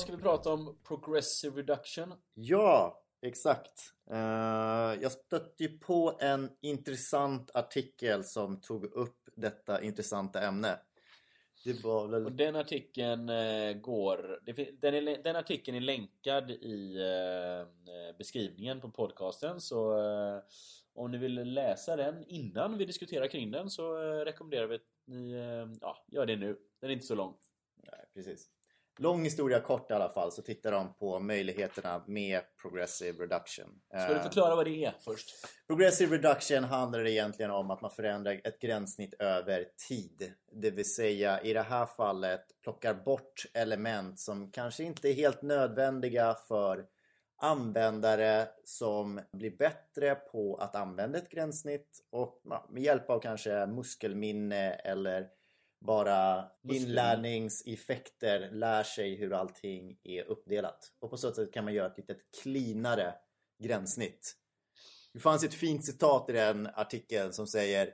Idag 0.00 0.08
ska 0.08 0.16
vi 0.16 0.22
prata 0.22 0.52
om 0.52 0.78
Progressive 0.88 1.58
Reduction. 1.58 2.14
Ja, 2.34 3.02
exakt. 3.22 3.80
Uh, 4.10 4.18
jag 5.02 5.12
stötte 5.12 5.64
ju 5.64 5.78
på 5.78 6.18
en 6.20 6.50
intressant 6.60 7.50
artikel 7.54 8.24
som 8.24 8.60
tog 8.60 8.84
upp 8.84 9.28
detta 9.36 9.82
intressanta 9.82 10.40
ämne. 10.40 10.78
Väl... 11.64 12.26
Och 12.26 12.32
den 12.32 12.56
artikeln 12.56 13.28
uh, 13.28 13.72
går... 13.72 14.40
Den, 14.80 14.94
är, 14.94 15.22
den 15.22 15.36
artikeln 15.36 15.76
är 15.76 15.80
länkad 15.80 16.50
i 16.50 16.98
uh, 16.98 18.16
beskrivningen 18.18 18.80
på 18.80 18.90
podcasten 18.90 19.60
så 19.60 19.94
om 20.94 21.10
ni 21.10 21.18
vill 21.18 21.34
läsa 21.34 21.96
den 21.96 22.24
innan 22.26 22.78
vi 22.78 22.84
diskuterar 22.84 23.26
kring 23.26 23.50
den 23.50 23.70
så 23.70 23.94
rekommenderar 24.00 24.66
vi 24.66 24.74
att 24.74 24.82
ni 25.06 25.32
ja, 25.80 26.04
gör 26.06 26.26
det 26.26 26.36
nu. 26.36 26.58
Den 26.80 26.90
är 26.90 26.94
inte 26.94 27.06
så 27.06 27.14
lång. 27.14 27.36
Nej, 27.76 28.06
precis. 28.14 28.59
Lång 29.02 29.24
historia 29.24 29.60
kort 29.60 29.90
i 29.90 29.94
alla 29.94 30.08
fall 30.08 30.32
så 30.32 30.42
tittar 30.42 30.72
de 30.72 30.94
på 30.94 31.20
möjligheterna 31.20 32.04
med 32.06 32.40
Progressive 32.62 33.22
Reduction. 33.22 33.80
Ska 33.88 34.08
du 34.08 34.14
eh, 34.14 34.22
förklara 34.22 34.56
vad 34.56 34.66
det 34.66 34.84
är 34.84 34.94
först? 35.00 35.30
Progressive 35.66 36.16
Reduction 36.16 36.64
handlar 36.64 37.06
egentligen 37.06 37.50
om 37.50 37.70
att 37.70 37.80
man 37.80 37.90
förändrar 37.90 38.40
ett 38.44 38.60
gränssnitt 38.60 39.14
över 39.14 39.66
tid. 39.88 40.32
Det 40.52 40.70
vill 40.70 40.94
säga 40.94 41.40
i 41.40 41.52
det 41.52 41.62
här 41.62 41.86
fallet 41.86 42.40
plockar 42.62 42.94
bort 42.94 43.46
element 43.54 44.20
som 44.20 44.50
kanske 44.50 44.84
inte 44.84 45.08
är 45.08 45.14
helt 45.14 45.42
nödvändiga 45.42 46.36
för 46.48 46.84
användare 47.42 48.48
som 48.64 49.20
blir 49.32 49.56
bättre 49.56 50.14
på 50.14 50.56
att 50.56 50.76
använda 50.76 51.18
ett 51.18 51.30
gränssnitt 51.30 52.06
och 52.10 52.42
med 52.68 52.82
hjälp 52.82 53.10
av 53.10 53.20
kanske 53.20 53.66
muskelminne 53.66 54.72
eller 54.72 55.28
bara 55.80 56.44
inlärningseffekter 56.62 58.50
lär 58.50 58.82
sig 58.82 59.14
hur 59.14 59.32
allting 59.32 59.98
är 60.02 60.24
uppdelat. 60.24 60.92
Och 60.98 61.10
på 61.10 61.16
så 61.16 61.32
sätt 61.32 61.52
kan 61.52 61.64
man 61.64 61.74
göra 61.74 61.86
ett 61.86 61.98
lite 61.98 62.16
cleanare 62.42 63.14
gränssnitt. 63.58 64.36
Det 65.12 65.20
fanns 65.20 65.44
ett 65.44 65.54
fint 65.54 65.84
citat 65.84 66.30
i 66.30 66.32
den 66.32 66.68
artikeln 66.74 67.32
som 67.32 67.46
säger 67.46 67.90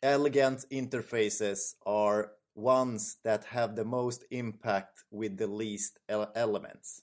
Elegant 0.00 0.66
interfaces 0.70 1.76
are 1.84 2.26
ones 2.54 3.22
that 3.22 3.44
have 3.44 3.76
the 3.76 3.84
most 3.84 4.24
impact 4.30 5.06
with 5.10 5.36
the 5.36 5.46
least 5.46 5.98
elements. 6.34 7.02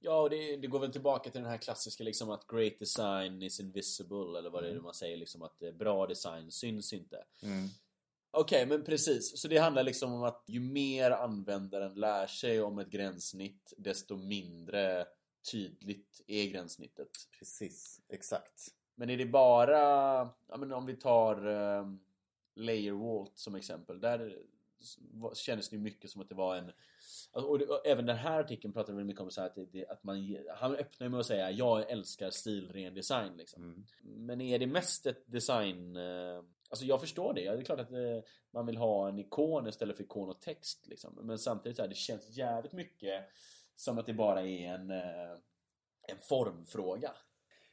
Ja, 0.00 0.20
och 0.20 0.30
det, 0.30 0.56
det, 0.56 0.66
går 0.66 0.78
väl 0.78 0.92
tillbaka 0.92 1.30
till 1.30 1.40
den 1.40 1.50
här 1.50 1.58
klassiska 1.58 2.04
liksom 2.04 2.30
att 2.30 2.46
great 2.46 2.78
design 2.78 3.42
is 3.42 3.60
invisible 3.60 4.38
eller 4.38 4.50
vad 4.50 4.62
det 4.62 4.68
är 4.68 4.72
mm. 4.72 4.82
man 4.82 4.94
säger 4.94 5.16
liksom 5.16 5.42
att 5.42 5.58
bra 5.78 6.06
design 6.06 6.50
syns 6.50 6.92
inte. 6.92 7.24
Mm. 7.42 7.68
Okej, 8.34 8.64
okay, 8.64 8.66
men 8.66 8.84
precis. 8.84 9.40
Så 9.40 9.48
det 9.48 9.58
handlar 9.58 9.82
liksom 9.82 10.12
om 10.12 10.22
att 10.22 10.44
ju 10.46 10.60
mer 10.60 11.10
användaren 11.10 11.94
lär 11.94 12.26
sig 12.26 12.62
om 12.62 12.78
ett 12.78 12.90
gränssnitt 12.90 13.72
desto 13.76 14.16
mindre 14.16 15.06
tydligt 15.50 16.20
är 16.26 16.46
gränssnittet. 16.46 17.08
Precis, 17.38 18.00
exakt. 18.08 18.68
Men 18.94 19.10
är 19.10 19.16
det 19.16 19.26
bara, 19.26 19.78
ja 20.48 20.56
men 20.58 20.72
om 20.72 20.86
vi 20.86 20.96
tar 20.96 21.46
um, 21.46 22.00
Layer 22.54 22.92
Walt 22.92 23.38
som 23.38 23.54
exempel. 23.54 24.00
Där 24.00 24.38
kändes 25.34 25.68
det 25.68 25.78
mycket 25.78 26.10
som 26.10 26.22
att 26.22 26.28
det 26.28 26.34
var 26.34 26.56
en 26.56 26.72
alltså, 27.32 27.50
och, 27.50 27.58
det, 27.58 27.66
och, 27.66 27.86
även 27.86 28.06
den 28.06 28.16
här 28.16 28.40
artikeln 28.40 28.72
pratar 28.72 28.92
väl 28.92 29.04
mycket 29.04 29.22
om 29.22 29.30
så 29.30 29.42
att, 29.42 29.58
det, 29.72 29.86
att 29.86 30.04
man 30.04 30.36
Han 30.56 30.76
öppnar 30.76 31.08
med 31.08 31.20
att 31.20 31.26
säga 31.26 31.50
Jag 31.50 31.90
älskar 31.90 32.30
stilren 32.30 32.94
design 32.94 33.36
liksom. 33.36 33.62
Mm. 33.62 33.84
Men 34.02 34.40
är 34.40 34.58
det 34.58 34.66
mest 34.66 35.06
ett 35.06 35.32
design 35.32 35.96
uh, 35.96 36.42
Alltså 36.72 36.84
jag 36.84 37.00
förstår 37.00 37.34
det. 37.34 37.50
Det 37.50 37.60
är 37.60 37.64
klart 37.64 37.80
att 37.80 37.92
eh, 37.92 38.20
man 38.50 38.66
vill 38.66 38.76
ha 38.76 39.08
en 39.08 39.18
ikon 39.18 39.68
istället 39.68 39.96
för 39.96 40.04
ikon 40.04 40.28
och 40.28 40.40
text 40.40 40.86
liksom. 40.86 41.18
Men 41.22 41.38
samtidigt 41.38 41.76
så 41.76 41.82
här, 41.82 41.88
det 41.88 41.94
känns 41.94 42.36
jävligt 42.36 42.72
mycket 42.72 43.24
som 43.76 43.98
att 43.98 44.06
det 44.06 44.12
bara 44.12 44.42
är 44.42 44.74
en, 44.74 44.90
eh, 44.90 45.32
en 46.08 46.18
formfråga. 46.28 47.12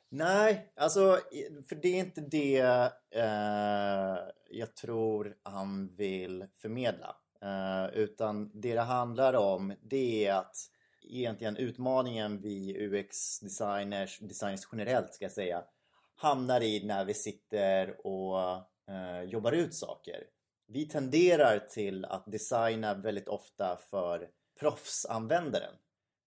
Nej, 0.10 0.72
alltså 0.76 1.20
för 1.70 1.76
det 1.76 1.88
är 1.88 2.00
inte 2.00 2.22
det 2.22 2.60
eh, 3.12 4.18
jag 4.50 4.76
tror 4.76 5.38
han 5.44 5.96
vill 5.96 6.46
förmedla. 6.56 7.16
Eh, 7.42 7.94
utan 7.94 8.52
det 8.54 8.74
det 8.74 8.82
handlar 8.82 9.34
om 9.34 9.74
det 9.82 10.26
är 10.26 10.34
att 10.34 10.56
egentligen 11.02 11.58
utmaningen 11.58 12.40
vi 12.40 12.78
UX-designers, 12.78 14.20
designers 14.20 14.68
generellt 14.72 15.14
ska 15.14 15.26
jag 15.26 15.32
säga, 15.32 15.64
hamnar 16.16 16.62
i 16.62 16.86
när 16.86 17.06
vi 17.06 17.14
sitter 17.14 18.08
och 18.08 18.64
Eh, 18.90 19.24
jobbar 19.24 19.52
ut 19.52 19.74
saker. 19.74 20.24
Vi 20.68 20.86
tenderar 20.86 21.60
till 21.60 22.06
att 22.06 22.32
designa 22.32 22.94
väldigt 22.94 23.28
ofta 23.28 23.78
för 23.90 24.30
proffsanvändaren. 24.60 25.74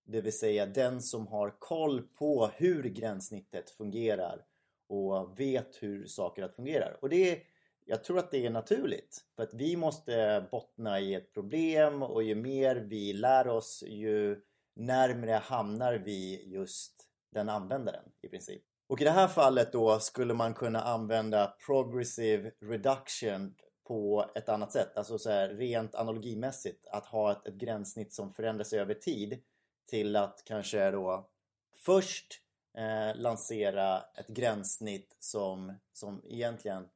Det 0.04 0.20
vill 0.20 0.38
säga 0.38 0.66
den 0.66 1.02
som 1.02 1.26
har 1.26 1.50
koll 1.58 2.02
på 2.02 2.50
hur 2.56 2.82
gränssnittet 2.82 3.70
fungerar 3.70 4.44
och 4.88 5.40
vet 5.40 5.82
hur 5.82 6.06
saker 6.06 6.48
fungerar. 6.48 6.98
Och 7.00 7.08
det 7.08 7.30
är, 7.30 7.42
jag 7.84 8.04
tror 8.04 8.18
att 8.18 8.30
det 8.30 8.46
är 8.46 8.50
naturligt. 8.50 9.24
För 9.36 9.42
att 9.42 9.54
vi 9.54 9.76
måste 9.76 10.46
bottna 10.50 11.00
i 11.00 11.14
ett 11.14 11.34
problem 11.34 12.02
och 12.02 12.22
ju 12.22 12.34
mer 12.34 12.76
vi 12.76 13.12
lär 13.12 13.48
oss 13.48 13.84
ju 13.86 14.40
närmre 14.74 15.32
hamnar 15.32 15.94
vi 15.94 16.44
just 16.46 17.08
den 17.30 17.48
användaren 17.48 18.04
i 18.20 18.28
princip. 18.28 18.62
Och 18.92 19.00
i 19.00 19.04
det 19.04 19.10
här 19.10 19.28
fallet 19.28 19.72
då 19.72 19.98
skulle 19.98 20.34
man 20.34 20.54
kunna 20.54 20.82
använda 20.82 21.54
progressive 21.66 22.53
reduction 22.60 23.54
på 23.86 24.30
ett 24.34 24.48
annat 24.48 24.72
sätt. 24.72 24.97
Alltså 24.97 25.19
så 25.19 25.30
här, 25.30 25.48
rent 25.48 25.94
analogimässigt. 25.94 26.86
Att 26.86 27.06
ha 27.06 27.32
ett, 27.32 27.47
ett 27.47 27.54
gränssnitt 27.54 28.12
som 28.12 28.32
förändras 28.32 28.72
över 28.72 28.94
tid. 28.94 29.42
Till 29.86 30.16
att 30.16 30.42
kanske 30.44 30.91
då 30.91 31.28
först 31.76 32.41
eh, 32.78 33.20
lansera 33.20 34.00
ett 34.19 34.28
gränssnitt 34.28 35.16
som, 35.19 35.72
som 35.92 36.22
egentligen 36.28 36.88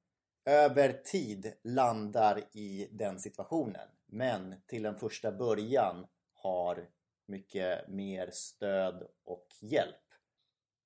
över 0.45 0.93
tid 0.93 1.53
landar 1.65 2.41
i 2.53 2.89
den 2.93 3.19
situationen. 3.19 3.89
Men 4.07 4.55
till 4.67 4.87
en 4.87 4.99
första 4.99 5.33
början 5.33 6.07
har 6.35 6.89
mycket 7.27 7.89
mer 7.89 8.31
stöd 8.33 9.03
och 9.25 9.47
hjälp 9.61 10.06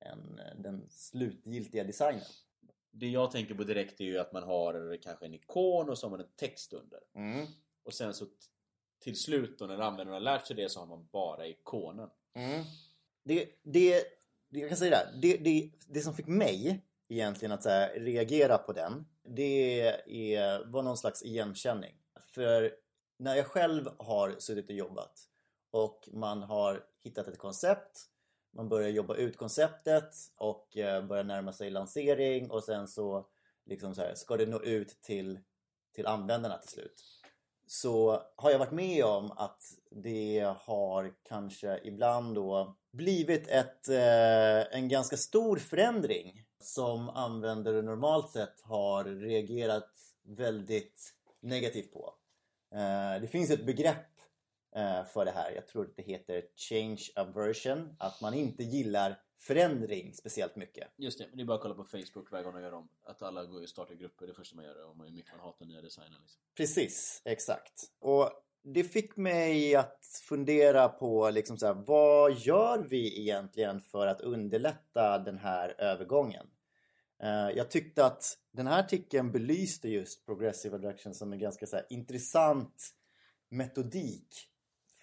än 0.01 0.39
eh, 0.39 0.57
den 0.59 0.87
slutgiltiga 0.91 1.85
designen. 1.85 2.25
Det 2.91 3.09
jag 3.09 3.31
tänker 3.31 3.55
på 3.55 3.65
direkt 3.65 4.01
är 4.01 4.05
ju 4.05 4.19
att 4.19 4.33
man 4.33 4.43
har 4.43 4.99
kanske 5.03 5.27
en 5.27 5.35
ikon 5.35 5.91
och 5.91 5.99
så 5.99 6.07
har 6.07 6.11
man 6.11 6.21
en 6.21 6.33
text 6.37 6.73
under. 6.73 7.01
Mm. 7.15 7.47
Och 7.83 7.95
sen 7.95 8.15
så 8.15 8.27
till 8.99 9.17
slut 9.17 9.59
då 9.59 9.67
när 9.67 9.79
användaren 9.79 10.13
har 10.13 10.21
lärt 10.21 10.47
sig 10.47 10.57
det 10.57 10.69
så 10.69 10.81
har 10.81 10.87
man 10.87 11.09
bara 11.13 11.47
ikonen. 11.47 12.11
Mm. 12.35 12.65
Det, 13.25 13.49
det, 13.63 14.05
jag 14.49 14.69
kan 14.69 14.79
säga 14.79 14.99
det, 15.15 15.21
det, 15.21 15.37
det, 15.37 15.71
det 15.89 16.01
som 16.01 16.15
fick 16.15 16.27
mig 16.27 16.85
egentligen 17.09 17.53
att 17.53 17.65
här, 17.65 17.95
reagera 17.95 18.59
på 18.59 18.73
den 18.73 19.07
det 19.23 19.81
är, 20.07 20.65
var 20.65 20.83
någon 20.83 20.97
slags 20.97 21.23
igenkänning. 21.23 21.95
För 22.35 22.73
när 23.19 23.35
jag 23.35 23.47
själv 23.47 23.89
har 23.99 24.37
suttit 24.39 24.71
och 24.71 24.77
jobbat 24.77 25.29
och 25.71 26.09
man 26.13 26.43
har 26.43 26.85
hittat 27.03 27.29
ett 27.29 27.39
koncept 27.39 28.07
man 28.53 28.69
börjar 28.69 28.89
jobba 28.89 29.15
ut 29.15 29.37
konceptet 29.37 30.15
och 30.37 30.77
eh, 30.77 31.05
börjar 31.05 31.25
närma 31.25 31.53
sig 31.53 31.71
lansering 31.71 32.51
och 32.51 32.65
sen 32.65 32.89
så, 32.89 33.27
liksom 33.67 33.95
så 33.95 34.03
här, 34.03 34.15
ska 34.15 34.37
det 34.37 34.47
nå 34.47 34.63
ut 34.63 35.03
till, 35.03 35.41
till 35.95 36.07
användarna 36.07 36.59
till 36.59 36.71
slut. 36.71 37.05
Så 37.67 38.23
har 38.37 38.51
jag 38.51 38.59
varit 38.59 38.73
med 38.73 39.05
om 39.05 39.31
att 39.31 39.63
det 39.91 40.55
har 40.59 41.15
kanske 41.23 41.81
ibland 41.85 42.35
då 42.35 42.77
blivit 42.93 43.49
ett, 43.49 43.89
eh, 43.89 44.77
en 44.79 44.89
ganska 44.89 45.17
stor 45.17 45.57
förändring 45.57 46.45
som 46.59 47.09
användare 47.09 47.83
normalt 47.83 48.31
sett 48.31 48.61
har 48.63 49.05
reagerat 49.05 49.91
väldigt 50.23 51.15
negativt 51.41 51.93
på. 51.93 52.15
Eh, 52.75 53.21
det 53.21 53.29
finns 53.29 53.51
ett 53.51 53.67
begrepp 53.67 54.10
för 55.13 55.25
det 55.25 55.31
här. 55.31 55.51
Jag 55.51 55.67
tror 55.67 55.85
att 55.85 55.97
det 55.97 56.03
heter 56.03 56.43
change 56.57 57.01
aversion. 57.17 57.97
Att 57.99 58.21
man 58.21 58.35
inte 58.35 58.63
gillar 58.63 59.19
förändring 59.41 60.15
speciellt 60.15 60.57
mycket. 60.57 60.89
Just 60.97 61.19
det, 61.19 61.27
det 61.35 61.43
är 61.43 61.47
bara 61.47 61.55
att 61.55 61.63
kolla 61.63 61.75
på 61.75 61.85
Facebook 61.85 62.33
varje 62.33 62.45
gång 62.45 62.55
de 62.55 62.63
gör 62.63 62.75
om. 62.75 62.89
Att 63.05 63.23
alla 63.23 63.45
går 63.45 63.63
och 63.63 63.69
startar 63.69 63.95
grupper, 63.95 64.27
det 64.27 64.35
första 64.35 64.57
man 64.57 64.65
gör 64.65 64.87
om 64.91 65.01
hur 65.01 65.11
mycket 65.11 65.33
man 65.33 65.41
hatar 65.41 65.67
nya 65.67 65.83
designer. 65.83 66.19
Liksom. 66.21 66.43
Precis, 66.57 67.23
exakt. 67.25 67.85
Och 67.99 68.31
det 68.63 68.85
fick 68.85 69.17
mig 69.17 69.77
att 69.77 70.21
fundera 70.29 70.89
på 70.89 71.31
liksom 71.31 71.59
så 71.59 71.67
här, 71.67 71.75
vad 71.75 72.33
gör 72.33 72.79
vi 72.79 73.21
egentligen 73.21 73.81
för 73.81 74.07
att 74.07 74.21
underlätta 74.21 75.19
den 75.19 75.39
här 75.39 75.75
övergången? 75.79 76.47
Eh, 77.23 77.51
jag 77.57 77.71
tyckte 77.71 78.05
att 78.05 78.39
den 78.53 78.67
här 78.67 78.81
artikeln 78.81 79.33
belyste 79.33 79.89
just 79.89 80.27
Progressive 80.27 80.79
Reduction 80.79 81.15
som 81.15 81.33
en 81.33 81.39
ganska 81.39 81.67
så 81.67 81.81
intressant 81.91 82.91
metodik 83.49 84.50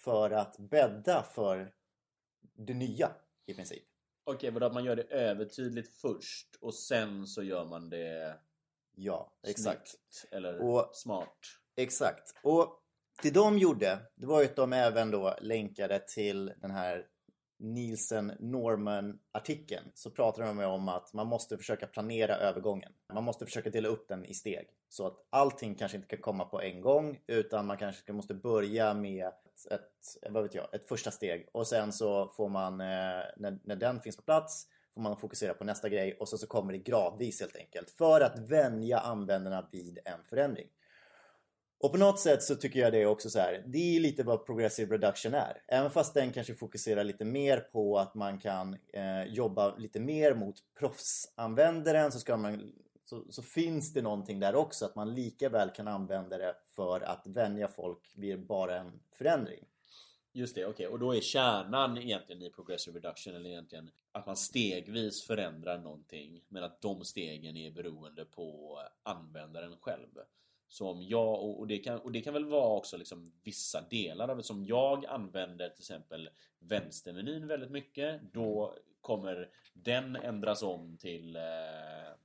för 0.08 0.30
att 0.30 0.58
bädda 0.58 1.22
för 1.22 1.72
det 2.54 2.74
nya 2.74 3.10
i 3.46 3.54
princip. 3.54 3.84
Okej, 4.24 4.36
okay, 4.36 4.50
vadå 4.50 4.66
att 4.66 4.74
man 4.74 4.84
gör 4.84 4.96
det 4.96 5.02
övertydligt 5.02 6.00
först 6.00 6.56
och 6.60 6.74
sen 6.74 7.26
så 7.26 7.42
gör 7.42 7.64
man 7.64 7.90
det 7.90 8.38
Ja, 9.00 9.32
exakt. 9.46 9.88
Snyggt, 9.88 10.34
eller 10.34 10.62
och, 10.62 10.90
smart. 10.92 11.38
Exakt. 11.76 12.34
Och 12.42 12.82
Det 13.22 13.30
de 13.30 13.58
gjorde, 13.58 13.98
det 14.14 14.26
var 14.26 14.40
ju 14.40 14.46
att 14.46 14.56
de 14.56 14.72
även 14.72 15.10
då 15.10 15.36
länkade 15.40 15.98
till 15.98 16.52
den 16.56 16.70
här 16.70 17.06
Nielsen 17.58 18.32
Norman 18.38 19.18
artikeln 19.32 19.90
så 19.94 20.10
pratar 20.10 20.42
de 20.42 20.64
om 20.64 20.88
att 20.88 21.12
man 21.12 21.26
måste 21.26 21.56
försöka 21.56 21.86
planera 21.86 22.36
övergången. 22.36 22.92
Man 23.12 23.24
måste 23.24 23.44
försöka 23.44 23.70
dela 23.70 23.88
upp 23.88 24.08
den 24.08 24.24
i 24.24 24.34
steg 24.34 24.68
så 24.88 25.06
att 25.06 25.26
allting 25.30 25.74
kanske 25.74 25.96
inte 25.96 26.08
kan 26.08 26.18
komma 26.18 26.44
på 26.44 26.60
en 26.60 26.80
gång 26.80 27.20
utan 27.26 27.66
man 27.66 27.78
kanske 27.78 28.12
måste 28.12 28.34
börja 28.34 28.94
med 28.94 29.32
ett, 29.66 29.80
ett 30.22 30.32
vad 30.32 30.42
vet 30.42 30.54
jag, 30.54 30.74
ett 30.74 30.88
första 30.88 31.10
steg 31.10 31.48
och 31.52 31.66
sen 31.66 31.92
så 31.92 32.28
får 32.28 32.48
man, 32.48 32.80
eh, 32.80 33.24
när, 33.36 33.58
när 33.64 33.76
den 33.76 34.00
finns 34.00 34.16
på 34.16 34.22
plats, 34.22 34.66
får 34.94 35.00
man 35.00 35.16
fokusera 35.16 35.54
på 35.54 35.64
nästa 35.64 35.88
grej 35.88 36.16
och 36.20 36.28
så, 36.28 36.38
så 36.38 36.46
kommer 36.46 36.72
det 36.72 36.78
gradvis 36.78 37.40
helt 37.40 37.56
enkelt 37.56 37.90
för 37.90 38.20
att 38.20 38.38
vänja 38.38 38.98
användarna 38.98 39.68
vid 39.72 39.98
en 40.04 40.24
förändring. 40.24 40.66
Och 41.80 41.92
på 41.92 41.98
något 41.98 42.20
sätt 42.20 42.42
så 42.42 42.54
tycker 42.54 42.80
jag 42.80 42.92
det 42.92 43.06
också 43.06 43.30
så 43.30 43.38
här, 43.38 43.64
det 43.66 43.96
är 43.96 44.00
lite 44.00 44.22
vad 44.22 44.46
progressive 44.46 44.94
reduction 44.94 45.34
är. 45.34 45.62
Även 45.68 45.90
fast 45.90 46.14
den 46.14 46.32
kanske 46.32 46.54
fokuserar 46.54 47.04
lite 47.04 47.24
mer 47.24 47.60
på 47.60 47.98
att 47.98 48.14
man 48.14 48.38
kan 48.38 48.76
eh, 48.92 49.24
jobba 49.28 49.76
lite 49.76 50.00
mer 50.00 50.34
mot 50.34 50.56
proffsanvändaren 50.78 52.12
så, 52.12 52.18
ska 52.18 52.36
man, 52.36 52.72
så, 53.08 53.24
så, 53.28 53.42
finns 53.42 53.92
det 53.92 54.02
någonting 54.02 54.40
där 54.40 54.54
också 54.54 54.84
att 54.84 54.94
man 54.94 55.14
lika 55.14 55.48
väl 55.48 55.70
kan 55.70 55.88
använda 55.88 56.38
det 56.38 56.56
för 56.66 57.00
att 57.00 57.26
vänja 57.26 57.68
folk 57.68 58.12
vid 58.14 58.46
bara 58.46 58.76
en 58.76 59.00
förändring. 59.12 59.64
Just 60.32 60.54
det, 60.54 60.66
okej. 60.66 60.86
Okay. 60.86 60.92
Och 60.92 60.98
då 60.98 61.14
är 61.14 61.20
kärnan 61.20 61.98
egentligen 61.98 62.42
i 62.42 62.50
progressive 62.50 62.98
reduction 62.98 63.34
eller 63.34 63.50
egentligen 63.50 63.90
att 64.12 64.26
man 64.26 64.36
stegvis 64.36 65.26
förändrar 65.26 65.78
någonting 65.78 66.44
men 66.48 66.62
att 66.62 66.80
de 66.80 67.04
stegen 67.04 67.56
är 67.56 67.70
beroende 67.70 68.24
på 68.24 68.78
användaren 69.02 69.76
själv. 69.80 70.18
Som 70.68 71.02
jag, 71.02 71.58
och 71.58 71.66
det 71.66 71.78
kan, 71.78 71.98
och 72.00 72.12
det 72.12 72.20
kan 72.20 72.34
väl 72.34 72.44
vara 72.44 72.76
också 72.76 72.96
liksom 72.96 73.32
vissa 73.44 73.80
delar 73.90 74.28
av 74.28 74.36
det. 74.36 74.42
Som 74.42 74.66
jag 74.66 75.06
använder 75.06 75.68
till 75.68 75.82
exempel 75.82 76.30
vänstermenyn 76.58 77.46
väldigt 77.46 77.70
mycket. 77.70 78.20
Då 78.32 78.74
kommer 79.08 79.48
den 79.72 80.16
ändras 80.16 80.62
om 80.62 80.96
till... 80.96 81.36
Eh, 81.36 81.42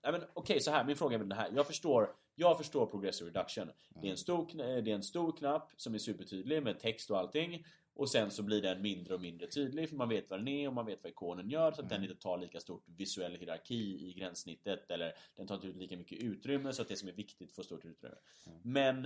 Okej, 0.04 0.28
okay, 0.36 0.60
så 0.60 0.72
här. 0.72 0.84
Min 0.84 0.96
fråga 0.96 1.16
är 1.16 1.20
den 1.20 1.32
här. 1.32 1.52
Jag 1.56 1.68
förstår, 1.68 2.16
jag 2.36 2.58
förstår 2.58 2.86
progressive 2.86 3.30
reduction. 3.30 3.72
Det 4.02 4.08
är, 4.08 4.12
en 4.12 4.18
stor, 4.18 4.48
det 4.82 4.92
är 4.92 4.96
en 4.96 5.04
stor 5.04 5.38
knapp 5.38 5.72
som 5.78 5.94
är 5.94 5.98
supertydlig 5.98 6.64
med 6.64 6.80
text 6.80 7.12
och 7.12 7.20
allting. 7.20 7.66
Och 7.96 8.10
sen 8.10 8.32
så 8.32 8.44
blir 8.44 8.62
den 8.62 8.82
mindre 8.82 9.14
och 9.14 9.22
mindre 9.22 9.48
tydlig 9.48 9.90
för 9.90 9.96
man 9.96 10.10
vet 10.10 10.30
vad 10.30 10.40
den 10.40 10.48
är 10.48 10.68
och 10.68 10.74
man 10.74 10.86
vet 10.86 11.04
vad 11.04 11.12
ikonen 11.12 11.50
gör 11.50 11.72
så 11.72 11.74
att 11.74 11.80
mm. 11.80 11.90
den 11.90 12.04
inte 12.04 12.22
tar 12.22 12.38
lika 12.38 12.60
stort 12.60 12.84
visuell 12.86 13.36
hierarki 13.36 14.10
i 14.10 14.14
gränssnittet 14.14 14.92
eller 14.92 15.14
den 15.36 15.48
tar 15.48 15.56
inte 15.56 15.68
ut 15.68 15.76
lika 15.76 15.98
mycket 15.98 16.24
utrymme 16.24 16.74
så 16.74 16.82
att 16.82 16.88
det 16.88 16.96
som 16.96 17.10
är 17.10 17.14
viktigt 17.14 17.54
får 17.54 17.64
stort 17.64 17.86
utrymme. 17.86 18.16
Mm. 18.46 18.60
Men 18.64 19.06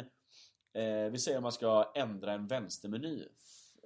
eh, 0.74 1.12
vi 1.12 1.18
säger 1.18 1.38
om 1.38 1.44
man 1.44 1.52
ska 1.52 1.92
ändra 1.96 2.34
en 2.34 2.48
vänstermeny 2.48 3.24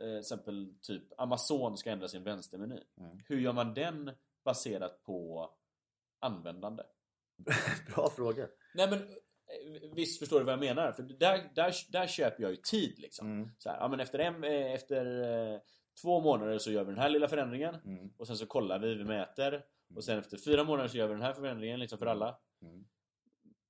eh, 0.01 0.19
exempel 0.19 0.73
typ 0.81 1.03
Amazon 1.17 1.77
ska 1.77 1.91
ändra 1.91 2.07
sin 2.07 2.23
vänstermeny. 2.23 2.79
Mm. 2.97 3.19
Hur 3.27 3.39
gör 3.39 3.53
man 3.53 3.73
den 3.73 4.11
baserat 4.43 5.03
på 5.03 5.49
användande? 6.19 6.83
Bra 7.95 8.09
fråga. 8.09 8.47
Nej 8.73 8.89
men 8.89 8.99
Visst 9.95 10.19
förstår 10.19 10.39
du 10.39 10.45
vad 10.45 10.53
jag 10.53 10.59
menar? 10.59 10.91
För 10.91 11.03
där, 11.03 11.49
där, 11.55 11.73
där 11.91 12.07
köper 12.07 12.43
jag 12.43 12.51
ju 12.51 12.57
tid 12.57 12.99
liksom. 12.99 13.27
Mm. 13.27 13.49
Så 13.57 13.69
här, 13.69 13.77
ja, 13.77 13.87
men 13.87 13.99
efter, 13.99 14.19
en, 14.19 14.43
eh, 14.43 14.73
efter 14.73 15.21
eh, 15.53 15.59
två 16.01 16.21
månader 16.21 16.57
så 16.57 16.71
gör 16.71 16.83
vi 16.83 16.91
den 16.91 17.01
här 17.01 17.09
lilla 17.09 17.27
förändringen. 17.27 17.75
Mm. 17.85 18.13
Och 18.17 18.27
sen 18.27 18.37
så 18.37 18.45
kollar 18.45 18.79
vi, 18.79 18.95
vi 18.95 19.03
mäter. 19.03 19.53
Mm. 19.53 19.63
Och 19.95 20.03
sen 20.03 20.19
efter 20.19 20.37
fyra 20.37 20.63
månader 20.63 20.89
så 20.89 20.97
gör 20.97 21.07
vi 21.07 21.13
den 21.13 21.21
här 21.21 21.33
förändringen 21.33 21.79
liksom 21.79 21.99
för 21.99 22.05
alla. 22.05 22.37
Mm. 22.61 22.85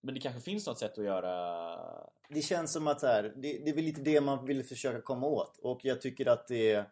Men 0.02 0.14
det 0.14 0.22
kanske 0.22 0.42
finns 0.42 0.68
något 0.68 0.80
sätt 0.80 0.98
att 0.98 1.06
göra... 1.06 2.10
Det 2.30 2.42
känns 2.42 2.74
som 2.74 2.88
att 2.88 3.02
här, 3.02 3.24
det, 3.24 3.58
det 3.66 3.70
är 3.70 3.76
väl 3.76 3.84
lite 3.84 4.02
det 4.02 4.22
man 4.22 4.46
vill 4.46 4.64
försöka 4.64 5.02
komma 5.02 5.28
åt. 5.28 5.58
Och 5.58 5.80
jag 5.84 6.02
tycker 6.02 6.26
att 6.26 6.48
det 6.48 6.72
är... 6.72 6.86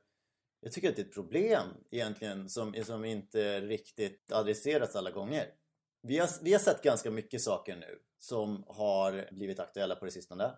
Jag 0.62 0.72
tycker 0.72 0.90
att 0.90 0.96
det 0.96 1.02
är 1.02 1.06
ett 1.06 1.14
problem 1.14 1.68
egentligen 1.92 2.50
som, 2.50 2.74
som 2.84 3.06
inte 3.06 3.62
riktigt 3.62 4.32
adresseras 4.32 4.96
alla 4.96 5.12
gånger. 5.12 5.46
Vi 6.02 6.18
har, 6.18 6.30
vi 6.42 6.52
har 6.52 6.60
sett 6.60 6.84
ganska 6.84 7.12
mycket 7.12 7.42
saker 7.42 7.76
nu 7.76 8.00
som 8.20 8.64
har 8.68 9.30
blivit 9.32 9.60
aktuella 9.60 9.96
på 9.96 10.06
det 10.06 10.12
sistone. 10.12 10.52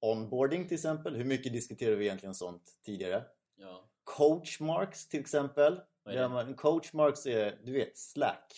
Onboarding 0.00 0.68
till 0.68 0.74
exempel. 0.74 1.16
Hur 1.16 1.24
mycket 1.24 1.52
diskuterade 1.52 1.96
vi 1.96 2.04
egentligen 2.04 2.34
sånt 2.34 2.62
tidigare? 2.84 3.24
Ja. 3.56 3.88
Coachmarks 4.04 5.08
till 5.08 5.20
exempel. 5.20 5.80
Man, 6.04 6.54
coachmarks 6.54 7.26
är, 7.26 7.60
du 7.64 7.72
vet, 7.72 7.96
Slack. 7.96 8.52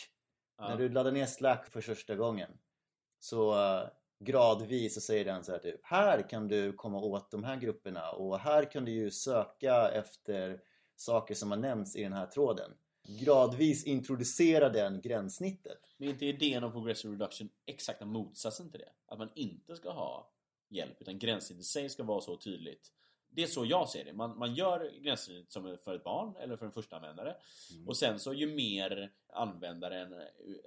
Ja. 0.59 0.69
När 0.69 0.77
du 0.77 0.89
laddar 0.89 1.13
ner 1.13 1.27
Slack 1.27 1.69
för 1.71 1.81
första 1.81 2.15
gången 2.15 2.51
så 3.21 3.55
uh, 3.55 3.89
gradvis 4.21 4.95
så 4.95 5.01
säger 5.01 5.25
den 5.25 5.45
så 5.45 5.53
här 5.53 5.59
typ 5.59 5.81
Här 5.83 6.29
kan 6.29 6.49
du 6.49 6.73
komma 6.73 6.99
åt 6.99 7.31
de 7.31 7.45
här 7.45 7.57
grupperna 7.57 8.11
och 8.11 8.39
här 8.39 8.71
kan 8.71 8.85
du 8.85 8.93
ju 8.93 9.11
söka 9.11 9.89
efter 9.89 10.61
saker 10.97 11.35
som 11.35 11.51
har 11.51 11.59
nämnts 11.59 11.97
i 11.97 12.03
den 12.03 12.13
här 12.13 12.27
tråden 12.27 12.71
gradvis 13.09 13.85
introducera 13.85 14.69
den 14.69 15.01
gränssnittet. 15.01 15.79
Men 15.97 16.09
är 16.09 16.13
inte 16.13 16.27
idén 16.27 16.65
om 16.65 16.73
progressive 16.73 17.15
reduction 17.15 17.49
exakta 17.67 18.07
motsatsen 18.07 18.71
till 18.71 18.81
det? 18.81 18.93
Att 19.07 19.19
man 19.19 19.31
inte 19.35 19.77
ska 19.77 19.91
ha 19.91 20.33
hjälp 20.69 20.97
utan 21.01 21.19
gränssnittet 21.19 21.65
i 21.65 21.67
sig 21.67 21.89
ska 21.89 22.03
vara 22.03 22.21
så 22.21 22.37
tydligt 22.37 22.93
det 23.31 23.43
är 23.43 23.47
så 23.47 23.65
jag 23.65 23.89
ser 23.89 24.05
det. 24.05 24.13
Man, 24.13 24.39
man 24.39 24.55
gör 24.55 24.93
gränssnittet 25.01 25.53
som 25.53 25.77
för 25.85 25.95
ett 25.95 26.05
barn 26.05 26.37
eller 26.37 26.57
för 26.57 26.67
en 26.67 26.73
första 26.73 26.97
användare. 26.97 27.37
Mm. 27.75 27.89
Och 27.89 27.97
sen 27.97 28.19
så 28.19 28.35
ju 28.35 28.55
mer 28.55 29.13
användaren, 29.33 30.15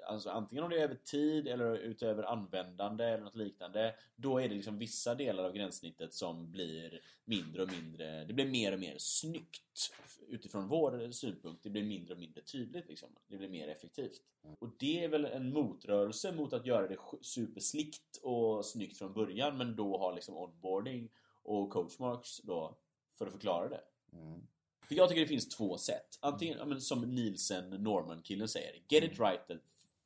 alltså 0.07 0.29
antingen 0.29 0.63
om 0.63 0.69
det 0.69 0.79
är 0.79 0.83
över 0.83 0.95
tid 0.95 1.47
eller 1.47 1.77
utöver 1.77 2.23
användande 2.23 3.05
eller 3.05 3.23
något 3.23 3.35
liknande. 3.35 3.95
Då 4.15 4.39
är 4.39 4.49
det 4.49 4.55
liksom 4.55 4.77
vissa 4.77 5.15
delar 5.15 5.43
av 5.43 5.53
gränssnittet 5.53 6.13
som 6.13 6.51
blir 6.51 7.01
mindre 7.25 7.63
och 7.63 7.69
mindre, 7.69 8.25
det 8.25 8.33
blir 8.33 8.49
mer 8.49 8.73
och 8.73 8.79
mer 8.79 8.95
snyggt 8.97 9.93
utifrån 10.27 10.67
vår 10.67 11.11
synpunkt. 11.11 11.63
Det 11.63 11.69
blir 11.69 11.83
mindre 11.83 12.13
och 12.13 12.19
mindre 12.19 12.41
tydligt 12.41 12.87
liksom. 12.87 13.09
Det 13.27 13.37
blir 13.37 13.49
mer 13.49 13.67
effektivt. 13.67 14.21
Mm. 14.43 14.55
Och 14.59 14.69
det 14.79 15.03
är 15.03 15.09
väl 15.09 15.25
en 15.25 15.53
motrörelse 15.53 16.31
mot 16.31 16.53
att 16.53 16.65
göra 16.65 16.87
det 16.87 16.97
superslickt 17.21 18.17
och 18.21 18.65
snyggt 18.65 18.97
från 18.97 19.13
början 19.13 19.57
men 19.57 19.75
då 19.75 19.97
ha 19.97 20.11
liksom 20.11 20.37
onboarding 20.37 21.09
och 21.43 21.69
coachmarks 21.69 22.37
då 22.37 22.77
för 23.17 23.25
att 23.25 23.31
förklara 23.31 23.69
det. 23.69 23.83
Mm. 24.13 24.41
För 24.85 24.95
jag 24.95 25.09
tycker 25.09 25.21
det 25.21 25.27
finns 25.27 25.49
två 25.49 25.77
sätt. 25.77 26.19
Antingen, 26.21 26.59
mm. 26.59 26.79
som 26.79 27.01
Nielsen 27.01 27.69
Norman 27.69 28.21
killen 28.21 28.47
säger, 28.47 28.83
get 28.89 29.03
it 29.03 29.19
right 29.19 29.41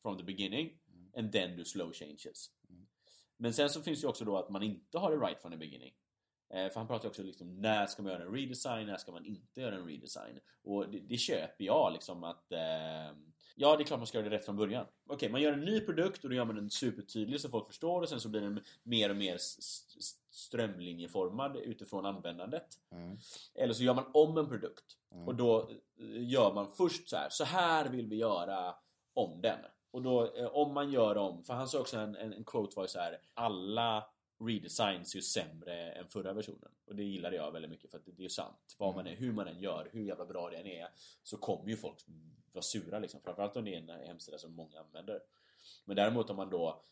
from 0.01 0.17
the 0.17 0.23
beginning 0.23 0.79
mm. 0.93 1.11
and 1.17 1.31
then 1.31 1.57
do 1.57 1.65
slow 1.65 1.93
changes. 1.93 2.49
Mm. 2.69 2.87
Men 3.37 3.54
sen 3.54 3.69
så 3.69 3.81
finns 3.81 4.01
det 4.01 4.07
också 4.07 4.25
då 4.25 4.37
att 4.37 4.49
man 4.49 4.63
inte 4.63 4.97
har 4.97 5.11
det 5.11 5.18
right 5.18 5.42
from 5.42 5.51
the 5.51 5.57
beginning. 5.57 5.94
Eh, 6.54 6.69
för 6.69 6.75
han 6.75 6.87
pratar 6.87 7.09
också 7.09 7.23
liksom 7.23 7.61
när 7.61 7.85
ska 7.85 8.04
man 8.04 8.11
göra 8.11 8.23
en 8.23 8.33
redesign, 8.33 8.87
när 8.87 8.97
ska 8.97 9.11
man 9.11 9.25
inte 9.25 9.61
göra 9.61 9.75
en 9.75 9.85
redesign? 9.85 10.40
Och 10.64 10.90
det, 10.90 10.99
det 10.99 11.18
köper 11.18 11.66
jag 11.66 11.94
liksom 11.94 12.23
att 12.23 12.52
eh, 12.52 13.18
Ja, 13.57 13.75
det 13.75 13.83
är 13.83 13.85
klart 13.85 13.99
man 13.99 14.07
ska 14.07 14.18
göra 14.18 14.30
det 14.30 14.35
rätt 14.35 14.45
från 14.45 14.56
början. 14.56 14.85
Okej, 14.85 15.16
okay, 15.16 15.30
man 15.30 15.42
gör 15.42 15.54
en 15.54 15.66
ny 15.66 15.80
produkt 15.80 16.23
och 16.23 16.30
då 16.30 16.35
gör 16.35 16.45
man 16.45 16.56
den 16.56 16.69
supertydlig 16.69 17.42
så 17.42 17.49
folk 17.49 17.68
förstår 17.68 18.02
och 18.02 18.09
sen 18.09 18.19
så 18.19 18.30
blir 18.30 18.42
den 18.42 18.64
mer 18.83 19.09
och 19.09 19.16
mer 19.16 19.37
strömlinjeformad 20.31 21.57
utifrån 21.57 22.06
användandet. 22.06 22.68
Mm. 22.92 23.18
Eller 23.56 23.73
så 23.73 23.83
gör 23.83 23.94
man 23.94 24.06
om 24.14 24.37
en 24.37 24.49
produkt 24.49 24.85
mm. 25.11 25.28
och 25.28 25.35
då 25.35 25.59
eh, 25.99 26.30
gör 26.30 26.54
man 26.54 26.68
först 26.68 27.09
så 27.09 27.16
här. 27.18 27.30
Så 27.30 27.44
här 27.44 27.90
vill 27.90 28.07
vi 28.07 28.16
göra 28.16 28.75
om 29.14 29.42
den. 29.42 29.59
Och 29.92 30.02
då 30.02 30.35
eh, 30.35 30.45
om 30.45 30.73
man 30.73 30.92
gör 30.92 31.18
om, 31.18 31.44
för 31.44 31.54
han 31.54 31.68
sa 31.68 31.80
också 31.80 31.97
en, 31.97 32.16
en, 32.16 32.33
en 32.33 32.44
quote 32.44 32.75
var 32.75 32.83
ju 32.83 32.87
så 32.87 32.99
här. 32.99 33.19
Alla 33.33 34.04
redesigns 34.47 35.14
är 35.14 35.18
ju 35.18 35.21
sämre 35.21 35.92
än 35.92 36.07
förra 36.07 36.33
versionen. 36.33 36.71
Och 36.85 36.95
det 36.95 37.04
gillade 37.04 37.35
jag 37.35 37.52
väldigt 37.52 37.71
mycket 37.71 37.92
för 37.92 37.97
att 37.97 38.06
det 38.06 38.11
är 38.11 38.23
ju 38.23 38.30
sant. 38.30 38.75
Vad 38.78 38.95
man 38.95 39.07
är, 39.07 39.16
hur 39.16 39.31
man 39.31 39.47
än 39.47 39.59
gör, 39.59 39.90
hur 39.92 40.04
jävla 40.04 40.25
bra 40.25 40.49
det 40.49 40.57
än 40.57 40.68
är 40.68 40.87
så 41.23 41.37
kommer 41.37 41.69
ju 41.69 41.78
folk 41.78 42.06
vara 42.52 42.61
sura 42.61 42.99
liksom. 42.99 43.21
Framförallt 43.21 43.57
om 43.57 43.66
det 43.66 43.75
är 43.75 43.78
en 43.78 43.90
hemsida 43.90 44.37
som 44.37 44.54
många 44.54 44.80
använder. 44.80 45.21
Men 45.85 45.95
däremot 45.95 46.30
om 46.30 46.35
man 46.35 46.49
då 46.49 46.83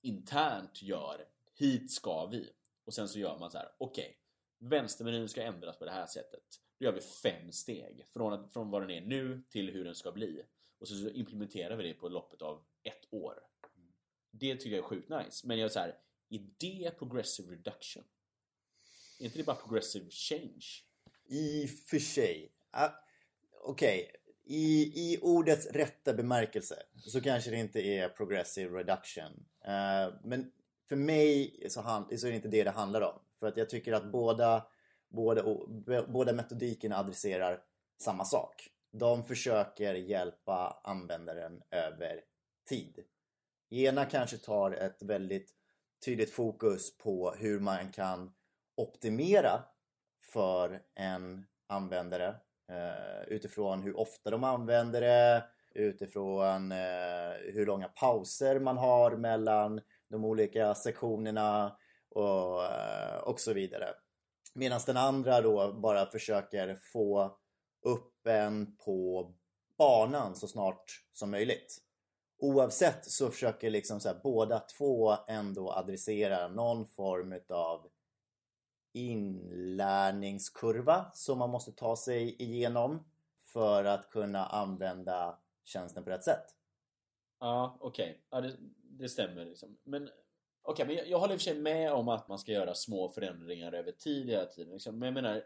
internt 0.00 0.82
gör 0.82 1.24
hit 1.54 1.92
ska 1.92 2.26
vi 2.26 2.50
och 2.84 2.94
sen 2.94 3.08
så 3.08 3.18
gör 3.18 3.38
man 3.38 3.50
så 3.50 3.58
här. 3.58 3.68
okej 3.78 4.04
okay, 4.04 4.14
vänstermenyn 4.58 5.28
ska 5.28 5.42
ändras 5.42 5.78
på 5.78 5.84
det 5.84 5.90
här 5.90 6.06
sättet. 6.06 6.60
Då 6.78 6.84
gör 6.84 6.92
vi 6.92 7.00
fem 7.00 7.52
steg 7.52 8.06
från, 8.10 8.50
från 8.50 8.70
vad 8.70 8.82
den 8.82 8.90
är 8.90 9.00
nu 9.00 9.42
till 9.48 9.70
hur 9.70 9.84
den 9.84 9.94
ska 9.94 10.12
bli. 10.12 10.42
Och 10.78 10.88
så, 10.88 10.94
så 10.94 11.08
implementerar 11.08 11.76
vi 11.76 11.82
det 11.82 11.94
på 11.94 12.08
loppet 12.08 12.42
av 12.42 12.64
ett 12.82 13.06
år. 13.10 13.40
Det 14.30 14.56
tycker 14.56 14.76
jag 14.76 14.84
är 14.84 14.88
sjukt 14.88 15.08
nice. 15.08 15.46
Men 15.46 15.58
jag 15.58 15.64
är 15.64 15.68
så 15.68 15.78
här, 15.78 15.98
är 16.34 16.46
det 16.58 16.98
progressive 16.98 17.52
reduction? 17.52 18.04
Är 19.20 19.24
inte 19.24 19.38
det 19.38 19.44
bara 19.44 19.56
progressive 19.56 20.10
change? 20.10 20.64
I 21.26 21.66
och 21.66 21.70
för 21.70 21.98
sig. 21.98 22.52
Uh, 22.76 22.90
Okej, 23.62 24.02
okay. 24.02 24.20
I, 24.46 24.92
i 25.12 25.18
ordets 25.22 25.66
rätta 25.66 26.14
bemärkelse 26.14 26.82
så 26.96 27.20
kanske 27.20 27.50
det 27.50 27.56
inte 27.56 27.80
är 27.80 28.08
progressive 28.08 28.78
reduction. 28.78 29.32
Uh, 29.64 30.14
men 30.24 30.52
för 30.88 30.96
mig 30.96 31.62
så, 31.68 31.80
hand, 31.80 32.20
så 32.20 32.26
är 32.26 32.30
det 32.30 32.36
inte 32.36 32.48
det 32.48 32.64
det 32.64 32.70
handlar 32.70 33.00
om. 33.00 33.20
För 33.40 33.46
att 33.46 33.56
jag 33.56 33.70
tycker 33.70 33.92
att 33.92 34.12
båda, 34.12 34.66
båda, 35.08 35.44
båda 36.08 36.32
metodikerna 36.32 36.96
adresserar 36.96 37.62
samma 37.98 38.24
sak. 38.24 38.68
De 38.90 39.24
försöker 39.24 39.94
hjälpa 39.94 40.80
användaren 40.84 41.62
över 41.70 42.20
tid. 42.68 43.04
Ena 43.70 44.04
kanske 44.04 44.36
tar 44.36 44.70
ett 44.70 45.02
väldigt 45.02 45.54
tydligt 46.04 46.30
fokus 46.30 46.98
på 46.98 47.34
hur 47.38 47.60
man 47.60 47.92
kan 47.92 48.32
optimera 48.76 49.62
för 50.32 50.82
en 50.94 51.46
användare 51.68 52.28
eh, 52.68 53.22
utifrån 53.28 53.82
hur 53.82 53.96
ofta 53.96 54.30
de 54.30 54.44
använder 54.44 55.00
det, 55.00 55.44
utifrån 55.74 56.72
eh, 56.72 57.32
hur 57.52 57.66
långa 57.66 57.88
pauser 57.88 58.60
man 58.60 58.76
har 58.76 59.16
mellan 59.16 59.80
de 60.10 60.24
olika 60.24 60.74
sektionerna 60.74 61.76
och, 62.10 62.64
eh, 62.64 63.16
och 63.16 63.40
så 63.40 63.52
vidare. 63.52 63.88
Medan 64.54 64.80
den 64.86 64.96
andra 64.96 65.40
då 65.40 65.72
bara 65.72 66.06
försöker 66.06 66.78
få 66.92 67.38
upp 67.82 68.26
en 68.26 68.76
på 68.76 69.30
banan 69.78 70.36
så 70.36 70.48
snart 70.48 70.84
som 71.12 71.30
möjligt. 71.30 71.83
Oavsett 72.44 73.04
så 73.04 73.30
försöker 73.30 73.70
liksom 73.70 74.00
så 74.00 74.08
här, 74.08 74.20
båda 74.22 74.60
två 74.60 75.16
ändå 75.28 75.72
adressera 75.72 76.48
någon 76.48 76.86
form 76.86 77.32
utav 77.32 77.90
inlärningskurva 78.92 81.10
som 81.14 81.38
man 81.38 81.50
måste 81.50 81.72
ta 81.72 81.96
sig 81.96 82.42
igenom 82.42 83.04
för 83.52 83.84
att 83.84 84.10
kunna 84.10 84.46
använda 84.46 85.38
tjänsten 85.64 86.04
på 86.04 86.10
rätt 86.10 86.24
sätt. 86.24 86.44
Ja, 87.40 87.76
okej. 87.80 88.10
Okay. 88.10 88.20
Ja, 88.30 88.40
det, 88.40 88.56
det, 88.82 89.08
stämmer 89.08 89.44
liksom. 89.44 89.78
Men 89.84 90.10
okay, 90.62 90.86
men 90.86 90.96
jag, 90.96 91.08
jag 91.08 91.18
håller 91.18 91.34
i 91.34 91.36
och 91.36 91.40
för 91.40 91.44
sig 91.44 91.60
med 91.60 91.92
om 91.92 92.08
att 92.08 92.28
man 92.28 92.38
ska 92.38 92.52
göra 92.52 92.74
små 92.74 93.08
förändringar 93.08 93.72
över 93.72 93.92
tid 93.92 94.26
hela 94.26 94.46
tiden. 94.46 94.72
Liksom. 94.72 94.98
Men 94.98 95.06
jag 95.06 95.14
menar, 95.14 95.44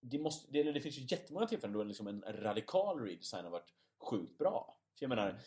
det, 0.00 0.18
måste, 0.18 0.52
det, 0.52 0.72
det 0.72 0.80
finns 0.80 0.98
ju 0.98 1.16
jättemånga 1.16 1.46
tillfällen 1.46 1.78
då 1.78 1.84
liksom 1.84 2.06
en 2.06 2.24
radikal 2.28 3.00
redesign 3.00 3.44
har 3.44 3.50
varit 3.50 3.72
sjukt 4.00 4.38
bra. 4.38 4.78
För 4.98 5.04
jag 5.04 5.08
menar, 5.08 5.40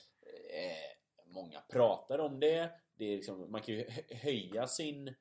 eh, 0.55 1.33
många 1.33 1.61
pratar 1.61 2.19
om 2.19 2.39
det. 2.39 2.71
det 2.95 3.05
är 3.05 3.15
liksom, 3.15 3.51
man 3.51 3.61
kan 3.61 3.75
ju 3.75 3.85
höja 4.09 4.67
sin 4.67 5.15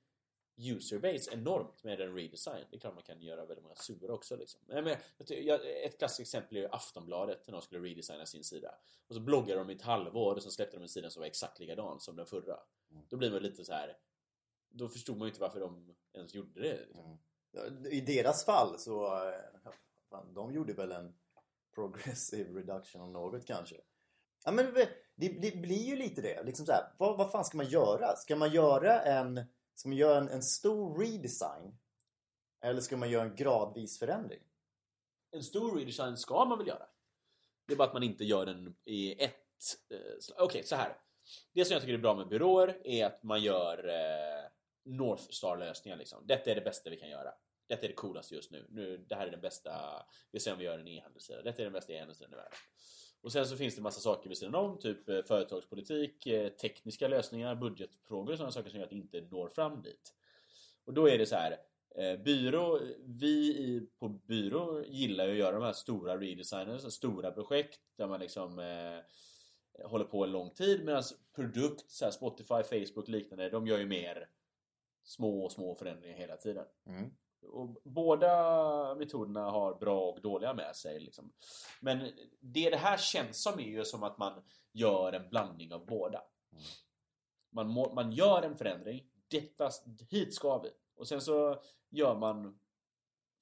userbase 0.57 1.33
enormt 1.33 1.85
med 1.85 2.01
en 2.01 2.15
redesign. 2.15 2.65
Det 2.71 2.77
är 2.77 2.81
klart 2.81 2.95
man 2.95 3.03
kan 3.03 3.23
göra 3.23 3.45
väldigt 3.45 3.63
många 3.63 3.75
sura 3.75 4.15
också. 4.15 4.37
Liksom. 4.37 4.61
Men, 4.67 4.87
ett 4.87 5.99
klassiskt 5.99 6.21
exempel 6.21 6.57
är 6.57 6.75
Aftonbladet 6.75 7.47
när 7.47 7.53
de 7.53 7.63
skulle 7.63 7.89
redesigna 7.89 8.27
sin 8.27 8.45
sida. 8.45 8.75
Och 9.07 9.15
så 9.15 9.21
bloggade 9.21 9.61
de 9.61 9.71
i 9.71 9.75
ett 9.75 9.83
halvår 9.83 10.35
och 10.35 10.43
så 10.43 10.51
släppte 10.51 10.77
de 10.77 10.83
en 10.83 10.89
sida 10.89 11.11
som 11.11 11.21
var 11.21 11.27
exakt 11.27 11.61
likadan 11.61 12.01
som 12.01 12.17
den 12.17 12.27
förra. 12.27 12.59
Mm. 12.91 13.07
Då 13.09 13.17
blir 13.17 13.31
man 13.31 13.43
lite 13.43 13.65
så 13.65 13.73
här. 13.73 13.97
Då 14.69 14.89
förstod 14.89 15.17
man 15.17 15.27
ju 15.27 15.31
inte 15.31 15.41
varför 15.41 15.61
de 15.61 15.95
ens 16.13 16.35
gjorde 16.35 16.61
det. 16.61 16.87
Liksom. 16.87 17.19
Mm. 17.57 17.87
I 17.87 18.01
deras 18.01 18.45
fall 18.45 18.79
så... 18.79 19.29
Eh, 19.29 19.73
de 20.35 20.53
gjorde 20.53 20.73
väl 20.73 20.93
en 20.93 21.15
progressive 21.75 22.61
reduction 22.61 23.01
om 23.01 23.13
något 23.13 23.47
kanske. 23.47 23.77
Ja 24.45 24.53
men 24.53 24.75
det, 25.17 25.29
det 25.29 25.57
blir 25.57 25.85
ju 25.85 25.97
lite 25.97 26.23
det. 26.23 26.43
Liksom 26.43 26.67
så 26.67 26.73
här, 26.73 26.85
vad, 26.99 27.19
vad 27.19 27.31
fan 27.31 27.45
ska 27.45 27.57
man 27.57 27.69
göra? 27.69 28.17
Ska 28.17 28.37
man 28.37 28.53
göra 28.53 29.03
en 29.03 29.47
Ska 29.75 29.89
man 29.89 29.99
göra 29.99 30.19
en, 30.19 30.29
en 30.29 30.43
stor 30.43 30.99
redesign? 30.99 31.79
Eller 32.61 32.81
ska 32.81 32.97
man 32.97 33.11
göra 33.11 33.23
en 33.23 33.37
gradvis 33.37 33.99
förändring? 33.99 34.41
En 35.31 35.43
stor 35.43 35.79
redesign 35.79 36.17
ska 36.17 36.45
man 36.45 36.59
väl 36.59 36.67
göra? 36.67 36.87
Det 37.67 37.73
är 37.73 37.77
bara 37.77 37.89
att 37.89 37.95
man 37.95 38.03
inte 38.03 38.25
gör 38.25 38.47
den 38.47 38.77
i 38.85 39.25
ett... 39.25 39.35
Eh, 39.91 39.99
Okej, 40.33 40.45
okay, 40.45 40.63
så 40.63 40.77
här. 40.77 40.97
Det 41.53 41.65
som 41.65 41.73
jag 41.73 41.83
tycker 41.83 41.95
är 41.95 41.99
bra 41.99 42.15
med 42.15 42.29
byråer 42.29 42.81
är 42.85 43.07
att 43.07 43.23
man 43.23 43.43
gör 43.43 43.89
eh, 43.89 44.51
North 44.85 45.23
Star-lösningar. 45.31 45.97
Liksom. 45.97 46.27
Detta 46.27 46.51
är 46.51 46.55
det 46.55 46.61
bästa 46.61 46.91
vi 46.91 46.97
kan 46.97 47.09
göra. 47.09 47.35
Detta 47.67 47.85
är 47.85 47.89
det 47.89 47.95
coolaste 47.95 48.35
just 48.35 48.51
nu. 48.51 48.67
nu 48.71 48.97
det 49.09 49.15
här 49.15 49.27
är 49.27 49.31
den 49.31 49.41
bästa... 49.41 50.07
Vi 50.31 50.41
ser 50.41 50.53
om 50.53 50.59
vi 50.59 50.65
gör 50.65 50.79
en 50.79 50.89
e-handelssida. 50.89 51.43
Detta 51.43 51.63
är 51.63 51.65
den 51.65 51.73
bästa 51.73 51.93
e-handelssidan 51.93 52.33
i 52.33 52.37
världen. 52.37 52.59
Och 53.25 53.33
sen 53.33 53.47
så 53.47 53.57
finns 53.57 53.77
det 53.77 53.83
massa 53.83 54.01
saker 54.01 54.29
vid 54.29 54.39
sidan 54.39 54.55
om, 54.55 54.79
typ 54.79 55.09
eh, 55.09 55.23
företagspolitik, 55.23 56.27
eh, 56.27 56.49
tekniska 56.49 57.09
lösningar, 57.09 57.55
budgetfrågor 57.55 58.33
och 58.33 58.39
sådana 58.39 58.53
saker 58.53 58.71
som 58.71 58.79
gör 58.79 58.85
att 58.85 58.91
det 58.91 58.97
inte 58.97 59.21
når 59.21 59.49
fram 59.49 59.83
dit. 59.83 60.15
Och 60.85 60.95
då 60.95 61.09
är 61.09 61.19
det 61.19 61.27
så 61.27 61.37
här, 61.37 61.59
eh, 61.97 62.21
byrå, 62.21 62.81
vi 63.05 63.89
på 63.99 64.09
byrå 64.09 64.85
gillar 64.87 65.27
ju 65.27 65.33
att 65.33 65.39
göra 65.39 65.53
de 65.53 65.63
här 65.63 65.73
stora 65.73 66.19
redesigners, 66.19 66.93
stora 66.93 67.31
projekt 67.31 67.81
där 67.97 68.07
man 68.07 68.21
liksom 68.21 68.59
eh, 68.59 69.87
håller 69.87 70.05
på 70.05 70.25
en 70.25 70.33
lång 70.33 70.51
tid 70.51 70.85
medan 70.85 71.03
produkt, 71.35 71.91
så 71.91 72.05
här 72.05 72.13
Spotify, 72.13 72.63
Facebook 72.63 73.09
liknande, 73.09 73.51
de 73.51 73.67
gör 73.67 73.79
ju 73.79 73.87
mer 73.87 74.29
små, 75.03 75.49
små 75.49 75.75
förändringar 75.75 76.17
hela 76.17 76.37
tiden. 76.37 76.67
Mm. 76.87 77.11
Och 77.49 77.81
båda 77.85 78.95
metoderna 78.95 79.51
har 79.51 79.75
bra 79.75 80.01
och 80.01 80.21
dåliga 80.21 80.55
med 80.55 80.77
sig. 80.77 81.01
Liksom. 81.01 81.33
Men 81.81 81.99
det 82.41 82.71
det 82.71 82.77
här 82.77 82.97
känns 82.97 83.43
som 83.43 83.61
är 83.61 83.65
ju 83.65 83.85
som 83.85 84.03
att 84.03 84.19
man 84.19 84.43
gör 84.73 85.13
en 85.13 85.29
blandning 85.29 85.73
av 85.73 85.87
båda. 85.87 86.23
Man, 87.51 87.69
må, 87.69 87.95
man 87.95 88.13
gör 88.13 88.43
en 88.43 88.57
förändring. 88.57 89.07
Detta, 89.29 89.71
hit 90.11 90.35
ska 90.35 90.59
vi. 90.59 90.71
Och 90.97 91.09
sen 91.09 91.21
så 91.21 91.63
gör 91.91 92.19
man 92.19 92.59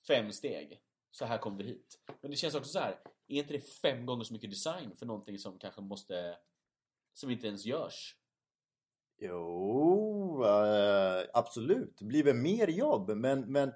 fem 0.06 0.32
steg. 0.32 0.80
Så 1.10 1.24
här 1.24 1.38
kommer 1.38 1.58
vi 1.58 1.64
hit. 1.64 1.98
Men 2.20 2.30
det 2.30 2.36
känns 2.36 2.54
också 2.54 2.70
så 2.70 2.78
här. 2.78 3.00
Är 3.28 3.38
inte 3.38 3.52
det 3.52 3.60
fem 3.60 4.06
gånger 4.06 4.24
så 4.24 4.32
mycket 4.32 4.50
design 4.50 4.96
för 4.96 5.06
någonting 5.06 5.38
som 5.38 5.58
kanske 5.58 5.80
måste... 5.80 6.36
Som 7.14 7.30
inte 7.30 7.46
ens 7.46 7.64
görs? 7.64 8.16
Jo, 9.18 10.44
äh, 10.44 11.24
absolut. 11.32 11.96
Det 11.98 12.04
blir 12.04 12.24
väl 12.24 12.36
mer 12.36 12.68
jobb. 12.68 13.10
Men, 13.10 13.52
men 13.52 13.72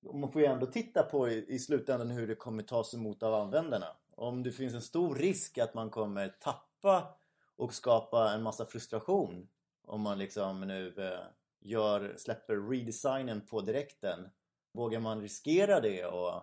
man 0.00 0.32
får 0.32 0.42
ju 0.42 0.46
ändå 0.46 0.66
titta 0.66 1.02
på 1.02 1.28
i, 1.28 1.54
i 1.54 1.58
slutändan 1.58 2.10
hur 2.10 2.26
det 2.26 2.34
kommer 2.34 2.62
tas 2.62 2.94
emot 2.94 3.22
av 3.22 3.34
användarna. 3.34 3.86
Om 4.14 4.42
det 4.42 4.52
finns 4.52 4.74
en 4.74 4.82
stor 4.82 5.14
risk 5.14 5.58
att 5.58 5.74
man 5.74 5.90
kommer 5.90 6.28
tappa 6.28 7.18
och 7.56 7.74
skapa 7.74 8.32
en 8.32 8.42
massa 8.42 8.66
frustration 8.66 9.48
om 9.82 10.00
man 10.00 10.18
liksom 10.18 10.60
nu 10.60 10.94
eh, 10.98 11.20
gör, 11.60 12.14
släpper 12.16 12.70
redesignen 12.70 13.46
på 13.46 13.60
direkten. 13.60 14.28
Vågar 14.72 15.00
man 15.00 15.20
riskera 15.20 15.80
det 15.80 16.04
och, 16.04 16.42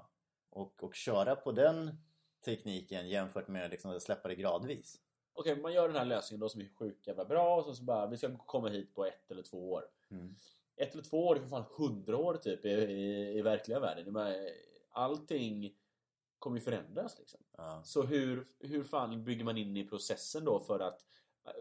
och, 0.50 0.84
och 0.84 0.96
köra 0.96 1.36
på 1.36 1.52
den 1.52 1.98
tekniken 2.46 3.10
jämfört 3.10 3.48
med 3.48 3.70
liksom 3.70 3.92
att 3.92 4.02
släppa 4.02 4.28
det 4.28 4.36
gradvis? 4.36 5.02
Okej, 5.34 5.52
okay, 5.52 5.62
man 5.62 5.74
gör 5.74 5.88
den 5.88 5.98
här 5.98 6.06
lösningen 6.06 6.40
då 6.40 6.50
som 6.50 6.62
är 6.62 6.70
sjukt 6.80 7.08
jävla 7.08 7.26
bra 7.26 7.56
och 7.58 7.66
så, 7.66 7.76
så 7.76 7.84
bara, 7.84 8.08
vi 8.08 8.18
ska 8.18 8.38
komma 8.38 8.70
hit 8.70 8.96
på 8.96 9.06
ett 9.06 9.32
eller 9.32 9.44
två 9.44 9.72
år. 9.72 9.84
Mm 10.12 10.36
ett 10.78 10.94
eller 10.94 11.04
två 11.04 11.28
år 11.28 11.36
är 11.36 11.40
för 11.40 11.48
fan 11.48 11.66
hundra 11.78 12.18
år 12.18 12.34
typ 12.34 12.66
i, 12.66 12.70
i, 12.70 13.38
i 13.38 13.42
verkliga 13.42 13.80
världen. 13.80 14.36
Allting 14.92 15.74
kommer 16.40 16.58
ju 16.58 16.64
förändras 16.64 17.20
liksom. 17.20 17.40
Ja. 17.58 17.82
Så 17.84 18.04
hur, 18.04 18.48
hur 18.60 18.84
fan 18.84 19.24
bygger 19.24 19.44
man 19.44 19.58
in 19.58 19.78
i 19.78 19.88
processen 19.88 20.46
då 20.46 20.60
för 20.60 20.80
att 20.80 21.06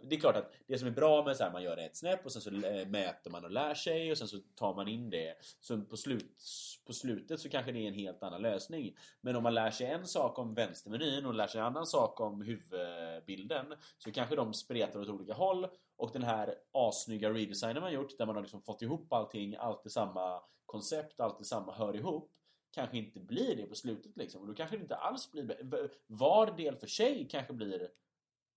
det 0.03 0.17
är 0.17 0.21
klart 0.21 0.37
att 0.37 0.53
det 0.67 0.79
som 0.79 0.89
är 0.89 0.93
bra 0.93 1.25
med 1.25 1.37
så 1.37 1.45
här, 1.45 1.53
man 1.53 1.63
gör 1.63 1.77
ett 1.77 1.97
snäpp 1.97 2.25
och 2.25 2.33
sen 2.33 2.43
så 2.43 2.51
mäter 2.87 3.31
man 3.31 3.45
och 3.45 3.51
lär 3.51 3.75
sig 3.75 4.11
och 4.11 4.19
sen 4.19 4.29
så 4.29 4.39
tar 4.55 4.75
man 4.75 4.89
in 4.89 5.11
det. 5.11 5.35
Så 5.61 5.81
på, 5.81 5.97
slut, 5.97 6.43
på 6.87 6.93
slutet 6.93 7.41
så 7.41 7.49
kanske 7.49 7.73
det 7.73 7.79
är 7.79 7.89
en 7.89 7.95
helt 7.95 8.23
annan 8.23 8.43
lösning. 8.43 8.97
Men 9.21 9.37
om 9.37 9.43
man 9.43 9.55
lär 9.55 9.71
sig 9.71 9.87
en 9.87 10.07
sak 10.07 10.39
om 10.39 10.55
vänstermenyn 10.55 11.27
och 11.27 11.35
lär 11.35 11.47
sig 11.47 11.61
en 11.61 11.67
annan 11.67 11.87
sak 11.87 12.21
om 12.21 12.43
huvudbilden 12.43 13.75
så 13.99 14.13
kanske 14.13 14.37
de 14.37 14.55
spretar 14.55 15.01
åt 15.01 15.09
olika 15.09 15.35
håll 15.35 15.69
och 15.97 16.13
den 16.13 16.23
här 16.23 16.55
assnygga 16.73 17.31
redesignen 17.31 17.83
man 17.83 17.93
gjort 17.93 18.19
där 18.19 18.27
man 18.27 18.35
har 18.35 18.43
liksom 18.43 18.63
fått 18.63 18.83
ihop 18.83 19.13
allting, 19.13 19.55
alltid 19.55 19.93
samma 19.93 20.43
koncept, 20.67 21.21
alltid 21.21 21.47
samma 21.47 21.75
hör 21.75 21.97
ihop 21.97 22.35
kanske 22.75 22.99
inte 22.99 23.21
blir 23.21 23.57
det 23.57 23.67
på 23.67 23.75
slutet 23.75 24.17
liksom. 24.17 24.41
Och 24.41 24.47
då 24.47 24.55
kanske 24.55 24.77
det 24.77 24.83
inte 24.83 24.97
alls 24.97 25.33
blir. 25.33 25.91
Var 26.07 26.57
del 26.57 26.77
för 26.77 26.87
sig 26.87 27.29
kanske 27.31 27.53
blir 27.53 27.91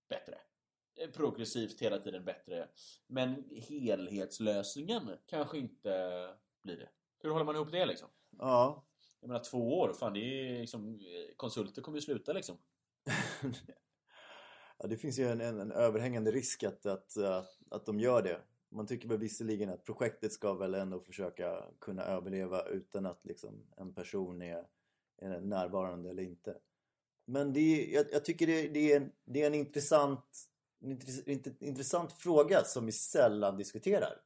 bättre. 0.08 0.38
Eh, 0.96 1.10
progressivt 1.10 1.80
hela 1.80 1.98
tiden 1.98 2.24
bättre. 2.24 2.68
Men 3.06 3.44
helhetslösningen 3.50 5.10
kanske 5.26 5.58
inte 5.58 5.90
blir 6.62 6.76
det. 6.76 6.88
Hur 7.18 7.30
håller 7.30 7.44
man 7.44 7.54
ihop 7.54 7.72
det 7.72 7.86
liksom? 7.86 8.08
Ja. 8.38 8.84
Jag 9.20 9.28
menar 9.28 9.44
två 9.44 9.78
år, 9.78 9.92
fan 9.92 10.12
det 10.12 10.20
är 10.20 10.60
liksom... 10.60 10.94
Eh, 10.94 11.34
konsulter 11.36 11.82
kommer 11.82 11.98
ju 11.98 12.02
sluta 12.02 12.32
liksom. 12.32 12.56
ja, 14.78 14.86
det 14.86 14.96
finns 14.96 15.18
ju 15.18 15.28
en, 15.28 15.40
en, 15.40 15.60
en 15.60 15.72
överhängande 15.72 16.30
risk 16.30 16.62
att, 16.62 16.86
att, 16.86 17.16
att, 17.16 17.58
att 17.70 17.86
de 17.86 18.00
gör 18.00 18.22
det. 18.22 18.40
Man 18.70 18.86
tycker 18.86 19.08
väl 19.08 19.18
visserligen 19.18 19.70
att 19.70 19.84
projektet 19.84 20.32
ska 20.32 20.54
väl 20.54 20.74
ändå 20.74 21.00
försöka 21.00 21.64
kunna 21.78 22.02
överleva 22.02 22.62
utan 22.62 23.06
att 23.06 23.24
liksom 23.24 23.66
en 23.76 23.94
person 23.94 24.42
är, 24.42 24.64
är 25.18 25.40
närvarande 25.40 26.10
eller 26.10 26.22
inte. 26.22 26.56
Men 27.24 27.52
det 27.52 27.60
är, 27.60 27.94
jag, 27.94 28.06
jag 28.12 28.24
tycker 28.24 28.46
det, 28.46 28.68
det, 28.68 28.92
är 28.92 28.96
en, 28.96 29.12
det 29.24 29.42
är 29.42 29.46
en 29.46 29.54
intressant 29.54 30.48
en 30.80 31.56
intressant 31.60 32.12
fråga 32.12 32.64
som 32.64 32.86
vi 32.86 32.92
sällan 32.92 33.56
diskuterar. 33.56 34.20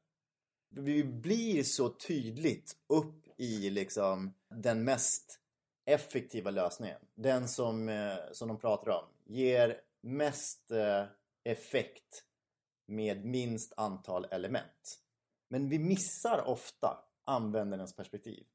Vi 0.70 1.04
blir 1.04 1.62
så 1.62 1.88
tydligt 1.88 2.76
upp 2.86 3.26
i 3.36 3.70
liksom 3.70 4.34
den 4.48 4.84
mest 4.84 5.40
effektiva 5.84 6.50
lösningen. 6.50 6.98
Den 7.14 7.48
som, 7.48 7.88
eh, 7.88 8.14
som 8.32 8.48
de 8.48 8.58
pratar 8.58 8.90
om. 8.90 9.34
Ger 9.34 9.80
mest 10.02 10.70
eh, 10.70 11.04
effekt 11.44 12.24
med 12.86 13.24
minst 13.24 13.72
antal 13.76 14.26
element. 14.30 15.00
Men 15.48 15.68
vi 15.68 15.78
missar 15.78 16.44
ofta 16.46 16.98
användarens 17.24 17.96
perspektiv. 17.96 18.46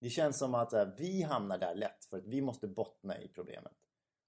Det 0.00 0.10
känns 0.10 0.38
som 0.38 0.54
att 0.54 0.72
här, 0.72 0.94
vi 0.98 1.22
hamnar 1.22 1.58
där 1.58 1.74
lätt 1.74 2.04
för 2.04 2.18
att 2.18 2.26
vi 2.26 2.40
måste 2.40 2.68
bottna 2.68 3.20
i 3.20 3.28
problemet. 3.28 3.72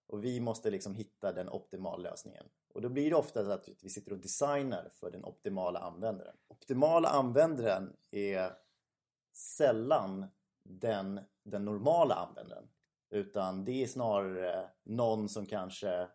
Och 0.07 0.25
vi 0.25 0.41
måste 0.41 0.71
liksom 0.71 0.95
hitta 0.95 1.33
den 1.33 1.49
optimala 1.49 2.11
lösningen. 2.11 2.49
Och 2.75 2.83
då 2.83 2.89
blir 2.89 3.11
det 3.11 3.17
ofta 3.17 3.45
så 3.45 3.51
att 3.51 3.69
vi 3.81 3.91
sitter 3.91 4.13
och 4.13 4.19
designar 4.19 4.91
för 4.93 5.11
den 5.11 5.25
optimala 5.25 5.79
användaren. 5.79 6.37
Optimala 6.49 7.09
användaren 7.09 7.97
är 8.11 8.53
sällan 9.59 10.27
den, 10.63 11.21
den 11.43 11.65
normala 11.65 12.15
användaren. 12.15 12.69
Utan 13.11 13.65
det 13.65 13.83
är 13.83 13.87
snarare 13.87 14.71
någon 14.85 15.29
som 15.29 15.47
kanske 15.47 16.09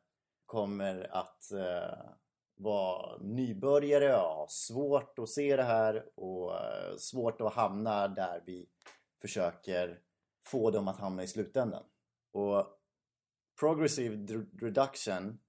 kommer 0.45 1.15
att 1.15 1.51
eh, 1.51 1.99
vara 2.55 3.17
nybörjare 3.17 4.15
och 4.15 4.21
ha 4.21 4.47
svårt 4.49 5.19
att 5.19 5.29
se 5.29 5.55
det 5.55 5.63
här 5.63 6.19
och 6.19 6.55
eh, 6.55 6.95
svårt 6.97 7.41
att 7.41 7.53
hamna 7.53 8.07
där 8.07 8.43
vi 8.45 8.69
försöker 9.21 9.99
få 10.45 10.71
dem 10.71 10.87
att 10.87 10.99
hamna 10.99 11.23
i 11.23 11.27
slutändan. 11.27 11.83
Och 12.31 12.77
Progressive 13.59 14.45
Reduction 14.61 15.39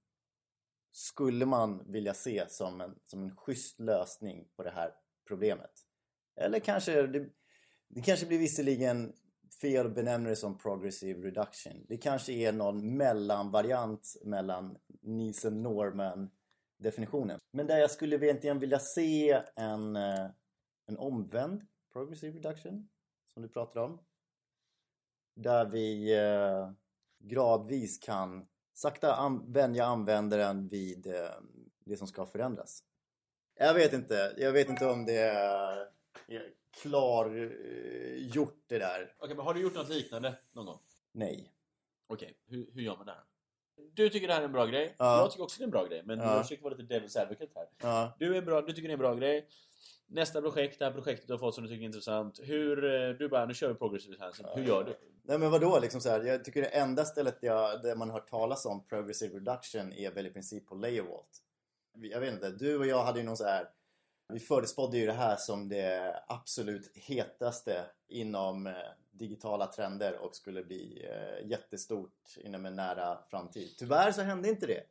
skulle 0.91 1.45
man 1.45 1.91
vilja 1.91 2.13
se 2.13 2.49
som 2.49 2.81
en, 2.81 2.99
som 3.05 3.23
en 3.23 3.35
schysst 3.35 3.79
lösning 3.79 4.47
på 4.55 4.63
det 4.63 4.71
här 4.71 4.91
problemet. 5.27 5.71
Eller 6.35 6.59
kanske, 6.59 7.07
det, 7.07 7.29
det 7.87 8.01
kanske 8.01 8.25
blir 8.25 8.39
visserligen 8.39 9.13
fel 9.61 9.85
att 9.85 9.95
benämna 9.95 10.29
det 10.29 10.35
som 10.35 10.57
Progressive 10.57 11.27
Reduction. 11.27 11.85
Det 11.87 11.97
kanske 11.97 12.33
är 12.33 12.51
någon 12.51 12.97
mellanvariant 12.97 14.15
mellan 14.23 14.77
Nielsen 15.01 15.63
Norman 15.63 16.29
definitionen. 16.77 17.39
Men 17.51 17.67
där 17.67 17.77
jag 17.77 17.91
skulle 17.91 18.15
egentligen 18.15 18.59
vilja 18.59 18.79
se 18.79 19.41
en, 19.55 19.95
eh, 19.95 20.29
en 20.85 20.97
omvänd 20.97 21.67
Progressive 21.93 22.37
Reduction 22.37 22.89
som 23.33 23.43
du 23.43 23.49
pratar 23.49 23.81
om. 23.81 23.99
Där 25.35 25.65
vi 25.65 26.17
eh, 26.17 26.71
gradvis 27.19 27.97
kan 27.97 28.47
sakta 28.73 29.41
vänja 29.47 29.85
användaren 29.85 30.67
vid 30.67 31.07
eh, 31.07 31.31
det 31.85 31.97
som 31.97 32.07
ska 32.07 32.25
förändras. 32.25 32.83
Jag 33.55 33.73
vet 33.73 33.93
inte. 33.93 34.33
Jag 34.37 34.51
vet 34.51 34.69
inte 34.69 34.85
om 34.85 35.05
det 35.05 35.17
är 35.17 35.89
klargjort 36.83 38.63
det 38.67 38.77
där. 38.77 39.13
Okej, 39.19 39.35
men 39.35 39.45
har 39.45 39.53
du 39.53 39.61
gjort 39.61 39.75
något 39.75 39.89
liknande 39.89 40.35
någon 40.53 40.65
gång? 40.65 40.79
Nej. 41.11 41.51
Okej, 42.07 42.37
hur, 42.47 42.69
hur 42.73 42.81
gör 42.81 42.97
man 42.97 43.05
det 43.05 43.11
här? 43.11 43.21
Du 43.93 44.09
tycker 44.09 44.27
det 44.27 44.33
här 44.33 44.41
är 44.41 44.45
en 44.45 44.51
bra 44.51 44.65
grej. 44.65 44.95
Ja. 44.97 45.17
Jag 45.17 45.31
tycker 45.31 45.43
också 45.43 45.57
det 45.57 45.63
är 45.63 45.65
en 45.65 45.71
bra 45.71 45.85
grej. 45.85 46.01
Men 46.05 46.19
Ja. 46.19 46.35
jag 46.35 46.43
försöker 46.43 46.63
vara 46.63 46.73
lite 46.75 46.93
devil's 46.99 47.21
advocate 47.21 47.51
här. 47.55 47.67
Ja. 47.81 48.13
Du, 48.19 48.37
är 48.37 48.41
bra, 48.41 48.61
du 48.61 48.73
tycker 48.73 48.87
det 48.87 48.91
är 48.91 48.93
en 48.93 48.99
bra 48.99 49.13
grej. 49.15 49.47
Nästa 50.07 50.41
projekt, 50.41 50.79
det 50.79 50.85
här 50.85 50.91
projektet 50.91 51.27
du 51.27 51.33
har 51.33 51.37
fått 51.37 51.55
som 51.55 51.63
du 51.63 51.69
tycker 51.69 51.81
är 51.81 51.85
intressant. 51.85 52.39
Hur, 52.43 52.83
eh, 52.85 53.09
du 53.09 53.29
bara, 53.29 53.45
nu 53.45 53.53
kör 53.53 53.69
vi 53.69 53.75
progressive 53.75 54.15
design. 54.15 54.47
Hur 54.55 54.63
gör 54.63 54.83
du? 54.83 54.95
Nej 55.23 55.37
men 55.37 55.51
vadå 55.51 55.79
liksom 55.79 56.01
så 56.01 56.09
här, 56.09 56.23
Jag 56.23 56.45
tycker 56.45 56.61
det 56.61 56.67
enda 56.67 57.05
stället 57.05 57.37
jag, 57.41 57.81
där 57.81 57.95
man 57.95 58.09
har 58.09 58.19
hört 58.19 58.29
talas 58.29 58.65
om 58.65 58.85
Progressive 58.85 59.35
Reduction 59.35 59.93
är 59.93 60.11
väl 60.11 60.27
i 60.27 60.29
princip 60.29 60.67
på 60.67 60.75
Layer 60.75 61.01
Vault. 61.03 61.41
Jag 61.93 62.19
vet 62.19 62.33
inte, 62.33 62.49
du 62.49 62.77
och 62.77 62.87
jag 62.87 63.03
hade 63.03 63.19
ju 63.19 63.25
någon 63.25 63.37
så 63.37 63.43
här 63.45 63.69
Vi 64.33 64.39
förutspådde 64.39 64.97
ju 64.97 65.05
det 65.05 65.13
här 65.13 65.35
som 65.35 65.69
det 65.69 66.23
absolut 66.27 66.91
hetaste 66.97 67.85
inom 68.07 68.67
eh, 68.67 68.73
digitala 69.11 69.67
trender 69.67 70.17
och 70.19 70.35
skulle 70.35 70.63
bli 70.63 71.07
eh, 71.09 71.47
jättestort 71.49 72.37
inom 72.37 72.65
en 72.65 72.75
nära 72.75 73.17
framtid. 73.29 73.75
Tyvärr 73.77 74.11
så 74.11 74.21
hände 74.21 74.49
inte 74.49 74.65
det. 74.67 74.83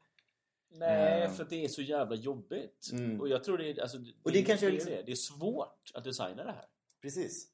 Nej, 0.75 1.23
Mm. 1.23 1.35
för 1.35 1.43
att 1.45 1.51
det 1.51 1.65
är 1.65 1.69
så 1.69 1.83
jävla 1.83 2.17
jobbigt. 2.17 2.89
Mm. 2.93 3.21
Och 3.21 3.29
jag 3.29 3.45
tror 3.45 3.59
det 3.59 3.71
är, 3.71 3.81
alltså, 3.83 3.99
det, 3.99 4.13
Och 4.23 4.33
det 4.33 4.43
kanske 4.43 4.67
är 4.67 4.71
är 4.71 4.73
liksom- 4.73 4.93
det. 4.93 5.03
det 5.03 5.13
är 5.13 5.17
svårt 5.17 5.91
att 5.95 6.05
designa 6.05 6.45
det 6.45 6.53
här. 6.53 6.67
Precis. 7.03 7.49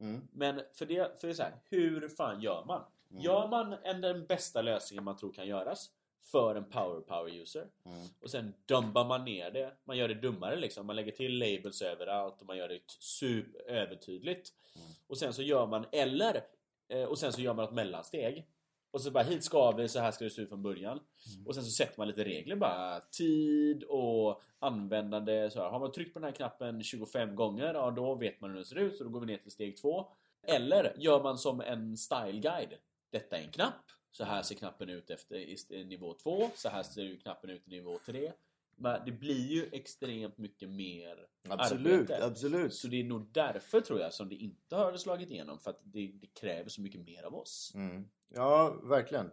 Mm. 0.00 0.28
Men 0.32 0.62
för 0.72 0.86
det, 0.86 1.20
för 1.20 1.26
det 1.28 1.32
är 1.32 1.36
så 1.36 1.42
här, 1.42 1.54
hur 1.70 2.08
fan 2.08 2.40
gör 2.40 2.64
man? 2.64 2.84
Mm. 3.10 3.22
Gör 3.22 3.48
man 3.48 3.72
en, 3.72 4.00
den 4.00 4.26
bästa 4.26 4.62
lösningen 4.62 5.04
man 5.04 5.16
tror 5.16 5.32
kan 5.32 5.46
göras 5.48 5.90
för 6.22 6.54
en 6.54 6.64
power 6.70 7.00
power 7.00 7.32
user 7.42 7.66
Mm. 7.84 7.98
och 8.22 8.30
sen 8.30 8.54
dumbar 8.66 9.04
man 9.04 9.24
ner 9.24 9.50
det. 9.50 9.72
Man 9.84 9.96
gör 9.96 10.08
det 10.08 10.14
dummare 10.14 10.56
liksom. 10.56 10.86
Man 10.86 10.96
lägger 10.96 11.12
till 11.12 11.38
labels 11.38 11.82
överallt 11.82 12.40
och 12.40 12.46
man 12.46 12.56
gör 12.56 12.68
det 12.68 12.80
super 12.98 13.60
övertydligt. 13.70 14.52
Mm. 14.76 14.88
Och 15.06 15.18
sen 15.18 15.32
så 15.32 15.42
gör 15.42 15.66
man, 15.66 15.86
eller 15.92 16.44
eh, 16.88 17.02
och 17.04 17.18
sen 17.18 17.32
så 17.32 17.40
gör 17.40 17.54
man 17.54 17.64
ett 17.64 17.74
mellansteg. 17.74 18.46
Och 18.90 19.00
så 19.02 19.10
bara 19.10 19.24
hit 19.24 19.44
ska 19.44 19.70
vi, 19.70 19.88
så 19.88 20.00
här 20.00 20.10
ska 20.10 20.24
det 20.24 20.30
se 20.30 20.42
ut 20.42 20.48
från 20.48 20.62
början. 20.62 21.00
Mm. 21.34 21.46
Och 21.46 21.54
sen 21.54 21.64
så 21.64 21.70
sätter 21.70 21.94
man 21.98 22.08
lite 22.08 22.24
regler 22.24 22.56
bara. 22.56 23.00
Tid 23.00 23.82
och 23.84 24.42
användande. 24.58 25.50
Så 25.50 25.62
här. 25.62 25.70
Har 25.70 25.80
man 25.80 25.92
tryckt 25.92 26.12
på 26.12 26.18
den 26.18 26.26
här 26.26 26.32
knappen 26.36 26.82
25 26.82 27.36
gånger, 27.36 27.74
ja 27.74 27.90
då 27.90 28.14
vet 28.14 28.40
man 28.40 28.50
hur 28.50 28.56
den 28.56 28.64
ser 28.64 28.76
ut. 28.78 28.96
Så 28.96 29.04
då 29.04 29.10
går 29.10 29.20
vi 29.20 29.26
ner 29.26 29.36
till 29.36 29.50
steg 29.52 29.76
två. 29.76 30.06
Eller 30.42 30.94
gör 30.98 31.22
man 31.22 31.38
som 31.38 31.60
en 31.60 31.96
style 31.96 32.40
guide. 32.40 32.74
Detta 33.10 33.36
är 33.38 33.42
en 33.42 33.50
knapp. 33.50 33.90
Så 34.12 34.24
här 34.24 34.42
ser 34.42 34.54
knappen 34.54 34.88
ut 34.88 35.10
efter 35.10 35.36
i 35.72 35.84
nivå 35.84 36.14
2. 36.14 36.50
Så 36.54 36.68
här 36.68 36.82
ser 36.82 37.02
ju 37.02 37.16
knappen 37.16 37.50
ut 37.50 37.68
i 37.68 37.70
nivå 37.70 37.98
3. 38.06 38.32
Men 38.76 39.00
det 39.04 39.12
blir 39.12 39.46
ju 39.46 39.68
extremt 39.72 40.38
mycket 40.38 40.68
mer 40.68 41.26
Absolut, 41.48 42.00
arbete. 42.00 42.24
absolut. 42.24 42.74
Så 42.74 42.88
det 42.88 43.00
är 43.00 43.04
nog 43.04 43.26
därför 43.32 43.80
tror 43.80 44.00
jag 44.00 44.14
som 44.14 44.28
det 44.28 44.34
inte 44.34 44.76
har 44.76 44.96
slagit 44.96 45.30
igenom. 45.30 45.58
För 45.58 45.70
att 45.70 45.80
det, 45.82 46.06
det 46.20 46.26
kräver 46.26 46.68
så 46.68 46.80
mycket 46.80 47.00
mer 47.00 47.22
av 47.22 47.34
oss. 47.34 47.72
Mm. 47.74 48.08
Ja, 48.28 48.80
verkligen. 48.82 49.30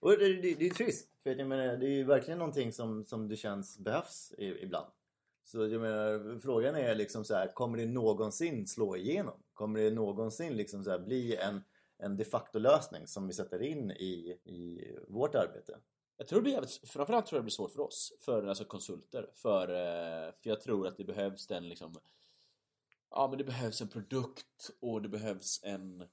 Och 0.00 0.10
det, 0.10 0.42
det, 0.42 0.54
det 0.54 0.66
är 0.66 0.70
trist. 0.70 1.08
För 1.22 1.34
jag 1.34 1.48
menar, 1.48 1.76
det 1.76 1.86
är 1.86 1.90
ju 1.90 2.04
verkligen 2.04 2.38
någonting 2.38 2.72
som, 2.72 3.04
som 3.04 3.28
det 3.28 3.36
känns 3.36 3.78
behövs 3.78 4.32
i, 4.38 4.62
ibland. 4.62 4.86
Så 5.44 5.58
jag 5.68 5.80
menar, 5.80 6.38
frågan 6.38 6.74
är 6.74 6.94
liksom 6.94 7.24
så 7.24 7.34
här, 7.34 7.46
kommer 7.46 7.78
det 7.78 7.86
någonsin 7.86 8.66
slå 8.66 8.96
igenom? 8.96 9.42
Kommer 9.54 9.80
det 9.80 9.90
någonsin 9.90 10.56
liksom 10.56 10.84
så 10.84 10.90
här 10.90 10.98
bli 10.98 11.36
en, 11.36 11.64
en 12.02 12.16
de 12.16 12.24
facto-lösning 12.24 13.06
som 13.06 13.26
vi 13.26 13.32
sätter 13.32 13.62
in 13.62 13.90
i, 13.90 14.38
i 14.44 14.96
vårt 15.08 15.34
arbete? 15.34 15.78
Jag 16.16 16.28
tror 16.28 16.38
det 16.38 16.42
blir 16.42 16.52
jävligt, 16.52 16.88
framförallt 16.88 17.26
tror 17.26 17.36
jag 17.36 17.42
det 17.42 17.44
blir 17.44 17.50
svårt 17.50 17.72
för 17.72 17.80
oss, 17.80 18.12
för 18.20 18.46
alltså 18.46 18.64
konsulter. 18.64 19.30
För, 19.34 19.68
eh, 19.68 20.32
för 20.32 20.50
jag 20.50 20.60
tror 20.60 20.86
att 20.86 20.96
det 20.96 21.04
behövs 21.04 21.46
den 21.46 21.68
liksom 21.68 21.94
Ja 23.14 23.28
men 23.28 23.38
det 23.38 23.44
behövs 23.44 23.80
en 23.80 23.88
produkt 23.88 24.70
och 24.80 25.02
det 25.02 25.08
behövs 25.08 25.60
en 25.62 26.04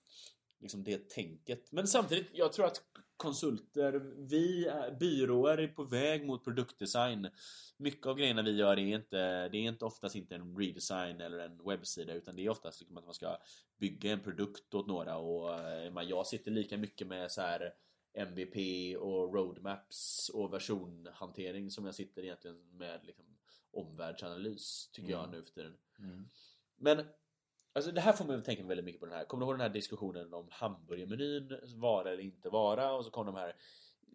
Liksom 0.60 0.84
det 0.84 1.10
tänket. 1.10 1.72
Men 1.72 1.88
samtidigt, 1.88 2.30
jag 2.34 2.54
tror 2.54 2.65
att 2.65 2.82
konsulter, 3.17 3.91
vi 4.17 4.72
byråer 5.00 5.58
är 5.58 5.67
på 5.67 5.84
väg 5.84 6.26
mot 6.26 6.43
produktdesign. 6.43 7.30
Mycket 7.78 8.08
av 8.08 8.17
grejerna 8.17 8.41
vi 8.41 8.52
gör 8.52 8.80
är 8.80 8.95
inte, 8.95 9.50
det 9.50 9.58
är 9.58 9.62
inte 9.62 9.86
oftast 9.86 10.15
inte 10.15 10.36
en 10.36 10.58
redesign 10.58 11.22
eller 11.22 11.39
en 11.39 11.63
webbsida 11.65 12.13
utan 12.13 12.36
det 12.36 12.45
är 12.45 12.50
oftast 12.50 12.80
liksom 12.80 12.98
att 12.98 13.06
man 13.06 13.13
ska 13.13 13.38
bygga 13.78 14.12
en 14.12 14.19
produkt 14.19 14.74
åt 14.74 14.88
några 14.88 15.17
och 15.17 15.60
eh, 15.60 16.04
jag 16.04 16.28
sitter 16.28 16.52
lika 16.52 16.78
mycket 16.78 17.08
med 17.08 17.32
så 17.32 17.41
här 17.41 17.74
MVP 18.13 18.56
och 18.98 19.34
roadmaps 19.34 20.30
och 20.30 20.54
versionhantering 20.54 21.72
som 21.72 21.86
jag 21.86 21.95
sitter 21.95 22.24
egentligen 22.24 22.78
med 22.78 23.00
liksom 23.04 23.26
omvärldsanalys 23.72 24.89
tycker 24.93 25.10
jag 25.10 25.24
Mm. 25.24 25.36
nu 25.36 25.43
för 25.43 25.52
tiden. 25.52 25.78
Men 26.76 27.06
Alltså 27.73 27.91
det 27.91 28.01
här 28.01 28.13
får 28.13 28.25
man 28.25 28.43
tänka 28.43 28.63
väldigt 28.63 28.86
mycket 28.86 28.99
på 28.99 29.05
den 29.05 29.15
här. 29.15 29.25
Kommer 29.25 29.45
du 29.45 29.49
ihåg 29.49 29.53
den 29.53 29.62
här 29.62 29.69
diskussionen 29.69 30.34
om 30.34 30.47
hamburgermenyn 30.51 31.60
vara 31.75 32.12
eller 32.12 32.23
inte 32.23 32.49
vara? 32.49 32.93
Och 32.93 33.05
så 33.05 33.12
kom 33.12 33.25
de 33.25 33.36
här 33.36 33.55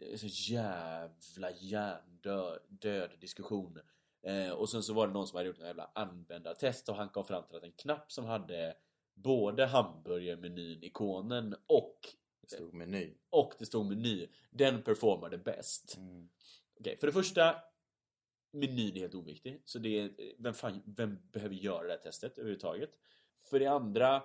eh, 0.00 0.16
så 0.16 0.26
jävla 0.52 1.50
hjärndöd 1.50 2.60
död 2.68 3.10
diskussion. 3.20 3.80
Eh, 4.22 4.50
och 4.50 4.68
sen 4.68 4.82
så 4.82 4.94
var 4.94 5.06
det 5.06 5.12
någon 5.12 5.26
som 5.26 5.36
hade 5.36 5.48
gjort 5.48 5.58
en 5.58 5.66
jävla 5.66 5.90
användartest 5.94 6.88
och 6.88 6.96
han 6.96 7.08
kom 7.08 7.24
fram 7.24 7.44
till 7.46 7.56
att 7.56 7.62
en 7.62 7.72
knapp 7.72 8.12
som 8.12 8.24
hade 8.24 8.76
både 9.14 9.66
hamburgermenyn-ikonen 9.66 11.54
och, 11.66 11.98
Det 12.40 12.56
stod 12.56 12.74
meny. 12.74 13.14
och 13.30 13.52
det 13.58 13.66
stod 13.66 13.86
meny, 13.86 14.28
den 14.50 14.82
performade 14.82 15.38
bäst. 15.38 15.96
Mm. 15.96 16.28
Okej, 16.80 16.96
för 16.96 17.06
det 17.06 17.12
första 17.12 17.56
Menyn 18.52 18.96
är 18.96 19.00
helt 19.00 19.14
oviktig. 19.14 19.62
Så 19.64 19.78
det 19.78 19.98
är, 20.00 20.10
vem, 20.38 20.54
fan, 20.54 20.82
vem 20.86 21.18
behöver 21.32 21.54
göra 21.54 21.82
det 21.82 21.92
här 21.92 21.98
testet 21.98 22.38
överhuvudtaget? 22.38 22.90
För 23.50 23.59
det 23.59 23.66
andra 23.66 24.22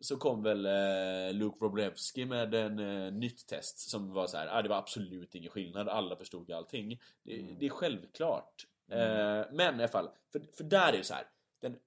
så 0.00 0.16
kom 0.16 0.42
väl 0.42 0.66
eh, 0.66 1.34
Luke 1.34 1.56
Wroblewski 1.60 2.24
med 2.24 2.54
en 2.54 2.78
eh, 2.78 3.12
nytt 3.12 3.46
test 3.46 3.90
som 3.90 4.12
var 4.12 4.26
så 4.26 4.36
här, 4.36 4.58
ah, 4.58 4.62
det 4.62 4.68
var 4.68 4.76
absolut 4.76 5.34
ingen 5.34 5.50
skillnad, 5.50 5.88
alla 5.88 6.16
förstod 6.16 6.50
allting. 6.52 7.00
Det, 7.22 7.40
Mm. 7.40 7.58
det 7.58 7.66
är 7.66 7.70
självklart. 7.70 8.66
Mm. 8.90 9.40
Eh, 9.40 9.46
men 9.52 9.74
i 9.74 9.82
alla 9.82 9.88
fall, 9.88 10.10
för, 10.32 10.42
för 10.56 10.64
där 10.64 10.92
är 10.92 10.98
det 10.98 11.04
så 11.04 11.14
här, 11.14 11.28
den 11.60 11.78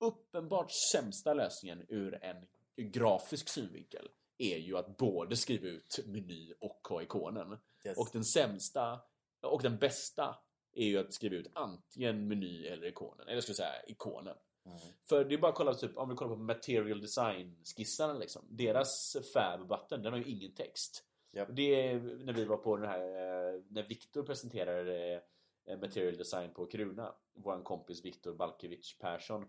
uppenbart 0.00 0.70
sämsta 0.92 1.34
lösningen 1.34 1.84
ur 1.88 2.24
en 2.24 2.46
grafisk 2.76 3.48
synvinkel 3.48 4.08
är 4.38 4.56
ju 4.56 4.76
att 4.76 4.96
både 4.96 5.36
skriva 5.36 5.66
ut 5.68 5.98
meny 6.06 6.52
och 6.60 6.88
ha 6.88 7.02
ikonen. 7.02 7.58
Yes. 7.86 7.98
Och 7.98 8.08
den 8.12 8.24
sämsta 8.24 9.00
och 9.42 9.62
den 9.62 9.78
bästa 9.78 10.38
är 10.72 10.84
ju 10.86 10.98
att 10.98 11.14
skriva 11.14 11.36
ut 11.36 11.50
antingen 11.52 12.28
meny 12.28 12.66
eller 12.66 12.86
ikonen. 12.86 13.28
Eller 13.28 13.34
jag 13.34 13.44
säga 13.56 13.82
ikonen. 13.86 14.36
Mm. 14.66 14.78
För 15.02 15.24
det 15.24 15.34
är 15.34 15.38
bara 15.38 15.48
att 15.48 15.56
kolla 15.56 15.74
typ, 15.74 15.96
om 15.96 16.08
vi 16.08 16.14
kollar 16.14 16.36
på 16.36 16.42
material 16.42 17.00
design 17.00 17.56
skissarna 17.76 18.14
liksom. 18.14 18.42
Deras 18.48 19.16
fab 19.34 19.68
button, 19.68 20.02
den 20.02 20.12
har 20.12 20.18
ju 20.18 20.24
ingen 20.24 20.54
text. 20.54 21.04
Japp. 21.32 21.48
Det 21.52 21.90
är 21.90 22.00
när 22.00 22.32
vi 22.32 22.44
var 22.44 22.56
på 22.56 22.76
den 22.76 22.88
här, 22.88 23.00
eh, 23.00 23.62
när 23.68 23.82
Viktor 23.82 24.22
presenterade 24.22 25.22
eh, 25.64 25.78
material 25.78 26.16
design 26.16 26.50
på 26.54 26.66
Kruna. 26.66 27.14
Vår 27.34 27.62
kompis 27.62 28.04
Viktor 28.04 28.34
Balkevich 28.34 28.98
Persson. 28.98 29.48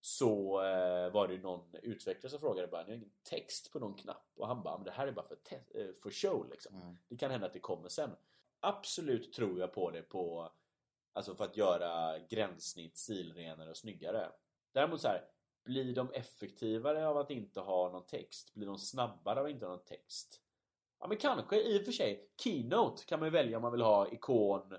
Så 0.00 0.62
eh, 0.62 1.12
var 1.12 1.28
det 1.28 1.38
någon 1.38 1.74
utvecklare 1.82 2.30
som 2.30 2.40
frågade 2.40 2.68
bara, 2.68 2.82
ni 2.82 2.90
har 2.90 2.96
ingen 2.96 3.12
text 3.22 3.72
på 3.72 3.78
någon 3.78 3.94
knapp? 3.94 4.32
Och 4.36 4.46
han 4.46 4.62
bara, 4.62 4.76
men 4.76 4.84
det 4.84 4.90
här 4.90 5.06
är 5.06 5.12
bara 5.12 5.26
för, 5.26 5.92
för 5.92 6.10
show 6.10 6.48
liksom. 6.50 6.74
Mm. 6.82 6.96
Det 7.08 7.16
kan 7.16 7.30
hända 7.30 7.46
att 7.46 7.52
det 7.52 7.60
kommer 7.60 7.88
sen. 7.88 8.10
Absolut 8.60 9.32
tror 9.32 9.60
jag 9.60 9.72
på 9.72 9.90
det 9.90 10.02
på 10.02 10.50
Alltså 11.16 11.34
för 11.34 11.44
att 11.44 11.56
göra 11.56 12.18
gränssnitt 12.18 12.98
stilrenare 12.98 13.70
och 13.70 13.76
snyggare. 13.76 14.32
Däremot 14.74 15.00
så 15.00 15.08
här 15.08 15.24
Blir 15.64 15.94
de 15.94 16.12
effektivare 16.12 17.08
av 17.08 17.18
att 17.18 17.30
inte 17.30 17.60
ha 17.60 17.92
någon 17.92 18.06
text? 18.06 18.54
Blir 18.54 18.66
de 18.66 18.78
snabbare 18.78 19.40
av 19.40 19.46
att 19.46 19.52
inte 19.52 19.66
ha 19.66 19.72
någon 19.72 19.84
text? 19.84 20.40
Ja 21.00 21.06
men 21.06 21.16
kanske 21.16 21.62
i 21.62 21.80
och 21.80 21.84
för 21.84 21.92
sig. 21.92 22.28
Keynote 22.42 23.04
kan 23.04 23.20
man 23.20 23.26
ju 23.26 23.30
välja 23.30 23.56
om 23.56 23.62
man 23.62 23.72
vill 23.72 23.82
ha 23.82 24.08
ikon 24.12 24.74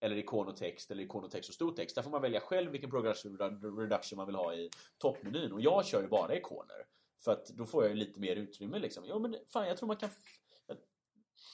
eller 0.00 0.16
ikon 0.16 0.48
och 0.48 0.56
text 0.56 0.90
eller 0.90 1.02
ikon 1.02 1.24
och 1.24 1.30
text 1.30 1.48
och 1.48 1.54
stor 1.54 1.72
text. 1.72 1.94
Där 1.94 2.02
får 2.02 2.10
man 2.10 2.22
välja 2.22 2.40
själv 2.40 2.70
vilken 2.70 2.90
progress 2.90 3.24
reduction 3.24 4.16
man 4.16 4.26
vill 4.26 4.36
ha 4.36 4.54
i 4.54 4.70
toppmenyn. 4.98 5.52
Och 5.52 5.60
jag 5.60 5.86
kör 5.86 6.02
ju 6.02 6.08
bara 6.08 6.36
ikoner. 6.36 6.86
För 7.24 7.32
att 7.32 7.46
då 7.46 7.66
får 7.66 7.82
jag 7.82 7.90
ju 7.90 7.96
lite 7.96 8.20
mer 8.20 8.36
utrymme 8.36 8.78
liksom. 8.78 9.04
Jo 9.06 9.18
men 9.18 9.36
fan 9.46 9.68
jag 9.68 9.76
tror 9.76 9.86
man 9.86 9.96
kan... 9.96 10.10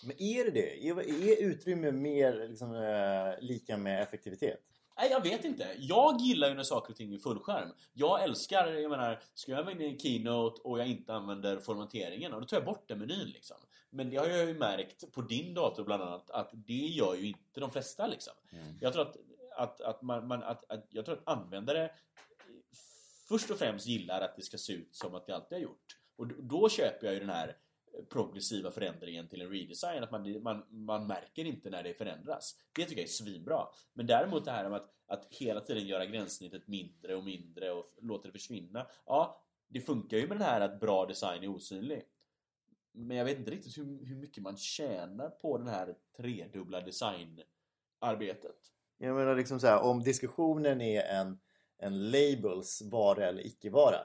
Men 0.05 0.23
är 0.23 0.45
det 0.45 0.51
det? 0.51 0.89
Är, 0.89 1.01
är 1.01 1.43
utrymme 1.43 1.93
mer 1.93 2.49
liksom, 2.49 2.75
eh, 2.75 3.41
lika 3.41 3.77
med 3.77 4.03
effektivitet? 4.03 4.61
Nej, 4.99 5.11
jag 5.11 5.21
vet 5.23 5.45
inte. 5.45 5.77
Jag 5.79 6.21
gillar 6.21 6.49
ju 6.49 6.55
när 6.55 6.63
saker 6.63 6.93
och 6.93 6.97
ting 6.97 7.15
är 7.15 7.19
fullskärm. 7.19 7.73
Jag 7.93 8.23
älskar, 8.23 8.67
jag 8.67 8.91
menar, 8.91 9.21
ska 9.35 9.53
jag 9.53 9.63
vara 9.63 9.73
inne 9.73 9.87
i 9.87 9.99
keynote 9.99 10.61
och 10.63 10.79
jag 10.79 10.87
inte 10.87 11.15
använder 11.15 11.61
formateringen, 11.61 12.35
och 12.35 12.41
då 12.41 12.47
tar 12.47 12.57
jag 12.57 12.65
bort 12.65 12.89
den 12.89 12.99
menyn 12.99 13.29
liksom. 13.29 13.57
Men 13.91 14.11
det 14.11 14.17
har 14.17 14.27
jag 14.27 14.47
ju 14.47 14.55
märkt 14.55 15.13
på 15.13 15.23
din 15.23 15.55
dator 15.55 15.85
bland 15.85 16.03
annat, 16.03 16.31
att 16.31 16.51
det 16.53 16.73
gör 16.73 17.15
ju 17.15 17.27
inte 17.27 17.61
de 17.61 17.71
flesta 17.71 18.07
liksom. 18.07 18.35
Mm. 18.53 18.65
Jag 18.81 18.93
tror 18.93 19.03
att, 19.03 19.17
att, 19.57 19.81
att, 19.81 20.03
man, 20.03 20.27
man, 20.27 20.43
att, 20.43 20.71
att, 20.71 20.87
jag 20.91 21.05
tror 21.05 21.17
att 21.17 21.29
användare 21.29 21.91
först 23.29 23.51
och 23.51 23.59
främst 23.59 23.87
gillar 23.87 24.21
att 24.21 24.37
det 24.37 24.43
ska 24.43 24.59
se 24.59 24.73
ut 24.73 24.95
som 24.95 25.15
att 25.15 25.27
det 25.27 25.35
alltid 25.35 25.59
har 25.59 25.63
gjort. 25.63 25.99
Och 26.17 26.27
då 26.27 26.69
köper 26.69 27.07
jag 27.07 27.15
ju 27.15 27.21
den 27.21 27.31
här 27.31 27.57
progressiva 28.09 28.71
förändringen 28.71 29.29
till 29.29 29.43
en 29.43 29.51
redesign. 29.51 30.03
Att 30.03 30.11
man, 30.11 30.43
man, 30.43 30.65
man 30.71 31.07
märker 31.07 31.45
inte 31.45 31.71
när 31.71 31.83
det 31.83 31.95
förändras. 31.95 32.55
Det 32.73 32.85
tycker 32.85 33.01
jag 33.01 33.09
är 33.09 33.13
svinbra. 33.13 33.69
Men 33.93 34.07
däremot 34.07 34.45
det 34.45 34.51
här 34.51 34.69
med 34.69 34.77
att, 34.77 34.95
att 35.07 35.27
hela 35.31 35.61
tiden 35.61 35.87
göra 35.87 36.07
gränssnittet 36.07 36.69
mindre 36.69 37.15
och 37.15 37.25
mindre 37.25 37.73
och 37.73 37.85
låta 38.01 38.29
det 38.29 38.33
försvinna. 38.33 38.87
Ja, 39.07 39.43
det 39.69 39.81
funkar 39.81 40.17
ju 40.17 40.29
med 40.29 40.37
den 40.37 40.47
här 40.47 40.61
att 40.61 40.81
bra 40.81 41.07
design 41.07 41.43
är 41.43 41.49
osynlig. 41.49 42.03
Men 42.93 43.17
jag 43.17 43.25
vet 43.25 43.39
inte 43.39 43.51
riktigt 43.51 43.79
hur, 43.79 44.07
hur 44.07 44.17
mycket 44.17 44.43
man 44.43 44.57
tjänar 44.57 45.31
på 45.31 45.59
den 45.59 45.69
här 45.69 45.95
tredubbla 46.17 46.81
designarbetet. 46.81 48.57
Jag 48.99 49.17
menar 49.17 49.37
liksom 49.37 49.61
så 49.61 49.67
här, 49.67 49.83
om 49.83 50.03
diskussionen 50.03 50.81
är 50.81 51.03
en, 51.03 51.39
en 51.79 52.11
labels 52.11 52.83
vara 52.83 53.27
eller 53.27 53.47
icke-vara 53.47 53.99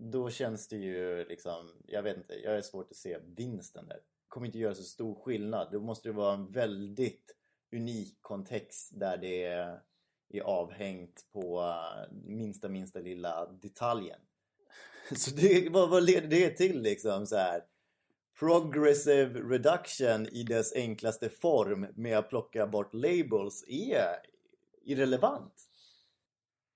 då 0.00 0.30
känns 0.30 0.68
det 0.68 0.76
ju 0.76 1.24
liksom, 1.24 1.70
jag 1.86 2.02
vet 2.02 2.16
inte, 2.16 2.34
jag 2.34 2.56
är 2.56 2.62
svårt 2.62 2.90
att 2.90 2.96
se 2.96 3.18
vinsten 3.36 3.86
där. 3.86 3.94
Det 3.94 4.28
kommer 4.28 4.46
inte 4.46 4.58
göra 4.58 4.74
så 4.74 4.82
stor 4.82 5.14
skillnad. 5.14 5.68
Då 5.72 5.80
måste 5.80 6.08
det 6.08 6.12
vara 6.12 6.34
en 6.34 6.50
väldigt 6.50 7.34
unik 7.72 8.18
kontext 8.20 8.90
där 9.00 9.16
det 9.16 9.44
är, 9.44 9.80
avhängt 10.42 11.26
på 11.32 11.60
uh, 11.60 12.14
minsta, 12.24 12.68
minsta 12.68 12.98
lilla 12.98 13.46
detaljen. 13.46 14.20
Så 15.16 15.30
det, 15.30 15.68
vad, 15.68 15.90
vad 15.90 16.02
leder 16.02 16.28
det 16.28 16.50
till 16.50 16.82
liksom 16.82 17.26
så 17.26 17.36
här? 17.36 17.64
Progressive 18.38 19.40
reduction 19.40 20.28
i 20.28 20.42
dess 20.42 20.72
enklaste 20.74 21.28
form 21.28 21.86
med 21.94 22.18
att 22.18 22.28
plocka 22.28 22.66
bort 22.66 22.94
labels 22.94 23.64
är 23.68 24.16
irrelevant. 24.82 25.68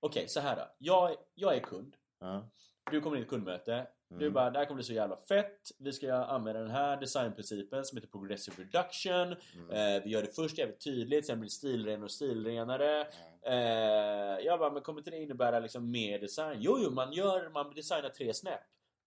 Okej, 0.01 0.21
okay, 0.21 0.29
så 0.29 0.41
här 0.41 0.57
då. 0.57 0.63
Jag, 0.79 1.17
jag 1.35 1.57
är 1.57 1.61
kund. 1.61 1.97
Ja. 2.21 2.51
Du 2.91 3.01
kommer 3.01 3.17
in 3.17 3.23
i 3.23 3.25
ett 3.25 3.31
kundmöte. 3.31 3.73
Mm. 3.75 4.21
Du 4.25 4.31
bara, 4.31 4.51
det 4.51 4.59
här 4.59 4.67
kommer 4.67 4.77
bli 4.77 4.85
så 4.85 4.93
jävla 4.93 5.17
fett. 5.17 5.71
Vi 5.79 5.93
ska 5.93 6.15
använda 6.15 6.61
den 6.61 6.71
här 6.71 6.97
designprincipen 6.97 7.85
som 7.85 7.97
heter 7.97 8.09
Progressive 8.09 8.63
Reduction. 8.63 9.37
Mm. 9.55 9.71
Eh, 9.71 10.03
vi 10.05 10.11
gör 10.11 10.23
det 10.23 10.35
först 10.35 10.59
jävligt 10.59 10.85
tydligt, 10.85 11.27
sen 11.27 11.41
blir 11.41 11.47
det 11.47 11.53
stilrenare 11.53 12.05
och 12.05 12.11
stilrenare. 12.11 13.05
Mm. 13.05 13.09
Eh, 13.43 14.45
jag 14.45 14.59
bara, 14.59 14.71
men 14.71 14.83
kommer 14.83 15.01
inte 15.01 15.11
det 15.11 15.23
innebära 15.23 15.59
liksom 15.59 15.91
mer 15.91 16.19
design? 16.19 16.59
Jo, 16.61 16.79
jo, 16.83 16.91
man 16.91 17.13
gör, 17.13 17.49
man 17.49 17.75
designar 17.75 18.09
tre 18.09 18.35
snäpp. 18.35 18.61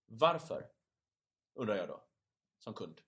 Varför? 0.06 0.66
Undrar 1.56 1.76
jag 1.76 1.88
då. 1.88 2.04
Som 2.60 2.74
kund. 2.74 3.02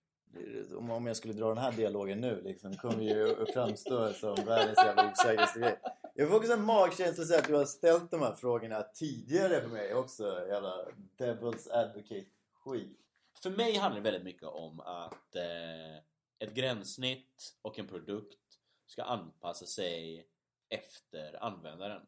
Om 0.77 1.07
jag 1.07 1.17
skulle 1.17 1.33
dra 1.33 1.47
den 1.47 1.57
här 1.57 1.71
dialogen 1.71 2.21
nu 2.21 2.41
liksom, 2.41 2.75
kommer 2.75 3.03
ju 3.03 3.45
framstå 3.53 4.13
som 4.13 4.35
världens 4.35 4.77
jävla 4.77 5.11
osäkraste 5.11 5.59
grej. 5.59 5.79
Jag 6.15 6.29
får 6.29 6.37
också 6.37 6.53
en 6.53 6.63
magkänsla 6.63 7.37
att 7.37 7.47
du 7.47 7.55
har 7.55 7.65
ställt 7.65 8.11
de 8.11 8.21
här 8.21 8.33
frågorna 8.33 8.83
tidigare 8.83 9.61
för 9.61 9.69
mig 9.69 9.93
också. 9.93 10.47
Jävla 10.47 10.85
Devil's 11.17 11.71
Advocate-skit. 11.71 12.99
För 13.43 13.49
mig 13.49 13.75
handlar 13.75 14.01
det 14.01 14.11
väldigt 14.11 14.23
mycket 14.23 14.43
om 14.43 14.79
att 14.79 15.35
eh, 15.35 15.97
ett 16.39 16.53
gränssnitt 16.53 17.55
och 17.61 17.79
en 17.79 17.87
produkt 17.87 18.39
ska 18.85 19.03
anpassa 19.03 19.65
sig 19.65 20.27
efter 20.69 21.43
användaren. 21.43 22.01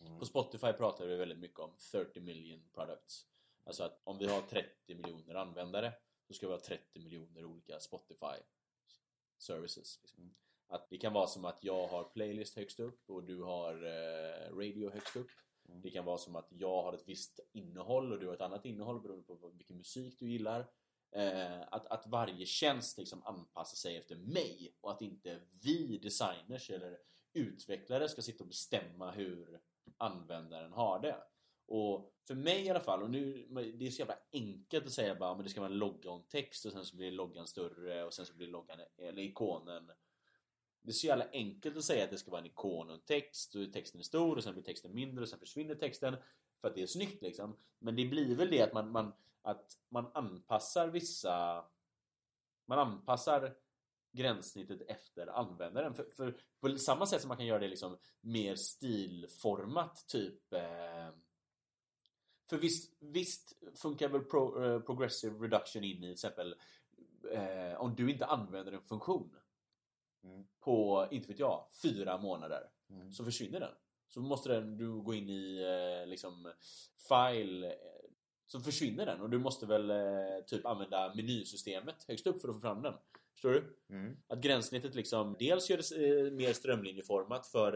Mm. 0.00 0.18
På 0.18 0.24
Spotify 0.24 0.72
pratar 0.72 1.06
vi 1.06 1.16
väldigt 1.16 1.38
mycket 1.38 1.60
om 1.60 1.70
30 1.92 2.20
million 2.20 2.62
products. 2.74 3.26
Alltså 3.64 3.82
att 3.82 4.00
om 4.04 4.18
vi 4.18 4.26
har 4.26 4.40
30 4.40 4.94
miljoner 4.94 5.34
användare 5.34 5.92
så 6.30 6.34
ska 6.34 6.46
vi 6.46 6.52
ha 6.52 6.60
30 6.60 7.00
miljoner 7.00 7.44
olika 7.44 7.80
Spotify 7.80 8.36
services. 9.38 9.98
Liksom. 10.02 10.22
Mm. 10.22 10.34
Att 10.68 10.90
det 10.90 10.98
kan 10.98 11.12
vara 11.12 11.26
som 11.26 11.44
att 11.44 11.58
jag 11.64 11.86
har 11.86 12.04
playlist 12.04 12.56
högst 12.56 12.80
upp 12.80 13.10
och 13.10 13.24
du 13.24 13.42
har 13.42 13.74
eh, 13.74 14.56
radio 14.56 14.90
högst 14.90 15.16
upp. 15.16 15.30
Mm. 15.68 15.82
Det 15.82 15.90
kan 15.90 16.04
vara 16.04 16.18
som 16.18 16.36
att 16.36 16.48
jag 16.50 16.82
har 16.82 16.92
ett 16.92 17.08
visst 17.08 17.40
innehåll 17.52 18.12
och 18.12 18.20
du 18.20 18.26
har 18.26 18.34
ett 18.34 18.40
annat 18.40 18.64
innehåll 18.64 19.00
beroende 19.00 19.24
på 19.24 19.48
vilken 19.54 19.76
musik 19.76 20.18
du 20.18 20.30
gillar. 20.30 20.70
Eh, 21.12 21.62
att, 21.70 21.86
att 21.86 22.06
varje 22.06 22.46
tjänst 22.46 22.98
liksom 22.98 23.22
anpassar 23.22 23.76
sig 23.76 23.96
efter 23.96 24.16
mig 24.16 24.76
och 24.80 24.90
att 24.90 25.02
inte 25.02 25.40
vi 25.62 25.98
designers 25.98 26.70
eller 26.70 26.98
utvecklare 27.32 28.08
ska 28.08 28.22
sitta 28.22 28.44
och 28.44 28.48
bestämma 28.48 29.10
hur 29.10 29.60
användaren 29.96 30.72
har 30.72 31.00
det. 31.00 31.16
Och 31.70 32.12
för 32.26 32.34
mig 32.34 32.66
i 32.66 32.70
alla 32.70 32.80
fall, 32.80 33.02
och 33.02 33.10
nu, 33.10 33.46
det 33.78 33.86
är 33.86 33.90
så 33.90 33.98
jävla 33.98 34.18
enkelt 34.32 34.86
att 34.86 34.92
säga 34.92 35.14
bara 35.14 35.34
men 35.34 35.44
det 35.44 35.50
ska 35.50 35.60
vara 35.60 35.70
en 35.70 35.78
logga 35.78 36.10
och 36.10 36.16
en 36.16 36.26
text 36.28 36.66
och 36.66 36.72
sen 36.72 36.84
så 36.84 36.96
blir 36.96 37.12
loggan 37.12 37.46
större 37.46 38.04
och 38.04 38.14
sen 38.14 38.26
så 38.26 38.34
blir 38.34 38.46
loggan, 38.46 38.78
eller 38.98 39.22
ikonen 39.22 39.90
det 40.82 40.90
är 40.90 40.92
så 40.92 41.06
jävla 41.06 41.26
enkelt 41.32 41.76
att 41.76 41.84
säga 41.84 42.04
att 42.04 42.10
det 42.10 42.18
ska 42.18 42.30
vara 42.30 42.40
en 42.40 42.46
ikon 42.46 42.88
och 42.88 42.94
en 42.94 43.00
text 43.00 43.54
och 43.54 43.72
texten 43.72 44.00
är 44.00 44.04
stor 44.04 44.36
och 44.36 44.44
sen 44.44 44.52
blir 44.52 44.62
texten 44.62 44.94
mindre 44.94 45.22
och 45.22 45.28
sen 45.28 45.38
försvinner 45.38 45.74
texten 45.74 46.16
för 46.60 46.68
att 46.68 46.74
det 46.74 46.82
är 46.82 46.86
snyggt 46.86 47.22
liksom. 47.22 47.56
Men 47.78 47.96
det 47.96 48.04
blir 48.04 48.36
väl 48.36 48.50
det 48.50 48.62
att 48.62 48.72
man, 48.72 48.90
man, 48.90 49.12
att 49.42 49.78
man 49.88 50.10
anpassar 50.14 50.88
vissa... 50.88 51.64
Man 52.66 52.78
anpassar 52.78 53.54
gränssnittet 54.12 54.82
efter 54.88 55.26
användaren. 55.26 55.94
För, 55.94 56.10
för 56.16 56.40
på 56.60 56.78
samma 56.78 57.06
sätt 57.06 57.20
som 57.20 57.28
man 57.28 57.36
kan 57.36 57.46
göra 57.46 57.58
det 57.58 57.68
liksom 57.68 57.98
mer 58.20 58.54
stilformat 58.54 60.04
typ... 60.06 60.52
Eh, 60.52 61.08
för 62.50 62.56
visst, 62.56 62.92
visst 62.98 63.56
funkar 63.74 64.08
väl 64.08 64.24
pro, 64.24 64.64
eh, 64.64 64.80
progressive 64.80 65.44
reduction 65.44 65.84
in 65.84 65.96
i 65.96 66.00
till 66.00 66.12
exempel 66.12 66.54
eh, 67.32 67.80
om 67.80 67.94
du 67.94 68.10
inte 68.10 68.26
använder 68.26 68.72
en 68.72 68.82
funktion 68.82 69.36
mm. 70.24 70.46
på, 70.60 71.06
inte 71.10 71.28
vet 71.28 71.38
jag, 71.38 71.66
fyra 71.82 72.18
månader. 72.18 72.62
Mm. 72.90 73.12
Så 73.12 73.24
försvinner 73.24 73.60
den. 73.60 73.72
Så 74.08 74.20
måste 74.20 74.48
den, 74.48 74.76
du 74.76 75.02
gå 75.02 75.14
in 75.14 75.28
i 75.28 75.62
eh, 76.02 76.08
liksom 76.08 76.52
file 77.08 77.66
eh, 77.66 77.74
så 78.46 78.60
försvinner 78.60 79.06
den 79.06 79.20
och 79.20 79.30
du 79.30 79.38
måste 79.38 79.66
väl 79.66 79.90
eh, 79.90 79.96
typ 80.46 80.66
använda 80.66 81.14
menysystemet 81.14 82.04
högst 82.08 82.26
upp 82.26 82.40
för 82.40 82.48
att 82.48 82.54
få 82.54 82.60
fram 82.60 82.82
den. 82.82 82.94
Förstår 83.32 83.50
du? 83.50 83.76
Mm. 83.88 84.16
Att 84.28 84.40
gränssnittet 84.40 84.94
liksom 84.94 85.36
dels 85.38 85.70
gör 85.70 85.76
det 85.76 86.30
mer 86.30 86.52
strömlinjeformat 86.52 87.46
för, 87.46 87.72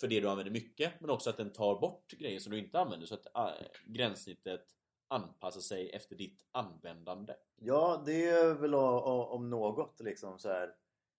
för 0.00 0.08
det 0.08 0.20
du 0.20 0.28
använder 0.28 0.52
mycket 0.52 1.00
men 1.00 1.10
också 1.10 1.30
att 1.30 1.36
den 1.36 1.52
tar 1.52 1.80
bort 1.80 2.12
grejer 2.12 2.38
som 2.38 2.52
du 2.52 2.58
inte 2.58 2.80
använder 2.80 3.06
så 3.06 3.14
att 3.14 3.36
äh, 3.36 3.66
gränssnittet 3.84 4.66
anpassar 5.08 5.60
sig 5.60 5.90
efter 5.90 6.16
ditt 6.16 6.44
användande. 6.52 7.34
Ja, 7.56 8.02
det 8.06 8.28
är 8.28 8.54
väl 8.54 8.74
om 8.74 9.50
något 9.50 10.00
liksom 10.00 10.38
så 10.38 10.48
här 10.48 10.74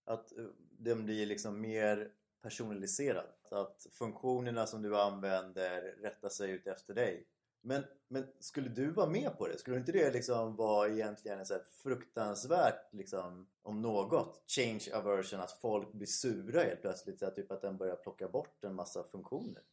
att 0.05 0.37
eh, 0.37 0.45
den 0.79 1.05
blir 1.05 1.25
liksom 1.25 1.61
mer 1.61 2.11
personaliserad. 2.41 3.25
Att 3.51 3.87
funktionerna 3.91 4.65
som 4.67 4.81
du 4.81 4.97
använder 4.97 5.81
rättar 5.81 6.29
sig 6.29 6.51
ut 6.51 6.67
efter 6.67 6.93
dig. 6.93 7.27
Men, 7.61 7.83
men 8.07 8.27
skulle 8.39 8.69
du 8.69 8.91
vara 8.91 9.09
med 9.09 9.37
på 9.37 9.47
det? 9.47 9.57
Skulle 9.57 9.77
inte 9.77 9.91
det 9.91 10.13
liksom 10.13 10.55
vara 10.55 10.89
egentligen 10.89 11.45
så 11.45 11.57
fruktansvärt, 11.83 12.93
liksom, 12.93 13.47
om 13.63 13.81
något, 13.81 14.43
change 14.47 14.83
aversion? 14.93 15.39
Att 15.39 15.51
folk 15.51 15.93
blir 15.93 16.07
sura 16.07 16.61
helt 16.61 16.81
plötsligt. 16.81 17.19
Så 17.19 17.25
att, 17.25 17.35
typ 17.35 17.51
att 17.51 17.61
den 17.61 17.77
börjar 17.77 17.95
plocka 17.95 18.27
bort 18.27 18.63
en 18.63 18.75
massa 18.75 19.03
funktioner. 19.03 19.63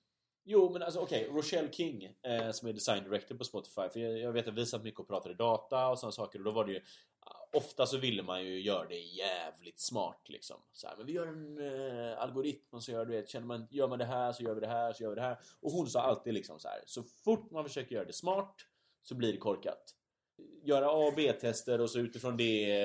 Jo, 0.46 0.70
men 0.72 0.82
alltså 0.82 1.00
okej. 1.00 1.24
Okay. 1.24 1.36
Rochelle 1.36 1.72
King, 1.72 2.04
eh, 2.04 2.50
som 2.50 2.68
är 2.68 2.72
design 2.72 3.04
director 3.04 3.34
på 3.34 3.44
Spotify. 3.44 3.88
För 3.92 4.00
jag, 4.00 4.18
jag 4.18 4.32
vet 4.32 4.48
att 4.48 4.54
vi 4.54 4.66
satt 4.66 4.82
mycket 4.82 5.00
och 5.00 5.08
pratade 5.08 5.34
data 5.34 5.88
och 5.88 5.98
sådana 5.98 6.12
saker. 6.12 6.38
Och 6.38 6.44
då 6.44 6.50
var 6.50 6.64
det 6.64 6.72
ju 6.72 6.80
ofta 7.54 7.86
så 7.86 7.98
ville 7.98 8.22
man 8.22 8.44
ju 8.44 8.60
göra 8.60 8.88
det 8.88 8.98
jävligt 8.98 9.80
smart 9.80 10.28
liksom. 10.28 10.56
Så 10.72 10.86
här, 10.86 10.96
men 10.96 11.06
vi 11.06 11.12
gör 11.12 11.26
en 11.26 11.58
eh, 11.58 12.18
algoritm 12.18 12.68
och 12.70 12.82
så 12.82 12.92
gör, 12.92 13.06
du 13.06 13.12
vet, 13.12 13.28
känner 13.28 13.46
man, 13.46 13.66
gör 13.70 13.88
man 13.88 13.98
det 13.98 14.04
här 14.04 14.32
så 14.32 14.42
gör 14.42 14.54
vi 14.54 14.60
det 14.60 14.66
här 14.66 14.92
så 14.92 15.02
gör 15.02 15.10
vi 15.10 15.16
det 15.16 15.22
här. 15.22 15.38
Och 15.60 15.72
hon 15.72 15.86
sa 15.86 16.00
alltid 16.00 16.34
liksom 16.34 16.58
så 16.58 16.68
här, 16.68 16.82
så 16.86 17.02
fort 17.02 17.50
man 17.50 17.64
försöker 17.64 17.94
göra 17.94 18.04
det 18.04 18.12
smart 18.12 18.54
så 19.02 19.14
blir 19.14 19.32
det 19.32 19.38
korkat. 19.38 19.94
Göra 20.62 20.86
A 20.86 21.06
och 21.06 21.14
B-tester 21.16 21.80
och 21.80 21.90
så 21.90 21.98
utifrån 21.98 22.36
det 22.36 22.76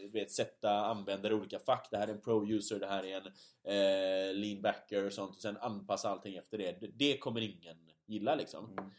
du 0.00 0.08
vet, 0.08 0.30
sätta 0.30 0.70
användare 0.70 1.32
i 1.32 1.36
olika 1.36 1.58
fack. 1.58 1.88
Det 1.90 1.96
här 1.96 2.08
är 2.08 2.12
en 2.12 2.20
pro-user, 2.20 2.80
det 2.80 2.86
här 2.86 3.06
är 3.06 3.16
en 3.16 3.26
eh, 3.64 4.34
lean 4.34 4.62
backer 4.62 5.06
och 5.06 5.12
sånt. 5.12 5.36
Och 5.36 5.42
sen 5.42 5.56
anpassa 5.56 6.08
allting 6.08 6.36
efter 6.36 6.58
det. 6.58 6.78
Det 6.94 7.18
kommer 7.18 7.40
ingen 7.40 7.76
gilla 8.06 8.34
liksom. 8.34 8.70
Mm 8.70 8.90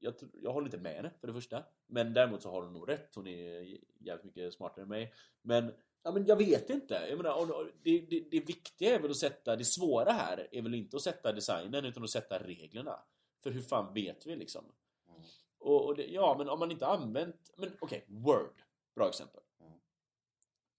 jag, 0.00 0.14
jag 0.42 0.52
håller 0.52 0.66
inte 0.66 0.78
med 0.78 0.94
henne 0.94 1.10
för 1.20 1.26
det 1.26 1.32
första. 1.32 1.64
Men 1.86 2.14
däremot 2.14 2.42
så 2.42 2.50
har 2.50 2.62
hon 2.62 2.72
nog 2.72 2.88
rätt. 2.88 3.14
Hon 3.14 3.26
är 3.26 3.78
jävligt 3.98 4.24
mycket 4.24 4.54
smartare 4.54 4.82
än 4.82 4.88
mig. 4.88 5.12
Men, 5.42 5.72
ja, 6.02 6.12
men 6.12 6.26
jag 6.26 6.36
vet 6.36 6.70
inte. 6.70 7.06
Jag 7.08 7.16
menar, 7.16 7.72
det, 7.82 8.00
det, 8.00 8.30
det 8.30 8.40
viktiga 8.40 8.94
är 8.94 9.00
väl 9.00 9.10
att 9.10 9.16
sätta... 9.16 9.56
Det 9.56 9.64
svåra 9.64 10.12
här 10.12 10.48
är 10.52 10.62
väl 10.62 10.74
inte 10.74 10.96
att 10.96 11.02
sätta 11.02 11.32
designen 11.32 11.84
utan 11.84 12.04
att 12.04 12.10
sätta 12.10 12.38
reglerna. 12.38 13.02
För 13.42 13.50
hur 13.50 13.62
fan 13.62 13.94
vet 13.94 14.26
vi 14.26 14.36
liksom? 14.36 14.64
Mm. 15.08 15.22
Och, 15.58 15.86
och 15.86 15.96
det, 15.96 16.06
ja, 16.06 16.34
men 16.38 16.48
om 16.48 16.58
man 16.58 16.70
inte 16.70 16.86
använt... 16.86 17.52
Men 17.56 17.70
okej, 17.80 18.04
Word. 18.08 18.62
Bra 18.94 19.08
exempel. 19.08 19.42
Mm. 19.60 19.78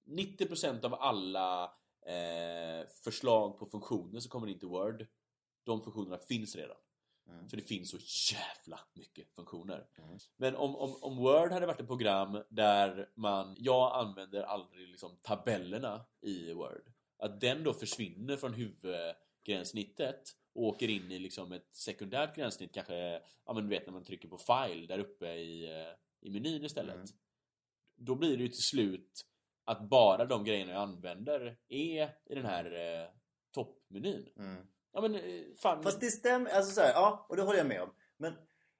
90% 0.05 0.85
av 0.85 0.93
alla 0.93 1.63
eh, 2.05 2.87
förslag 3.03 3.59
på 3.59 3.65
funktioner 3.65 4.19
som 4.19 4.29
kommer 4.29 4.47
in 4.47 4.59
till 4.59 4.67
Word, 4.67 5.07
de 5.63 5.81
funktionerna 5.81 6.17
finns 6.17 6.55
redan. 6.55 6.77
Mm. 7.31 7.49
För 7.49 7.57
det 7.57 7.63
finns 7.63 7.89
så 7.89 7.97
jävla 8.33 8.79
mycket 8.93 9.35
funktioner. 9.35 9.87
Mm. 9.97 10.17
Men 10.37 10.55
om, 10.55 10.75
om, 10.75 10.95
om 11.01 11.17
Word 11.17 11.51
hade 11.51 11.65
varit 11.65 11.79
ett 11.79 11.87
program 11.87 12.43
där 12.49 13.09
man... 13.15 13.55
Jag 13.59 13.95
använder 13.95 14.43
aldrig 14.43 14.87
liksom 14.87 15.17
tabellerna 15.21 16.05
i 16.21 16.53
Word. 16.53 16.91
Att 17.17 17.41
den 17.41 17.63
då 17.63 17.73
försvinner 17.73 18.37
från 18.37 18.53
huvudgränssnittet 18.53 20.21
och 20.53 20.63
åker 20.63 20.87
in 20.87 21.11
i 21.11 21.19
liksom 21.19 21.51
ett 21.51 21.75
sekundärt 21.75 22.35
gränssnitt 22.35 22.73
kanske... 22.73 23.21
Ja 23.45 23.53
men 23.53 23.63
du 23.63 23.69
vet 23.69 23.85
när 23.85 23.93
man 23.93 24.03
trycker 24.03 24.27
på 24.27 24.37
file 24.37 24.87
där 24.87 24.99
uppe 24.99 25.27
i, 25.27 25.65
eh, 25.65 25.93
i 26.21 26.29
menyn 26.29 26.65
istället. 26.65 26.95
Mm. 26.95 27.07
Då 27.95 28.15
blir 28.15 28.37
det 28.37 28.43
ju 28.43 28.49
till 28.49 28.63
slut 28.71 29.25
att 29.65 29.89
bara 29.89 30.25
de 30.25 30.43
grejerna 30.43 30.71
jag 30.71 30.81
använder 30.81 31.57
är 31.67 32.15
i 32.25 32.35
den 32.35 32.45
här 32.45 32.65
eh, 32.65 33.09
toppmenyn. 33.51 34.29
Mm. 34.37 34.67
Ja 34.93 35.01
men 35.01 35.15
eh, 35.15 35.21
fan... 35.61 35.83
Fast 35.83 35.99
det 35.99 36.11
stämmer, 36.11 36.51
alltså 36.51 36.71
så 36.71 36.81
här, 36.81 36.93
ja, 36.93 37.25
och 37.29 37.35
det 37.35 37.41
håller 37.41 37.57
jag 37.57 37.67
med 37.67 37.81
om. 37.81 37.89
Men 38.17 38.33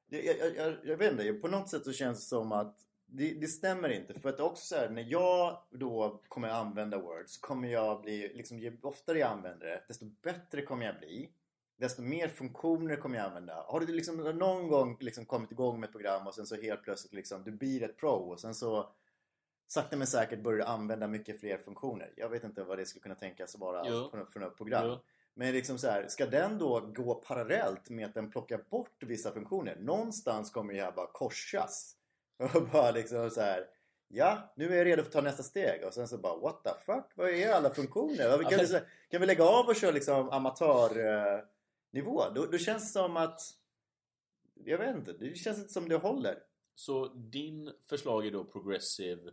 jag, 0.10 0.24
jag, 0.24 0.56
jag, 0.56 0.78
jag 0.84 0.98
vet 0.98 1.12
inte, 1.12 1.34
på 1.34 1.48
något 1.48 1.70
sätt 1.70 1.84
så 1.84 1.94
känns 1.94 2.20
det 2.20 2.26
som 2.26 2.52
att 2.52 2.78
det, 3.06 3.34
det 3.34 3.48
stämmer 3.48 3.90
inte. 3.90 4.20
För 4.20 4.30
att 4.30 4.40
också 4.40 4.66
så 4.66 4.76
här, 4.76 4.90
när 4.90 5.06
jag 5.10 5.64
då 5.70 6.22
kommer 6.28 6.50
använda 6.50 6.98
Word 6.98 7.24
så 7.28 7.42
kommer 7.42 7.68
jag 7.68 8.02
bli, 8.02 8.34
liksom 8.34 8.60
ju 8.60 8.78
oftare 8.82 9.20
jag 9.20 9.32
använder 9.32 9.68
det, 9.68 9.84
desto 9.88 10.06
bättre 10.06 10.62
kommer 10.62 10.86
jag 10.86 11.00
bli. 11.00 11.30
Desto 11.78 12.02
mer 12.02 12.28
funktioner 12.28 12.96
kommer 12.96 13.18
jag 13.18 13.26
använda. 13.26 13.66
Har 13.68 13.80
du 13.80 13.94
liksom 13.94 14.18
någon 14.18 14.68
gång 14.68 14.98
liksom 15.00 15.26
kommit 15.26 15.52
igång 15.52 15.80
med 15.80 15.88
ett 15.88 15.92
program 15.92 16.28
och 16.28 16.36
sen 16.36 16.46
så 16.46 16.56
helt 16.56 16.84
plötsligt 16.84 17.14
liksom, 17.14 17.44
du 17.44 17.52
blir 17.52 17.84
ett 17.84 17.98
pro 17.98 18.10
och 18.10 18.40
sen 18.40 18.56
så 18.56 18.90
sakta 19.68 19.98
men 19.98 20.08
säkert 20.08 20.44
börjar 20.44 20.58
du 20.58 20.64
använda 20.64 21.08
mycket 21.08 21.40
fler 21.40 21.58
funktioner. 21.58 22.14
Jag 22.16 22.30
vet 22.30 22.44
inte 22.44 22.64
vad 22.64 22.78
det 22.78 22.86
skulle 22.86 23.04
kunna 23.04 23.16
tänkas 23.16 23.58
vara 23.58 23.90
Jo. 23.90 24.10
på 24.10 24.18
något, 24.18 24.34
för 24.34 24.40
något 24.40 24.58
program. 24.58 24.88
Jo. 24.88 25.00
Men 25.34 25.54
liksom 25.54 25.78
så 25.78 25.88
här, 25.88 26.08
ska 26.08 26.26
den 26.26 26.58
då 26.58 26.80
gå 26.80 27.16
parallellt 27.16 27.90
med 27.90 28.06
att 28.06 28.14
den 28.14 28.32
plockar 28.32 28.64
bort 28.70 29.04
vissa 29.04 29.32
funktioner? 29.32 29.76
Någonstans 29.76 30.52
kommer 30.52 30.74
det 30.74 30.82
här 30.82 30.92
bara 30.92 31.08
korsas. 31.08 31.96
Och 32.56 32.68
bara 32.68 32.92
liksom 32.92 33.30
så 33.30 33.42
här. 33.42 33.68
Ja, 34.08 34.54
nu 34.56 34.74
är 34.74 34.78
jag 34.78 34.86
redo 34.88 35.02
för 35.02 35.10
att 35.10 35.14
ta 35.14 35.22
nästa 35.22 35.44
steg. 35.44 35.84
Och 35.84 35.94
sen 35.94 36.08
så 36.08 36.18
bara 36.18 36.38
what 36.38 36.64
the 36.64 36.70
fuck? 36.86 37.12
Vad 37.16 37.30
är 37.30 37.52
alla 37.52 37.70
funktioner? 37.70 38.44
Kan, 38.50 38.60
vi, 38.60 38.68
så- 38.68 38.80
kan 39.10 39.22
vi 39.22 39.28
lägga 39.28 39.44
av 39.44 39.68
och 39.68 39.76
köra 39.76 39.92
liksom 39.92 40.30
amatörnivå? 40.30 42.24
Då, 42.36 42.46
då 42.46 42.58
känns 42.58 42.84
det 42.84 43.00
som 43.00 43.18
att... 43.18 43.42
Jag 44.54 44.78
vet 44.78 44.96
inte, 44.96 45.14
det 45.14 45.36
känns 45.36 45.58
inte 45.58 45.74
som 45.74 45.90
det 45.90 45.96
håller. 45.96 46.44
Så 46.76 47.08
din 47.08 47.72
förslag 47.90 48.26
är 48.28 48.32
då 48.32 48.44
progressive 48.44 49.32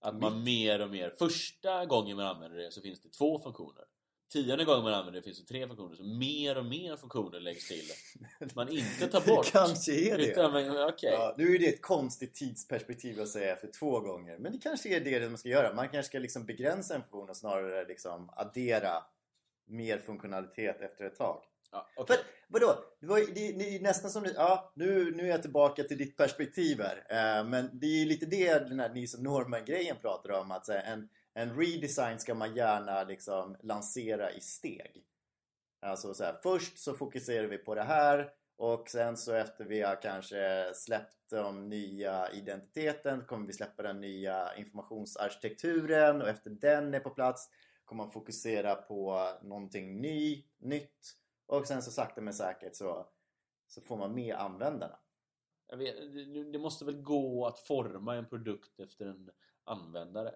att 0.00 0.20
man 0.20 0.34
Mitt. 0.34 0.44
mer 0.44 0.80
och 0.80 0.90
mer 0.90 1.14
Första 1.18 1.86
gången 1.86 2.16
man 2.16 2.26
använder 2.26 2.58
det 2.58 2.72
så 2.72 2.80
finns 2.80 3.00
det 3.00 3.08
två 3.08 3.38
funktioner 3.38 3.84
Tionde 4.32 4.64
gången 4.64 4.84
man 4.84 4.94
använder 4.94 5.20
det 5.20 5.24
finns 5.24 5.38
det 5.40 5.46
tre 5.46 5.66
funktioner 5.66 5.96
Så 5.96 6.02
mer 6.02 6.58
och 6.58 6.64
mer 6.64 6.96
funktioner 6.96 7.40
läggs 7.40 7.68
till 7.68 7.90
Man 8.54 8.68
inte 8.68 9.06
tar 9.06 9.20
bort 9.26 9.44
Det 9.44 9.50
kanske 9.50 9.92
är 9.92 10.18
det. 10.18 10.26
Utan, 10.26 10.52
men, 10.52 10.88
okej. 10.88 11.12
Ja, 11.12 11.34
nu 11.38 11.54
är 11.54 11.58
det 11.58 11.66
ett 11.66 11.82
konstigt 11.82 12.34
tidsperspektiv 12.34 13.20
att 13.20 13.28
säga 13.28 13.52
efter 13.52 13.68
två 13.68 14.00
gånger. 14.00 14.38
Men 14.38 14.52
det 14.52 14.58
kanske 14.58 14.96
är 14.96 15.00
det 15.00 15.28
man 15.28 15.38
ska 15.38 15.48
göra. 15.48 15.74
Man 15.74 15.88
kanske 15.88 16.08
ska 16.08 16.18
liksom 16.18 16.46
begränsa 16.46 16.94
en 16.94 17.00
funktion 17.00 17.30
och 17.30 17.36
snarare 17.36 17.88
liksom 17.88 18.30
addera 18.36 19.02
mer 19.66 19.98
funktionalitet 19.98 20.80
efter 20.80 21.04
ett 21.04 21.16
tag. 21.16 21.42
Ja, 21.72 21.88
okej. 21.96 22.16
För, 22.16 22.24
vadå? 22.48 22.78
Det, 23.00 23.06
var, 23.06 23.18
det, 23.18 23.52
det 23.52 23.76
är 23.76 23.80
nästan 23.80 24.10
som... 24.10 24.26
Ja, 24.34 24.72
nu, 24.74 25.10
nu 25.16 25.22
är 25.22 25.28
jag 25.28 25.42
tillbaka 25.42 25.84
till 25.84 25.98
ditt 25.98 26.16
perspektiv 26.16 26.80
här. 26.80 27.06
Eh, 27.10 27.48
men 27.48 27.70
det 27.72 27.86
är 27.86 27.98
ju 27.98 28.04
lite 28.04 28.26
det 28.26 28.68
den 28.68 28.80
här 28.80 28.94
Nils 28.94 29.14
och 29.14 29.22
Norman-grejen 29.22 29.96
pratar 30.00 30.30
om. 30.30 30.50
Att 30.50 30.68
här, 30.68 30.92
en, 30.92 31.08
en 31.36 31.56
redesign 31.56 32.18
ska 32.18 32.34
man 32.34 32.56
gärna 32.56 33.04
liksom 33.04 33.56
lansera 33.62 34.32
i 34.32 34.40
steg. 34.40 35.04
Alltså 35.80 36.14
så 36.14 36.24
här, 36.24 36.38
först 36.42 36.78
så 36.78 36.94
fokuserar 36.94 37.46
vi 37.46 37.58
på 37.58 37.74
det 37.74 37.82
här 37.82 38.32
och 38.56 38.88
sen 38.88 39.16
så 39.16 39.32
efter 39.32 39.64
vi 39.64 39.82
har 39.82 40.02
kanske 40.02 40.70
släppt 40.74 41.30
den 41.30 41.68
nya 41.68 42.32
identiteten 42.32 43.24
kommer 43.24 43.46
vi 43.46 43.52
släppa 43.52 43.82
den 43.82 44.00
nya 44.00 44.56
informationsarkitekturen 44.56 46.22
och 46.22 46.28
efter 46.28 46.50
den 46.50 46.94
är 46.94 47.00
på 47.00 47.10
plats 47.10 47.50
kommer 47.84 48.04
man 48.04 48.12
fokusera 48.12 48.74
på 48.74 49.28
någonting 49.42 50.00
ny, 50.00 50.44
nytt 50.58 51.16
och 51.46 51.66
sen 51.66 51.82
så 51.82 51.90
sakta 51.90 52.20
men 52.20 52.34
säkert 52.34 52.76
så, 52.76 53.08
så 53.66 53.80
får 53.80 53.96
man 53.96 54.14
med 54.14 54.34
användarna. 54.34 54.98
Jag 55.68 55.76
vet, 55.76 55.96
det 56.52 56.58
måste 56.58 56.84
väl 56.84 57.02
gå 57.02 57.46
att 57.46 57.58
forma 57.58 58.16
en 58.16 58.28
produkt 58.28 58.80
efter 58.80 59.06
en 59.06 59.30
användare 59.64 60.34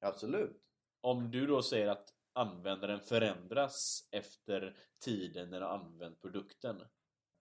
Absolut. 0.00 0.62
Om 1.00 1.30
du 1.30 1.46
då 1.46 1.62
säger 1.62 1.88
att 1.88 2.14
användaren 2.32 3.00
förändras 3.00 4.08
efter 4.10 4.76
tiden 5.04 5.50
när 5.50 5.60
du 5.60 5.66
har 5.66 5.72
använt 5.72 6.20
produkten 6.20 6.82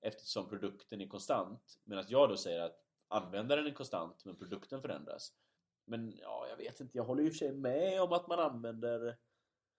eftersom 0.01 0.49
produkten 0.49 1.01
är 1.01 1.07
konstant 1.07 1.79
medan 1.83 2.05
jag 2.07 2.29
då 2.29 2.37
säger 2.37 2.59
att 2.59 2.85
användaren 3.07 3.67
är 3.67 3.71
konstant 3.71 4.25
men 4.25 4.35
produkten 4.35 4.81
förändras. 4.81 5.33
Men 5.85 6.17
ja, 6.17 6.47
jag 6.49 6.57
vet 6.57 6.79
inte, 6.79 6.97
jag 6.97 7.03
håller 7.03 7.21
ju 7.21 7.27
i 7.27 7.31
och 7.31 7.33
för 7.33 7.37
sig 7.37 7.51
med 7.51 8.01
om 8.01 8.13
att 8.13 8.27
man 8.27 8.39
använder 8.39 9.17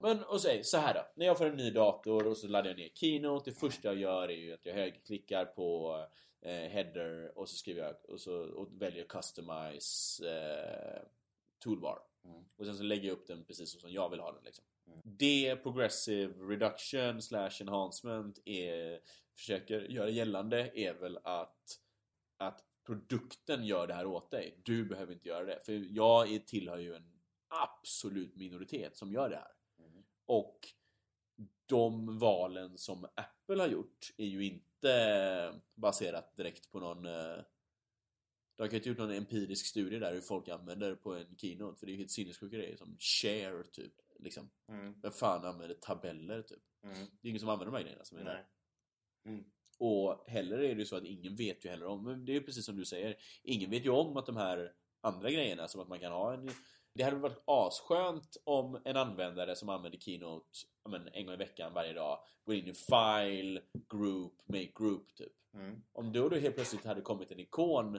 men 0.03 0.25
och 0.25 0.41
säg 0.41 0.65
så 0.65 0.79
här 0.79 0.95
då, 0.95 1.07
när 1.17 1.27
jag 1.27 1.39
får 1.39 1.47
en 1.47 1.57
ny 1.57 1.71
dator 1.71 2.27
och 2.27 2.37
så 2.37 2.49
laddar 2.49 2.71
jag 2.71 2.77
ner 2.77 2.89
Keynote 2.95 3.51
det 3.51 3.57
första 3.57 3.89
jag 3.89 3.97
gör 3.97 4.29
är 4.29 4.37
ju 4.37 4.53
att 4.53 4.67
jag 4.67 4.75
högerklickar 4.75 5.45
på 5.45 5.97
eh, 6.41 6.53
header 6.53 7.39
och 7.39 7.49
så 7.49 7.57
skriver 7.57 7.83
jag 7.83 7.97
och, 8.09 8.21
så, 8.21 8.35
och 8.35 8.83
väljer 8.83 9.05
customize 9.05 10.29
eh, 10.29 11.03
toolbar. 11.59 12.10
Mm. 12.25 12.45
och 12.57 12.67
sen 12.67 12.77
så 12.77 12.83
lägger 12.83 13.09
jag 13.09 13.19
upp 13.19 13.27
den 13.27 13.45
precis 13.45 13.73
så 13.73 13.79
som 13.79 13.93
jag 13.93 14.11
vill 14.11 14.21
ha 14.21 14.33
den 14.33 14.45
liksom. 14.45 14.65
Mm. 14.87 15.01
Det 15.05 15.57
progressive 15.57 16.35
reduction 16.45 17.23
slash 17.23 17.51
enhancement 17.61 18.39
är, 18.45 19.01
försöker 19.37 19.81
göra 19.81 20.09
gällande 20.09 20.71
är 20.75 20.95
väl 20.95 21.19
att, 21.25 21.81
att 22.37 22.65
produkten 22.87 23.65
gör 23.65 23.87
det 23.87 23.95
här 23.95 24.07
åt 24.07 24.31
dig. 24.31 24.61
Du 24.65 24.85
behöver 24.85 25.13
inte 25.13 25.29
göra 25.29 25.45
det. 25.45 25.61
För 25.65 25.87
jag 25.91 26.33
är, 26.33 26.39
tillhör 26.39 26.79
ju 26.79 26.95
en 26.95 27.21
absolut 27.49 28.37
minoritet 28.37 28.97
som 28.97 29.13
gör 29.13 29.31
det 29.31 29.37
här. 29.37 29.53
Mm. 29.79 30.03
Och 30.27 30.59
de 31.67 32.19
valen 32.19 32.79
som 32.79 33.05
Apple 33.05 33.63
har 33.63 33.69
gjort 33.69 34.15
är 34.17 34.27
ju 34.27 34.45
inte 34.45 35.61
baserat 35.75 36.37
direkt 36.37 36.73
på 36.73 36.81
någon 36.81 37.07
eh, 37.07 37.39
de 38.69 38.69
ju 38.69 38.77
inte 38.77 38.89
gjort 38.89 38.99
någon 38.99 39.11
empirisk 39.11 39.67
studie 39.67 39.99
där 39.99 40.13
hur 40.13 40.21
folk 40.21 40.49
använder 40.49 40.95
på 40.95 41.15
en 41.15 41.37
keynote 41.37 41.79
för 41.79 41.87
det 41.87 41.91
är 41.91 41.95
ju 41.95 41.99
helt 41.99 42.11
sinnessjuka 42.11 42.57
grejer 42.57 42.77
som 42.77 42.97
share 42.99 43.65
typ 43.65 43.93
liksom. 44.19 44.51
Mm. 44.69 45.01
Vem 45.03 45.13
fan 45.13 45.45
använder 45.45 45.75
tabeller 45.75 46.43
typ? 46.43 46.63
Mm. 46.83 46.97
Det 46.97 47.29
är 47.29 47.31
ingen 47.31 47.41
som 47.41 47.49
använder 47.49 47.73
de 47.73 47.77
här 47.77 47.85
grejerna 47.85 48.05
som 48.05 48.19
är 48.19 48.25
Nej. 48.25 48.35
där. 48.35 48.47
Mm. 49.33 49.45
Och 49.79 50.25
heller 50.27 50.59
är 50.59 50.75
det 50.75 50.81
ju 50.81 50.87
så 50.87 50.97
att 50.97 51.05
ingen 51.05 51.37
vet 51.37 51.65
ju 51.65 51.69
heller 51.69 51.87
om, 51.87 52.05
men 52.05 52.25
det 52.25 52.33
är 52.33 52.35
ju 52.35 52.43
precis 52.43 52.67
som 52.67 52.77
du 52.77 52.85
säger 52.85 53.17
Ingen 53.43 53.71
vet 53.71 53.85
ju 53.85 53.91
om 53.91 54.17
att 54.17 54.27
de 54.27 54.37
här 54.37 54.73
andra 55.01 55.31
grejerna 55.31 55.69
som 55.69 55.81
att 55.81 55.89
man 55.89 56.01
kan 56.01 56.13
ha 56.13 56.35
en 56.35 56.51
Det 56.95 57.03
hade 57.03 57.17
varit 57.17 57.43
asskönt 57.45 58.37
om 58.45 58.81
en 58.85 58.97
användare 58.97 59.57
som 59.57 59.69
använder 59.69 59.99
Keynote 59.99 60.47
men, 60.89 61.09
en 61.09 61.27
gång 61.27 61.35
i 61.35 61.39
veckan 61.39 61.75
varje 61.75 61.93
dag 61.93 62.19
går 62.45 62.55
in 62.55 62.69
i 62.69 62.75
File, 62.75 63.63
Group, 63.89 64.33
Make 64.49 64.73
Group 64.75 65.15
typ 65.15 65.33
Mm. 65.55 65.83
Om 65.93 66.13
då, 66.13 66.29
då 66.29 66.37
helt 66.37 66.55
plötsligt 66.55 66.85
hade 66.85 67.01
kommit 67.01 67.31
en 67.31 67.41
ikon 67.41 67.99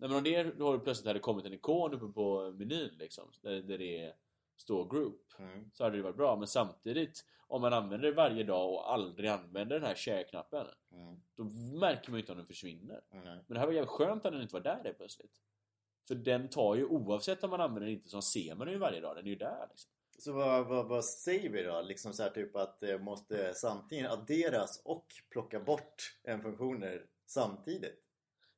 Nej 0.00 0.08
men 0.08 0.18
om 0.18 0.24
det 0.24 0.42
då 0.58 0.78
plötsligt 0.78 1.06
hade 1.06 1.18
kommit 1.18 1.46
en 1.46 1.52
ikon 1.52 1.94
uppe 1.94 2.12
på 2.14 2.50
menyn 2.58 2.90
liksom 2.98 3.32
där, 3.42 3.62
där 3.62 3.78
det 3.78 4.12
står 4.56 4.90
Group 4.90 5.20
Mm. 5.38 5.70
så 5.74 5.84
hade 5.84 5.96
det 5.96 6.02
varit 6.02 6.16
bra 6.16 6.36
men 6.36 6.46
samtidigt 6.48 7.24
om 7.46 7.62
man 7.62 7.72
använder 7.72 8.08
det 8.08 8.14
varje 8.14 8.44
dag 8.44 8.72
och 8.72 8.92
aldrig 8.92 9.30
använder 9.30 9.76
den 9.80 9.88
här 9.88 9.94
share-knappen 9.94 10.66
Mm. 10.92 11.20
då 11.36 11.44
märker 11.78 12.10
man 12.10 12.18
ju 12.18 12.20
inte 12.20 12.32
om 12.32 12.38
den 12.38 12.46
försvinner. 12.46 13.00
Nej. 13.10 13.22
Men 13.24 13.44
det 13.54 13.58
här 13.58 13.66
var 13.66 13.72
jävligt 13.72 13.90
skönt 13.90 14.26
att 14.26 14.32
den 14.32 14.42
inte 14.42 14.54
var 14.54 14.60
där 14.60 14.80
helt 14.84 14.96
plötsligt. 14.98 15.40
För 16.08 16.14
den 16.14 16.48
tar 16.48 16.74
ju 16.74 16.84
oavsett 16.84 17.44
om 17.44 17.50
man 17.50 17.60
använder 17.60 17.86
den 17.86 17.96
inte 17.96 18.08
så 18.08 18.22
ser 18.22 18.54
man 18.54 18.66
den 18.66 18.74
ju 18.74 18.78
varje 18.80 19.00
dag. 19.00 19.16
Den 19.16 19.24
är 19.26 19.30
ju 19.30 19.36
där 19.36 19.66
liksom. 19.70 19.90
Så 20.18 20.32
vad, 20.32 20.66
vad, 20.66 20.86
vad 20.88 21.04
säger 21.04 21.50
vi 21.50 21.62
då? 21.62 21.80
Liksom 21.82 22.12
så 22.12 22.22
här 22.22 22.30
typ 22.30 22.56
att 22.56 22.80
det 22.80 22.98
måste 22.98 23.54
samtidigt 23.54 24.10
adderas 24.10 24.82
och 24.84 25.06
plocka 25.30 25.60
bort 25.60 26.16
en 26.22 26.42
funktioner 26.42 27.06
samtidigt? 27.26 28.04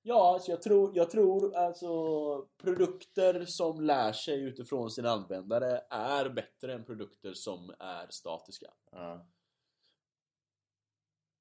Ja, 0.05 0.35
alltså 0.35 0.51
jag 0.51 0.63
tror, 0.63 0.97
jag 0.97 1.11
tror 1.11 1.57
alltså 1.57 1.89
produkter 2.63 3.45
som 3.45 3.81
lär 3.81 4.13
sig 4.13 4.43
utifrån 4.43 4.91
sina 4.91 5.11
användare 5.11 5.83
är 5.91 6.29
bättre 6.29 6.75
än 6.75 6.85
produkter 6.85 7.33
som 7.35 7.75
är 7.79 8.07
statiska. 8.11 8.67
Ja. 8.93 9.27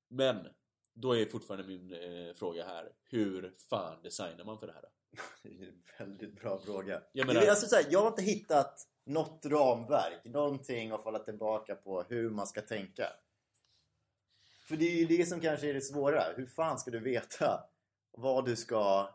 Men 0.10 0.48
Då 0.94 1.18
är 1.18 1.26
fortfarande 1.26 1.68
min 1.68 1.94
eh, 1.94 2.34
fråga 2.34 2.66
här. 2.66 2.92
Hur 3.04 3.54
fan 3.70 4.02
designar 4.04 4.46
man 4.46 4.60
för 4.60 4.68
det 4.68 4.74
här? 4.74 4.86
Det 5.44 5.50
är 5.50 5.68
en 5.68 5.84
väldigt 6.00 6.42
bra 6.42 6.60
fråga. 6.60 7.02
Jag 7.14 7.28
menar- 7.28 7.42
alltså, 7.42 7.68
så 7.68 7.76
här, 7.76 7.86
jag 7.90 8.00
har 8.00 8.08
inte 8.08 8.22
hittat 8.22 8.88
något 9.06 9.46
ramverk, 9.46 10.26
någonting 10.26 10.92
att 10.92 11.04
falla 11.04 11.20
tillbaka 11.20 11.76
på 11.76 12.04
hur 12.04 12.30
man 12.30 12.48
ska 12.48 12.62
tänka. 12.62 13.08
För 14.68 14.78
det 14.78 14.86
är 14.86 14.96
ju 14.96 15.06
det 15.18 15.26
som 15.26 15.40
kanske 15.40 15.70
är 15.70 15.74
det 15.74 15.82
svåra. 15.82 16.24
Hur 16.36 16.46
fan 16.46 16.80
ska 16.80 16.92
du 16.92 17.00
veta 17.00 17.64
vad 18.12 18.46
du 18.46 18.56
ska, 18.56 19.10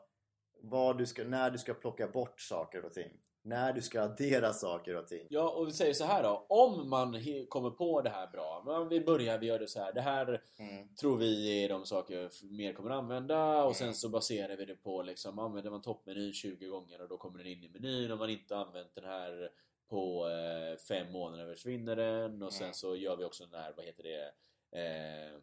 vad 0.62 0.98
du 0.98 1.06
ska, 1.06 1.24
när 1.24 1.50
du 1.50 1.58
ska 1.58 1.74
plocka 1.74 2.08
bort 2.08 2.40
saker 2.40 2.84
och 2.84 2.92
ting? 2.92 3.10
När 3.42 3.72
du 3.72 3.82
ska 3.82 4.02
addera 4.02 4.52
saker 4.52 4.96
och 4.96 5.06
ting? 5.06 5.26
Ja, 5.30 5.50
och 5.50 5.68
vi 5.68 5.72
säger 5.72 5.94
så 5.94 6.04
här 6.04 6.22
då. 6.22 6.46
Om 6.48 6.90
man 6.90 7.16
kommer 7.48 7.70
på 7.70 8.02
det 8.02 8.10
här 8.10 8.26
bra. 8.26 8.62
Men 8.66 8.88
vi 8.88 9.00
börjar, 9.00 9.38
vi 9.38 9.46
gör 9.46 9.58
det 9.58 9.68
så 9.68 9.80
här. 9.80 9.92
Det 9.92 10.00
här 10.00 10.42
Mm. 10.58 10.94
tror 10.94 11.16
vi 11.16 11.64
är 11.64 11.68
de 11.68 11.84
saker 11.86 12.14
jag 12.16 12.24
f- 12.24 12.42
mer 12.42 12.72
kommer 12.72 12.90
använda 12.90 13.64
och 13.64 13.76
sen 13.76 13.84
Mm. 13.86 13.94
så 13.94 14.08
baserar 14.08 14.56
vi 14.56 14.64
det 14.64 14.74
på 14.74 15.02
liksom, 15.02 15.38
använder 15.38 15.70
man 15.70 15.82
toppmenyn 15.82 16.32
20 16.32 16.66
gånger 16.66 17.00
och 17.02 17.08
då 17.08 17.16
kommer 17.16 17.38
den 17.38 17.46
in 17.46 17.64
i 17.64 17.68
menyn. 17.68 18.12
Om 18.12 18.18
man 18.18 18.30
inte 18.30 18.56
använt 18.56 18.94
den 18.94 19.04
här 19.04 19.50
på 19.88 20.28
eh, 20.28 20.78
fem 20.78 21.12
månader 21.12 21.54
försvinner 21.54 21.96
den 21.96 22.42
och 22.42 22.52
sen 22.52 22.62
Mm. 22.64 22.74
så 22.74 22.96
gör 22.96 23.16
vi 23.16 23.24
också 23.24 23.46
den 23.46 23.60
här, 23.60 23.72
vad 23.76 23.86
heter 23.86 24.02
det? 24.02 24.32
Eh, 24.80 25.38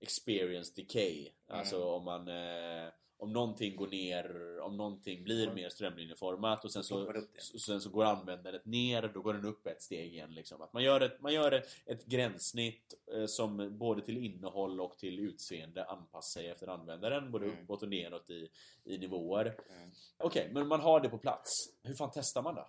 experience 0.00 0.72
decay. 0.76 1.28
Alltså 1.48 1.76
Mm. 1.76 1.88
om 1.88 2.04
man 2.04 2.28
eh, 2.28 2.88
om 3.18 3.32
någonting 3.32 3.76
går 3.76 3.86
ner, 3.88 4.58
om 4.60 4.76
någonting 4.76 5.24
blir 5.24 5.42
Mm. 5.42 5.54
mer 5.54 5.68
strömlinjeformat 5.68 6.64
och 6.64 6.72
sen 6.72 6.84
så, 6.84 7.12
så- 7.38 7.58
sen 7.58 7.80
så 7.80 7.90
går 7.90 8.04
användandet 8.04 8.64
ner, 8.66 9.10
då 9.14 9.20
går 9.22 9.34
den 9.34 9.44
upp 9.44 9.66
ett 9.66 9.82
steg 9.82 10.12
igen. 10.14 10.34
Liksom. 10.34 10.62
Att 10.62 10.72
man 10.72 10.82
gör 10.82 11.00
ett, 11.00 11.20
man 11.20 11.34
gör 11.34 11.52
ett, 11.52 11.68
ett 11.86 12.04
gränssnitt 12.06 12.94
eh, 13.14 13.24
som 13.26 13.78
både 13.78 14.02
till 14.02 14.16
innehåll 14.24 14.80
och 14.80 14.98
till 14.98 15.18
utseende 15.18 15.84
anpassar 15.84 16.40
sig 16.40 16.50
efter 16.50 16.66
användaren. 16.68 17.32
Både 17.32 17.46
Mm. 17.46 17.58
uppåt 17.64 17.82
och 17.82 17.88
neråt 17.88 18.30
i, 18.30 18.48
i 18.84 18.98
nivåer. 18.98 19.46
Mm. 19.70 19.90
Okej, 20.18 20.50
men 20.52 20.66
man 20.68 20.80
har 20.80 21.00
det 21.00 21.08
på 21.08 21.18
plats. 21.18 21.50
Hur 21.82 21.94
fan 21.94 22.10
testar 22.14 22.42
man 22.42 22.54
då? 22.54 22.68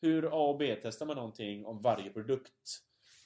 Hur 0.00 0.24
A 0.26 0.48
och 0.50 0.58
B-testar 0.58 1.06
man 1.06 1.16
någonting 1.16 1.66
om 1.66 1.82
varje 1.82 2.10
produkt 2.10 2.52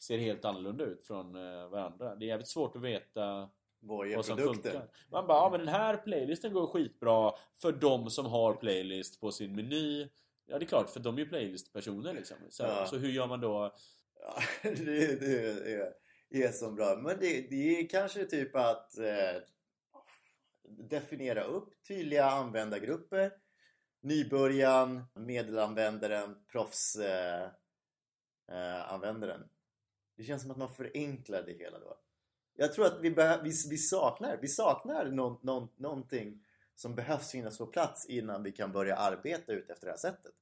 ser 0.00 0.18
helt 0.18 0.44
annorlunda 0.44 0.84
ut 0.84 1.06
från 1.06 1.36
eh, 1.36 1.68
varandra? 1.68 2.14
Det 2.14 2.24
är 2.24 2.28
jävligt 2.28 2.48
svårt 2.48 2.76
att 2.76 2.82
veta 2.82 3.50
Vad 3.80 4.08
är 4.10 4.16
vad 4.16 4.24
som 4.26 4.36
produkten? 4.36 4.72
funkar. 4.72 4.88
Man 5.10 5.26
bara, 5.26 5.38
ja 5.38 5.48
men 5.50 5.60
den 5.60 5.68
här 5.68 5.96
playlisten 5.96 6.52
går 6.52 6.66
skitbra 6.66 7.32
för 7.60 7.72
de 7.72 8.10
som 8.10 8.26
har 8.26 8.54
playlist 8.54 9.20
på 9.20 9.32
sin 9.32 9.54
meny. 9.56 10.08
Ja 10.46 10.58
det 10.58 10.64
är 10.64 10.66
klart, 10.68 10.90
för 10.90 11.00
de 11.00 11.14
är 11.14 11.18
ju 11.18 11.28
playlist-personer 11.28 12.12
liksom. 12.14 12.36
Så, 12.48 12.62
Ja. 12.62 12.86
så 12.86 12.96
hur 12.96 13.08
gör 13.10 13.26
man 13.26 13.40
då? 13.40 13.74
Ja, 14.20 14.38
det, 14.70 15.20
det 15.20 15.72
är, 15.74 15.92
är 16.30 16.52
så 16.52 16.70
bra. 16.70 16.96
Men 16.96 17.16
det, 17.20 17.50
det 17.50 17.80
är 17.80 17.88
kanske 17.88 18.24
typ 18.24 18.56
att 18.56 18.98
eh, 18.98 19.42
definiera 20.68 21.44
upp 21.44 21.74
tydliga 21.88 22.24
användargrupper. 22.24 23.32
Nybörjaren, 24.02 25.04
medelanvändaren, 25.14 26.36
proffsanvändaren. 26.52 27.50
Eh, 28.52 28.92
användaren. 28.92 29.48
Det 30.20 30.26
känns 30.26 30.42
som 30.42 30.50
att 30.50 30.56
man 30.56 30.74
förenklar 30.74 31.42
det 31.42 31.52
hela 31.52 31.78
då. 31.78 31.96
Jag 32.56 32.72
tror 32.72 32.86
att 32.86 33.00
vi, 33.00 33.08
vi, 33.42 33.52
vi 33.70 33.78
saknar, 33.78 34.38
vi 34.40 34.48
saknar 34.48 35.04
någon, 35.04 35.38
någon, 35.42 35.68
någonting 35.76 36.44
som 36.74 36.94
behövs 36.94 37.30
finnas 37.30 37.58
på 37.58 37.66
plats 37.66 38.06
innan 38.06 38.42
vi 38.42 38.52
kan 38.52 38.72
börja 38.72 38.96
arbeta 38.96 39.52
ut 39.52 39.70
efter 39.70 39.86
det 39.86 39.92
här 39.92 39.98
sättet. 39.98 40.32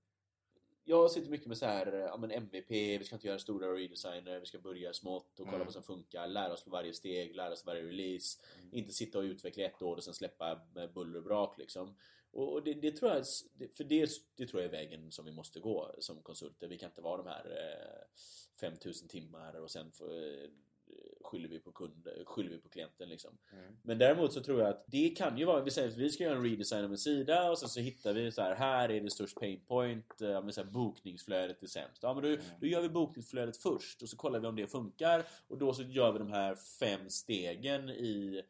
Jag 0.85 1.11
sitter 1.11 1.31
mycket 1.31 1.47
med 1.47 1.59
så 1.59 1.67
här, 1.67 1.93
ja 1.93 2.17
men 2.17 2.31
MVP, 2.31 2.71
vi 2.71 3.05
ska 3.05 3.15
inte 3.17 3.27
göra 3.29 3.39
stora 3.39 3.67
redesigner, 3.67 4.41
vi 4.41 4.47
ska 4.47 4.59
börja 4.59 4.93
smått 4.93 5.31
och 5.41 5.47
kolla 5.47 5.57
Mm. 5.57 5.67
vad 5.67 5.73
som 5.73 5.83
funkar, 5.83 6.27
lära 6.27 6.53
oss 6.53 6.65
på 6.65 6.71
varje 6.71 6.93
steg, 6.95 7.37
lära 7.37 7.53
oss 7.53 7.67
varje 7.67 7.83
release. 7.83 8.39
Mm. 8.59 8.75
Inte 8.75 8.93
sitta 8.93 9.19
och 9.19 9.23
utveckla 9.23 9.65
ett 9.65 9.83
år 9.83 9.97
och 9.97 10.05
sen 10.05 10.15
släppa 10.15 10.61
med 10.75 10.93
buller 10.93 11.19
och 11.19 11.25
brak 11.25 11.59
liksom. 11.59 11.97
Och 12.31 12.53
och 12.53 12.63
det, 12.63 12.75
det 12.75 12.93
tror 12.93 13.11
jag, 13.11 13.25
för 13.73 13.85
det, 13.85 14.11
det 14.37 14.47
tror 14.47 14.63
jag 14.63 14.69
är 14.75 14.79
vägen 14.79 15.13
som 15.13 15.25
vi 15.25 15.33
måste 15.33 15.61
gå 15.61 15.95
som 15.99 16.23
konsulter. 16.23 16.69
Vi 16.69 16.79
kan 16.79 16.91
inte 16.91 17.03
vara 17.03 17.17
de 17.17 17.27
här 17.27 17.45
eh, 17.51 18.61
5000 18.61 19.09
timmar 19.09 19.61
och 19.61 19.71
sen 19.71 19.87
eh, 20.01 20.51
skyller 21.21 21.49
vi 21.49 21.61
på 21.61 21.73
kund, 21.73 22.09
skyller 22.27 22.51
vi 22.51 22.59
på 22.59 22.69
klienten 22.69 23.09
liksom. 23.09 23.39
Mm. 23.53 23.77
Men 23.83 23.99
däremot 23.99 24.33
så 24.33 24.43
tror 24.43 24.61
jag 24.61 24.69
att 24.69 24.85
det 24.87 25.09
kan 25.09 25.39
ju 25.39 25.45
vara, 25.45 25.63
vi 25.63 25.71
säger 25.71 25.89
att 25.89 25.97
vi 25.97 26.11
ska 26.11 26.25
göra 26.25 26.37
en 26.37 26.45
redesign 26.45 26.85
av 26.85 26.91
en 26.91 26.99
sida 26.99 27.51
och 27.51 27.59
sen 27.59 27.69
så 27.69 27.81
hittar 27.81 28.13
vi 28.13 28.33
så 28.33 28.43
här, 28.43 28.55
här 28.55 28.89
är 28.89 29.01
det 29.01 29.11
störst 29.11 29.41
pain 29.41 29.61
point, 29.67 30.21
eh, 30.21 30.43
men 30.43 30.53
så 30.53 30.63
här, 30.63 30.71
bokningsflödet 30.71 31.63
är 31.63 31.67
sämst. 31.67 32.03
Ja 32.03 32.15
men 32.15 32.23
då, 32.23 32.37
då 32.61 32.67
gör 32.67 32.83
vi 32.83 32.89
bokningsflödet 32.89 33.57
först 33.57 34.03
och 34.03 34.09
så 34.09 34.17
kollar 34.17 34.41
vi 34.41 34.47
om 34.47 34.57
det 34.57 34.67
funkar 34.67 35.25
och 35.49 35.59
då 35.59 35.75
så 35.75 35.83
gör 35.83 36.13
vi 36.13 36.19
de 36.19 36.33
här 36.33 36.55
fem 36.81 37.11
stegen 37.11 37.89
i 37.89 38.43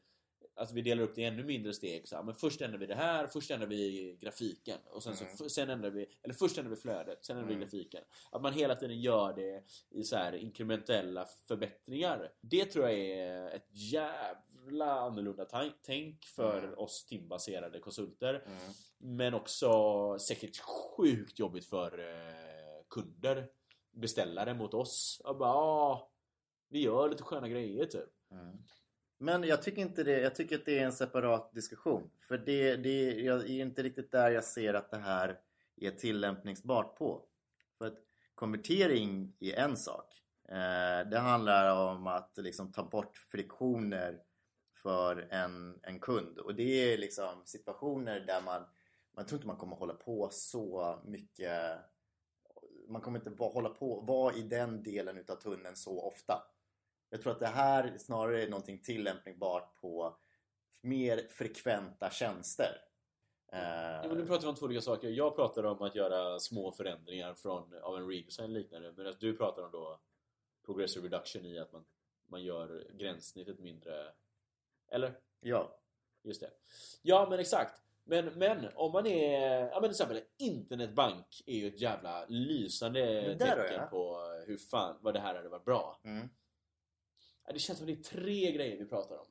Alltså 0.58 0.74
vi 0.74 0.82
delar 0.82 1.02
upp 1.02 1.14
det 1.14 1.20
i 1.20 1.24
ännu 1.24 1.44
mindre 1.44 1.74
steg 1.74 2.08
så 2.08 2.16
här, 2.16 2.22
men 2.22 2.34
först 2.34 2.60
ändrar 2.60 2.78
vi 2.78 2.86
det 2.86 2.94
här, 2.94 3.26
först 3.26 3.50
ändrar 3.50 3.66
vi 3.68 4.16
grafiken 4.20 4.78
och 4.90 5.02
sen 5.02 5.12
Mm. 5.14 5.36
så 5.36 5.48
sen 5.48 5.70
ändrar 5.70 5.90
vi, 5.90 6.06
eller 6.22 6.34
först 6.34 6.58
ändrar 6.58 6.70
vi 6.70 6.80
flödet, 6.80 7.24
sen 7.24 7.36
ändrar 7.36 7.48
vi 7.48 7.54
Mm. 7.54 7.64
grafiken. 7.64 8.04
Att 8.32 8.42
man 8.42 8.52
hela 8.52 8.74
tiden 8.74 9.00
gör 9.00 9.32
det 9.32 9.64
i 9.90 10.04
så 10.04 10.16
här 10.16 10.32
inkrementella 10.34 11.26
förbättringar. 11.48 12.32
Det 12.40 12.64
tror 12.64 12.84
jag 12.88 12.98
är 12.98 13.50
ett 13.50 13.66
jävla 13.70 14.92
annorlunda 15.00 15.44
tänk 15.82 16.24
för 16.24 16.62
Mm. 16.64 16.78
oss 16.78 17.04
timbaserade 17.06 17.78
konsulter. 17.80 18.34
Mm. 18.46 18.58
Men 18.98 19.34
också 19.34 20.18
säkert 20.18 20.56
sjukt 20.58 21.38
jobbigt 21.38 21.66
för 21.66 21.98
eh, 21.98 22.84
kunder, 22.90 23.48
beställare 23.92 24.54
mot 24.54 24.74
oss. 24.74 25.20
Och 25.24 25.36
bara, 25.38 25.52
ah, 25.52 26.12
vi 26.68 26.80
gör 26.82 27.08
lite 27.08 27.22
sköna 27.22 27.48
grejer 27.48 27.84
typ. 27.86 28.08
Mm. 28.30 28.56
Men 29.18 29.42
jag 29.42 29.62
tycker 29.62 29.82
inte 29.82 30.04
det. 30.04 30.20
Jag 30.20 30.34
tycker 30.34 30.58
att 30.58 30.64
det 30.64 30.78
är 30.78 30.84
en 30.84 30.92
separat 30.92 31.54
diskussion. 31.54 32.10
För 32.20 32.38
det, 32.38 32.76
det 32.76 33.12
jag 33.12 33.40
är 33.40 33.62
inte 33.62 33.82
riktigt 33.82 34.12
där 34.12 34.30
jag 34.30 34.44
ser 34.44 34.74
att 34.74 34.90
det 34.90 34.98
här 34.98 35.40
är 35.76 35.90
tillämpningsbart 35.90 36.96
på. 36.96 37.24
För 37.78 37.86
att 37.86 37.98
konvertering 38.34 39.36
är 39.40 39.54
en 39.54 39.76
sak. 39.76 40.22
Eh, 40.48 41.10
det 41.10 41.18
handlar 41.18 41.76
om 41.76 42.06
att 42.06 42.32
liksom 42.36 42.72
ta 42.72 42.82
bort 42.82 43.16
friktioner 43.16 44.22
för 44.82 45.28
en, 45.30 45.80
en 45.82 46.00
kund. 46.00 46.38
Och 46.38 46.54
det 46.54 46.92
är 46.92 46.98
liksom 46.98 47.42
situationer 47.44 48.20
där 48.20 48.42
man 48.44 48.64
man 49.18 49.26
tror 49.26 49.36
inte 49.36 49.46
man 49.46 49.56
kommer 49.56 49.76
hålla 49.76 49.94
på 49.94 50.28
så 50.32 50.98
mycket 51.04 51.78
man 52.88 53.02
kommer 53.02 53.18
inte 53.18 53.44
hålla 53.44 53.68
på, 53.68 54.00
vara 54.00 54.34
i 54.34 54.42
den 54.42 54.82
delen 54.82 55.18
utav 55.18 55.36
tunneln 55.36 55.76
så 55.76 56.00
ofta. 56.00 56.42
Jag 57.10 57.22
tror 57.22 57.32
att 57.32 57.40
det 57.40 57.46
här 57.46 57.98
snarare 57.98 58.42
är 58.42 58.48
någonting 58.48 58.78
tillämpningsbart 58.82 59.80
på 59.80 60.16
mer 60.80 61.26
frekventa 61.30 62.10
tjänster. 62.10 62.82
Eh, 63.52 63.58
Ja, 64.02 64.08
men 64.08 64.18
nu 64.18 64.26
pratar 64.26 64.42
vi 64.42 64.48
om 64.48 64.54
två 64.54 64.66
olika 64.66 64.80
saker. 64.80 65.08
Jag 65.08 65.36
pratar 65.36 65.64
om 65.64 65.82
att 65.82 65.94
göra 65.94 66.40
små 66.40 66.72
förändringar 66.72 67.34
från, 67.34 67.74
av 67.82 67.96
en 67.96 68.08
redesign 68.08 68.52
liknande. 68.52 68.92
Medan 68.96 69.14
du 69.20 69.36
pratar 69.36 69.62
om 69.62 69.70
då 69.70 70.00
progressive 70.66 71.06
reduction 71.06 71.46
i 71.46 71.58
att 71.58 71.72
man, 71.72 71.84
man 72.26 72.42
gör 72.42 72.86
gränssnittet 72.92 73.58
mindre. 73.58 74.12
Eller? 74.90 75.18
ja. 75.40 75.74
Just 76.22 76.40
det. 76.40 76.50
Ja, 77.02 77.26
men 77.30 77.38
exakt. 77.38 77.82
Men, 78.04 78.26
men 78.26 78.68
om 78.74 78.92
man 78.92 79.06
är... 79.06 79.68
Ja 79.68 79.80
men 79.80 79.82
till 79.82 79.90
exempel 79.90 80.20
internetbank 80.38 81.42
är 81.46 81.56
ju 81.56 81.68
ett 81.68 81.80
jävla 81.80 82.26
lysande 82.28 83.36
tecken 83.38 83.88
på 83.90 84.18
hur 84.46 84.56
fan, 84.56 84.96
vad 85.00 85.14
det 85.14 85.20
här 85.20 85.34
hade 85.34 85.48
varit 85.48 85.64
bra. 85.64 86.00
Mm. 86.04 86.28
Det 87.52 87.58
känns 87.58 87.78
som 87.78 87.86
det 87.86 87.92
är 87.92 88.02
tre 88.02 88.52
grejer 88.52 88.76
vi 88.78 88.84
pratar 88.84 89.16
om. 89.18 89.26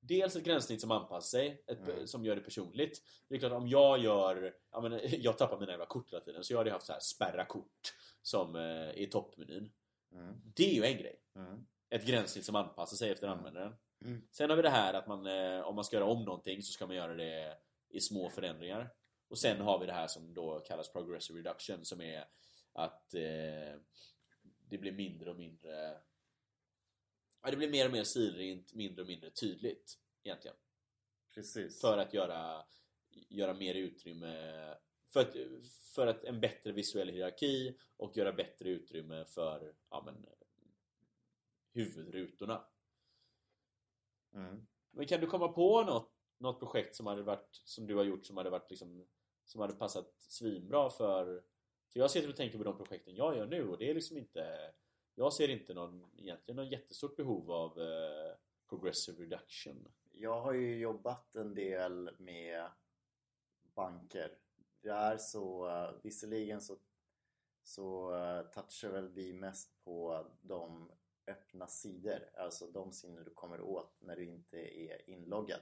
Dels 0.00 0.36
ett 0.36 0.44
gränssnitt 0.44 0.80
som 0.80 0.90
anpassar 0.90 1.38
sig, 1.38 1.64
ett, 1.66 1.88
Mm. 1.88 2.06
som 2.06 2.24
gör 2.24 2.36
det 2.36 2.42
personligt. 2.42 3.02
Det 3.28 3.34
är 3.34 3.38
klart 3.38 3.52
om 3.52 3.68
jag 3.68 3.98
gör... 3.98 4.54
Ja, 4.70 4.80
men, 4.80 5.00
jag 5.22 5.38
tappar 5.38 5.60
mina 5.60 5.72
jävla 5.72 5.86
kort 5.86 6.12
hela 6.12 6.20
tiden, 6.24 6.44
så 6.44 6.52
jag 6.52 6.58
hade 6.58 6.70
haft 6.70 6.86
så 6.86 6.92
här 6.92 7.00
spärra 7.00 7.44
kort 7.44 7.94
som 8.22 8.56
eh, 8.56 8.90
i 8.90 9.08
toppmenyn. 9.12 9.72
Mm. 10.12 10.34
Det 10.56 10.70
är 10.70 10.74
ju 10.74 10.84
en 10.84 10.98
grej. 10.98 11.20
Mm. 11.36 11.66
Ett 11.90 12.06
gränssnitt 12.06 12.44
som 12.44 12.56
anpassar 12.56 12.96
sig 12.96 13.10
efter 13.10 13.26
Mm. 13.26 13.38
användaren. 13.38 13.76
Mm. 14.04 14.28
Sen 14.32 14.50
har 14.50 14.56
vi 14.56 14.62
det 14.62 14.70
här 14.70 14.94
att 14.94 15.06
man, 15.06 15.26
eh, 15.26 15.60
om 15.60 15.74
man 15.74 15.84
ska 15.84 15.96
göra 15.96 16.06
om 16.06 16.24
någonting 16.24 16.62
så 16.62 16.72
ska 16.72 16.86
man 16.86 16.96
göra 16.96 17.14
det 17.14 17.58
i 17.88 18.00
små 18.00 18.30
förändringar. 18.30 18.90
Och 19.28 19.38
sen 19.38 19.60
har 19.60 19.78
vi 19.78 19.86
det 19.86 19.92
här 19.92 20.06
som 20.06 20.34
då 20.34 20.60
kallas 20.60 20.92
progressive 20.92 21.38
reduction 21.38 21.84
som 21.84 22.00
är 22.00 22.24
att 22.72 23.14
eh, 23.14 23.80
det 24.68 24.78
blir 24.78 24.92
mindre 24.92 25.30
och 25.30 25.36
mindre 25.36 25.98
ja, 27.44 27.50
det 27.50 27.56
blir 27.56 27.70
mer 27.70 27.86
och 27.86 27.92
mer 27.92 28.04
stilrent, 28.04 28.74
mindre 28.74 29.02
och 29.02 29.08
mindre 29.08 29.30
tydligt 29.30 29.98
egentligen. 30.22 30.56
Precis. 31.34 31.80
För 31.80 31.98
att 31.98 32.14
göra, 32.14 32.64
göra 33.10 33.54
mer 33.54 33.74
utrymme 33.74 34.74
för 35.08 35.20
att, 35.20 35.36
för 35.94 36.06
att 36.06 36.24
en 36.24 36.40
bättre 36.40 36.72
visuell 36.72 37.08
hierarki 37.08 37.78
och 37.96 38.16
göra 38.16 38.32
bättre 38.32 38.68
utrymme 38.68 39.24
för 39.24 39.74
ja, 39.90 40.02
men, 40.06 40.26
huvudrutorna. 41.72 42.64
Mm. 44.34 44.66
Men 44.90 45.06
kan 45.06 45.20
du 45.20 45.26
komma 45.26 45.48
på 45.48 45.82
något, 45.82 46.12
något 46.38 46.58
projekt 46.58 46.96
som 46.96 47.06
hade 47.06 47.22
varit 47.22 47.48
som 47.64 47.86
du 47.86 47.94
har 47.94 48.04
gjort 48.04 48.26
som 48.26 48.36
hade 48.36 48.50
varit 48.50 48.70
liksom 48.70 49.06
som 49.44 49.60
hade 49.60 49.74
passat 49.74 50.14
svinbra 50.18 50.90
för 50.90 51.42
för 51.92 52.00
jag 52.00 52.10
sitter 52.10 52.28
och 52.28 52.36
tänker 52.36 52.58
på 52.58 52.64
de 52.64 52.76
projekten 52.76 53.14
jag 53.14 53.36
gör 53.36 53.46
nu 53.46 53.68
och 53.68 53.78
det 53.78 53.90
är 53.90 53.94
liksom 53.94 54.16
inte 54.16 54.72
jag 55.14 55.32
ser 55.32 55.48
inte 55.48 55.74
någon 55.74 56.10
egentligen 56.16 56.56
någon 56.56 56.68
jättestort 56.68 57.16
behov 57.16 57.50
av 57.52 57.80
eh, 57.80 58.36
progressive 58.68 59.22
reduction. 59.22 59.88
jag 60.12 60.40
har 60.40 60.52
ju 60.52 60.78
jobbat 60.78 61.36
en 61.36 61.54
del 61.54 62.10
med 62.18 62.70
banker. 63.74 64.38
Det 64.80 64.90
är 64.90 65.16
så, 65.16 65.68
eh, 65.68 65.90
visserligen 66.02 66.60
så, 66.60 66.76
så 67.62 68.16
eh, 68.16 68.42
touchar 68.42 68.90
väl 68.90 69.08
vi 69.08 69.32
mest 69.32 69.84
på 69.84 70.26
de 70.40 70.90
öppna 71.26 71.66
sidor, 71.66 72.30
alltså 72.36 72.66
de 72.66 72.92
sidor 72.92 73.24
du 73.24 73.30
kommer 73.30 73.60
åt 73.60 73.96
när 74.00 74.16
du 74.16 74.24
inte 74.24 74.58
är 74.78 75.10
inloggad. 75.10 75.60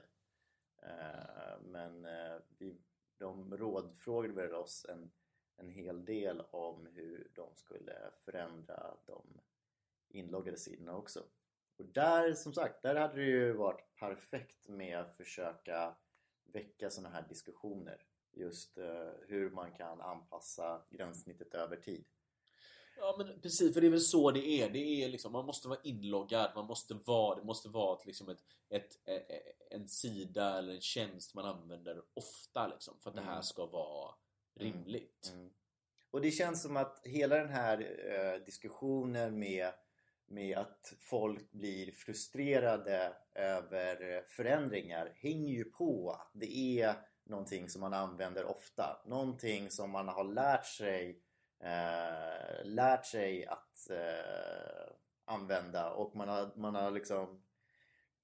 Eh, 0.81 1.61
men 1.61 2.05
eh, 2.05 2.37
vi, 2.57 2.77
de 3.17 3.57
rådfrågade 3.57 4.33
väl 4.33 4.53
oss 4.53 4.85
en, 4.89 5.11
en 5.57 5.69
hel 5.69 6.05
del 6.05 6.41
om 6.51 6.87
hur 6.93 7.31
de 7.35 7.55
skulle 7.55 8.11
förändra 8.25 8.97
de 9.05 9.41
inloggade 10.09 10.57
sidorna 10.57 10.95
också. 10.95 11.23
Och 11.77 11.85
där, 11.85 12.33
som 12.33 12.53
sagt, 12.53 12.81
där 12.81 12.95
hade 12.95 13.15
det 13.15 13.25
ju 13.25 13.53
varit 13.53 13.95
perfekt 13.99 14.67
med 14.67 14.99
att 14.99 15.17
försöka 15.17 15.95
väcka 16.43 16.89
sådana 16.89 17.15
här 17.15 17.27
diskussioner. 17.29 18.05
Just 18.31 18.77
uh, 18.77 19.11
hur 19.27 19.49
man 19.49 19.71
kan 19.71 20.01
anpassa 20.01 20.81
gränssnittet 20.89 21.53
över 21.53 21.75
tid. 21.75 22.05
Ja 22.97 23.15
men 23.17 23.41
precis, 23.41 23.73
för 23.73 23.81
det 23.81 23.87
är 23.87 23.91
väl 23.91 24.01
så 24.01 24.31
det 24.31 24.47
är. 24.47 24.69
Det 24.69 25.03
är 25.03 25.09
liksom, 25.09 25.31
man 25.31 25.45
måste 25.45 25.67
vara 25.67 25.79
inloggad, 25.83 26.51
man 26.55 26.65
måste 26.65 26.93
vara, 26.93 27.35
det 27.35 27.43
måste 27.43 27.69
vara 27.69 27.99
ett, 27.99 28.05
liksom 28.05 28.29
ett, 28.29 28.43
ett, 28.69 28.99
ett, 29.05 29.29
e, 29.29 29.53
en 29.69 29.87
sida 29.87 30.57
eller 30.57 30.73
en 30.73 30.81
tjänst 30.81 31.35
man 31.35 31.45
använder 31.45 32.03
ofta 32.13 32.67
liksom, 32.67 32.99
för 32.99 33.09
att 33.09 33.15
mm. 33.15 33.25
det 33.25 33.29
här 33.29 33.37
mm. 33.37 33.43
ska 33.43 33.65
vara 33.65 34.15
rimligt. 34.55 35.29
Mm. 35.31 35.41
Mm. 35.41 35.53
Och 36.11 36.21
det 36.21 36.31
känns 36.31 36.61
som 36.61 36.77
att 36.77 37.01
hela 37.03 37.37
den 37.37 37.49
här 37.49 37.81
uh, 37.81 38.45
diskussionen 38.45 39.39
med 39.39 39.73
med 40.33 40.57
att 40.57 40.93
folk 40.99 41.51
blir 41.51 41.91
frustrerade 41.91 43.13
över 43.35 44.23
förändringar 44.27 45.13
hänger 45.15 45.53
ju 45.53 45.63
på 45.63 46.11
att 46.11 46.31
det 46.33 46.81
är 46.81 46.95
någonting 47.23 47.69
som 47.69 47.81
man 47.81 47.93
använder 47.93 48.45
ofta. 48.45 49.01
Någonting 49.05 49.71
som 49.71 49.91
man 49.91 50.07
har 50.07 50.23
lärt 50.23 50.65
sig, 50.65 51.21
eh, 51.59 52.65
lärt 52.65 53.05
sig 53.05 53.45
att 53.45 53.89
eh, 53.89 54.93
använda 55.25 55.89
och 55.93 56.15
man 56.15 56.29
har, 56.29 56.51
man 56.55 56.75
har 56.75 56.91
liksom 56.91 57.43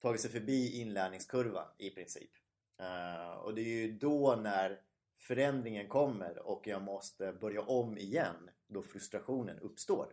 tagit 0.02 0.20
sig 0.20 0.30
förbi 0.30 0.80
inlärningskurvan 0.80 1.68
i 1.78 1.90
princip. 1.90 2.30
Eh, 2.78 3.32
och 3.32 3.54
det 3.54 3.60
är 3.60 3.86
ju 3.86 3.92
då 3.92 4.36
när 4.36 4.80
förändringen 5.20 5.88
kommer 5.88 6.38
och 6.38 6.66
jag 6.66 6.82
måste 6.82 7.32
börja 7.32 7.60
om 7.60 7.98
igen 7.98 8.50
då 8.66 8.82
frustrationen 8.82 9.58
uppstår. 9.58 10.12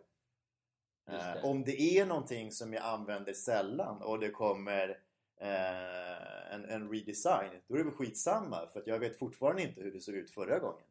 Eh, 1.09 1.45
om 1.45 1.63
det 1.63 1.81
är 1.81 2.05
någonting 2.05 2.51
som 2.51 2.73
jag 2.73 2.83
använder 2.83 3.33
sällan 3.33 4.01
och 4.01 4.19
det 4.19 4.29
kommer 4.29 4.89
eh, 5.39 6.53
en, 6.53 6.65
en 6.65 6.89
redesign 6.89 7.49
då 7.67 7.75
är 7.75 7.77
det 7.77 7.83
väl 7.83 7.93
skitsamma 7.93 8.67
för 8.67 8.79
att 8.79 8.87
jag 8.87 8.99
vet 8.99 9.19
fortfarande 9.19 9.61
inte 9.61 9.81
hur 9.81 9.91
det 9.91 9.99
såg 9.99 10.15
ut 10.15 10.31
förra 10.31 10.59
gången. 10.59 10.85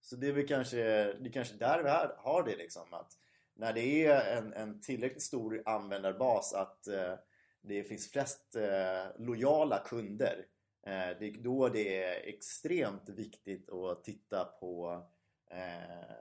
Så 0.00 0.16
det 0.16 0.28
är 0.28 0.32
väl 0.32 0.48
kanske, 0.48 0.76
det 1.12 1.28
är 1.28 1.32
kanske 1.32 1.54
där 1.54 1.82
vi 1.82 1.88
har 2.16 2.42
det 2.42 2.56
liksom 2.56 2.94
att 2.94 3.18
när 3.54 3.72
det 3.72 4.06
är 4.06 4.36
en, 4.36 4.52
en 4.52 4.80
tillräckligt 4.80 5.22
stor 5.22 5.62
användarbas 5.64 6.54
att 6.54 6.86
eh, 6.86 7.14
det 7.60 7.84
finns 7.84 8.10
flest 8.10 8.56
eh, 8.56 9.06
lojala 9.18 9.78
kunder 9.78 10.46
det 10.84 11.26
är 11.26 11.42
då 11.42 11.68
det 11.68 12.02
är 12.02 12.28
extremt 12.28 13.08
viktigt 13.08 13.70
att 13.70 14.04
titta 14.04 14.44
på 14.44 15.04
eh, 15.50 16.14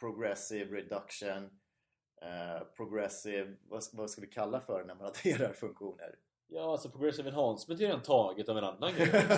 progressive 0.00 0.76
reduction 0.76 1.50
Eh, 2.24 2.66
progressive, 2.76 3.56
vad, 3.92 4.10
ska 4.10 4.20
vi 4.20 4.26
kalla 4.26 4.60
för 4.60 4.84
när 4.84 4.94
man 4.94 5.06
adderar 5.06 5.52
funktioner? 5.52 6.14
Ja, 6.46 6.72
alltså 6.72 6.90
progressive 6.90 7.28
enhancement 7.28 7.80
är 7.80 7.84
redan 7.84 8.02
taget 8.02 8.48
av 8.48 8.58
en 8.58 8.64
annan 8.64 8.94
grej. 8.94 9.08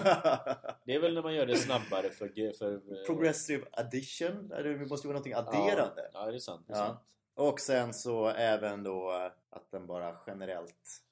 det 0.85 0.95
är 0.95 1.01
väl 1.01 1.15
när 1.15 1.23
man 1.23 1.35
gör 1.35 1.47
det 1.47 1.57
snabbare 1.57 2.11
för... 2.11 2.53
för 2.59 2.75
eh, 2.75 3.07
progressive 3.07 3.67
addition? 3.73 4.49
Det 4.49 4.89
måste 4.89 5.07
ju 5.07 5.13
vara 5.13 5.19
någonting 5.19 5.35
adderande. 5.35 6.11
Ja, 6.13 6.21
ja 6.25 6.31
det 6.31 6.37
är 6.37 6.39
sant. 6.39 6.65
Det 6.67 6.73
är 6.73 6.79
ja. 6.79 6.87
sant. 6.87 7.01
Och 7.35 7.61
sen 7.61 7.95
så 7.95 8.29
även 8.29 8.83
då 8.83 9.31
att 9.51 9.71
den 9.71 9.87
bara 9.87 10.17
generellt 10.27 11.03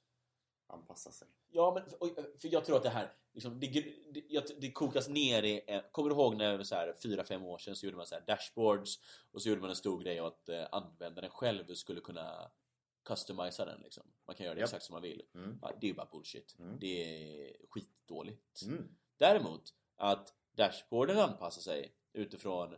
anpassar 0.66 1.10
sig. 1.10 1.28
Ja, 1.54 1.74
men 1.74 2.10
för 2.38 2.48
jag 2.48 2.64
tror 2.64 2.76
att 2.76 2.82
det 2.82 2.88
här 2.88 3.12
liksom, 3.32 3.60
det, 3.60 3.66
det, 4.12 4.60
det 4.60 4.72
kokas 4.72 5.08
ner 5.08 5.42
i... 5.42 5.82
Kommer 5.92 6.10
du 6.10 6.14
ihåg 6.14 6.36
när 6.36 6.62
så 6.62 6.74
här 6.74 6.94
4-5 7.02 7.44
år 7.44 7.58
sedan 7.58 7.76
så 7.76 7.86
gjorde 7.86 7.96
man 7.96 8.06
så 8.06 8.16
dashboards 8.26 9.00
och 9.32 9.42
så 9.42 9.48
gjorde 9.48 9.60
man 9.60 9.70
en 9.70 9.76
stor 9.76 10.02
grej 10.02 10.18
att 10.18 10.48
eh, 10.48 10.66
användaren 10.72 11.30
själv 11.30 11.74
skulle 11.74 12.00
kunna 12.00 12.50
customisa 13.04 13.64
den 13.64 13.80
liksom. 13.80 14.02
Man 14.26 14.36
kan 14.36 14.44
göra 14.46 14.54
det 14.54 14.60
yep. 14.60 14.66
exakt 14.66 14.84
som 14.84 14.92
man 14.92 15.02
vill. 15.02 15.22
Mm. 15.34 15.58
Ja, 15.62 15.72
det 15.80 15.86
är 15.86 15.88
ju 15.88 15.94
bara 15.94 16.08
bullshit. 16.12 16.56
Mm. 16.58 16.78
Det 16.80 17.04
är 17.04 17.56
skitdåligt. 17.70 18.62
Mm. 18.62 18.88
Däremot 19.16 19.74
att 19.96 20.34
dashboarden 20.52 21.18
anpassar 21.18 21.62
sig 21.62 21.94
utifrån 22.12 22.76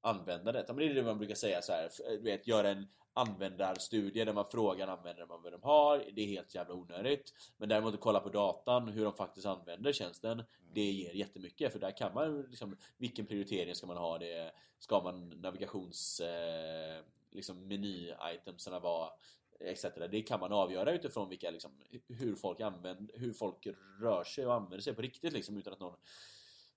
användandet. 0.00 0.64
Ja, 0.68 0.74
men 0.74 0.86
det 0.86 0.92
är 0.92 0.94
det 0.94 1.02
man 1.02 1.18
brukar 1.18 1.34
säga 1.34 1.62
så 1.62 1.72
här, 1.72 1.90
du 2.08 2.22
vet, 2.22 2.46
göra 2.46 2.70
en 2.70 2.88
användarstudier 3.14 4.26
där 4.26 4.32
man 4.32 4.44
frågar 4.50 4.88
användare 4.88 5.26
vad 5.26 5.52
de 5.52 5.62
har. 5.62 6.04
Det 6.14 6.22
är 6.22 6.26
helt 6.26 6.54
jävla 6.54 6.74
onödigt. 6.74 7.32
Men 7.56 7.68
däremot 7.68 7.94
att 7.94 8.00
kolla 8.00 8.20
på 8.20 8.28
datan, 8.28 8.88
hur 8.88 9.04
de 9.04 9.12
faktiskt 9.12 9.46
använder 9.46 9.92
tjänsten, 9.92 10.42
det 10.74 10.90
ger 10.90 11.12
jättemycket. 11.12 11.72
För 11.72 11.78
där 11.78 11.96
kan 11.96 12.14
man 12.14 12.42
liksom, 12.42 12.76
vilken 12.98 13.26
prioritering 13.26 13.74
ska 13.74 13.86
man 13.86 13.96
ha? 13.96 14.18
Det, 14.18 14.52
ska 14.78 15.02
man 15.02 15.28
navigations... 15.28 16.20
Eh, 16.20 17.04
liksom 17.34 17.68
vara 18.82 19.10
etc. 19.60 19.86
Det 20.10 20.22
kan 20.22 20.40
man 20.40 20.52
avgöra 20.52 20.92
utifrån 20.92 21.28
vilka, 21.28 21.50
liksom, 21.50 21.70
hur 22.08 22.34
folk 22.34 22.60
använder, 22.60 23.18
hur 23.18 23.32
folk 23.32 23.66
rör 24.00 24.24
sig 24.24 24.46
och 24.46 24.54
använder 24.54 24.80
sig 24.80 24.94
på 24.94 25.02
riktigt 25.02 25.32
liksom, 25.32 25.56
utan 25.56 25.72
att 25.72 25.80
någon 25.80 25.96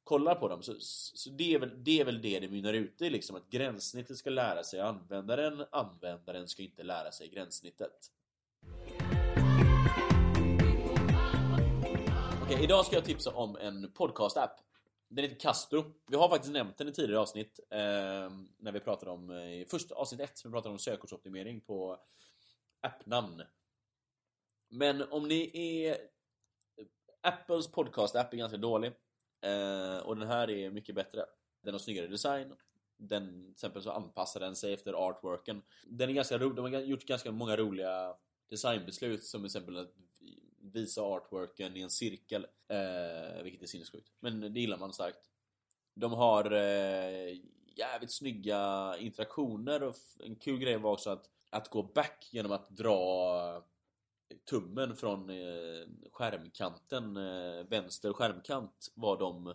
kollar 0.06 0.36
på 0.36 0.48
dem 0.48 0.64
så, 0.64 0.76
så 0.80 1.30
det, 1.30 1.54
är 1.54 1.60
väl, 1.60 1.84
det 1.84 2.00
är 2.00 2.06
väl 2.06 2.22
det 2.22 2.40
det 2.40 2.48
mynnar 2.48 2.74
ut 2.74 3.02
i 3.02 3.10
liksom 3.10 3.36
att 3.36 3.50
gränssnittet 3.50 4.18
ska 4.18 4.30
lära 4.30 4.64
sig 4.64 4.80
användaren 4.80 5.66
användaren 5.72 6.48
ska 6.48 6.64
inte 6.64 6.84
lära 6.84 7.12
sig 7.12 7.30
gränssnittet. 7.30 8.12
Okej, 12.44 12.64
idag 12.64 12.86
ska 12.86 12.96
jag 12.96 13.06
tipsa 13.06 13.32
om 13.32 13.56
en 13.56 13.92
podcast-app. 13.92 14.62
Den 15.08 15.24
heter 15.24 15.40
Castro 15.40 15.84
Vi 16.08 16.18
har 16.18 16.30
faktiskt 16.30 16.54
nämnt 16.54 16.78
den 16.78 16.88
i 16.88 16.92
tidigare 16.92 17.22
avsnitt 17.22 17.60
eh, 17.70 17.78
När 18.58 18.72
vi 18.72 18.80
pratade 18.80 19.12
om, 19.12 19.30
eh, 19.30 19.62
i 19.62 19.66
första 19.70 19.96
avsnitt 19.96 20.22
1 20.22 20.42
Vi 20.46 20.52
pratade 20.52 20.74
om 20.74 20.80
sökordsoptimering 20.80 21.62
på 21.62 22.00
appnamn. 22.82 23.44
Men 24.70 25.02
om 25.12 25.28
ni 25.28 25.52
är 25.54 25.98
Apples 27.22 27.72
podcast-app 27.72 28.34
är 28.34 28.38
ganska 28.38 28.58
dålig. 28.58 28.92
Eh, 29.42 29.98
och 29.98 30.18
den 30.18 30.28
här 30.28 30.50
är 30.50 30.70
mycket 30.70 30.96
bättre. 30.96 31.26
Den 31.62 31.74
har 31.74 31.80
snyggare 31.80 32.08
design. 32.08 32.56
Den, 32.98 33.44
till 33.44 33.52
exempel 33.52 33.84
så 33.84 33.92
anpassar 33.92 34.40
den 34.40 34.56
sig 34.56 34.74
efter 34.74 34.94
artworken. 34.94 35.62
Den 35.86 36.10
är 36.10 36.14
ganska 36.14 36.38
rolig, 36.38 36.56
de 36.56 36.74
har 36.74 36.82
gjort 36.82 37.06
ganska 37.06 37.32
många 37.32 37.58
roliga 37.58 38.16
designbeslut 38.50 39.24
som 39.24 39.42
till 39.42 39.46
exempel 39.46 39.78
att 39.78 39.94
visa 40.74 41.02
artworken 41.02 41.78
i 41.78 41.82
en 41.82 41.90
cirkel. 41.90 42.48
Eh, 42.68 43.44
vilket 43.44 43.62
är 43.62 43.68
sinnessjukt. 43.68 44.12
Men 44.20 44.54
det 44.54 44.60
gillar 44.60 44.78
man 44.78 44.94
starkt. 44.94 45.30
De 45.94 46.14
har 46.14 46.52
eh, 46.52 47.38
jävligt 47.66 48.12
snygga 48.12 48.96
interaktioner 49.00 49.84
och 49.84 49.96
en 50.20 50.36
kul 50.36 50.60
grej 50.60 50.78
var 50.78 50.92
också 50.92 51.10
att, 51.10 51.30
att 51.50 51.70
gå 51.70 51.84
back 51.84 52.30
genom 52.32 52.52
att 52.52 52.70
dra 52.70 53.64
tummen 54.50 54.96
från 54.96 55.30
eh, 55.30 55.88
skärmkanten, 56.12 57.18
eh, 57.18 57.66
vänster 57.70 58.14
skärmkant 58.14 58.92
var 58.94 59.18
de 59.18 59.54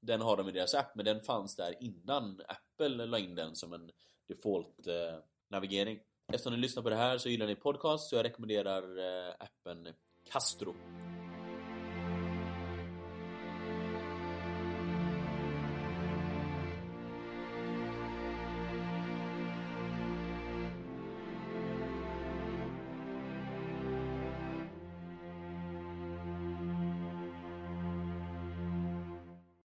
Den 0.00 0.20
har 0.20 0.36
de 0.36 0.48
i 0.48 0.52
deras 0.52 0.74
app, 0.74 0.94
men 0.94 1.04
den 1.04 1.22
fanns 1.22 1.56
där 1.56 1.74
innan 1.80 2.40
Apple 2.48 3.06
la 3.06 3.18
in 3.18 3.34
den 3.34 3.56
som 3.56 3.72
en 3.72 3.90
default 4.28 4.86
eh, 4.86 5.18
navigering. 5.50 6.00
Eftersom 6.32 6.52
ni 6.52 6.58
lyssnar 6.58 6.82
på 6.82 6.90
det 6.90 6.96
här 6.96 7.18
så 7.18 7.28
gillar 7.28 7.46
ni 7.46 7.56
podcast 7.56 8.08
så 8.08 8.16
jag 8.16 8.24
rekommenderar 8.24 8.98
appen 9.38 9.88
Castro. 10.32 10.74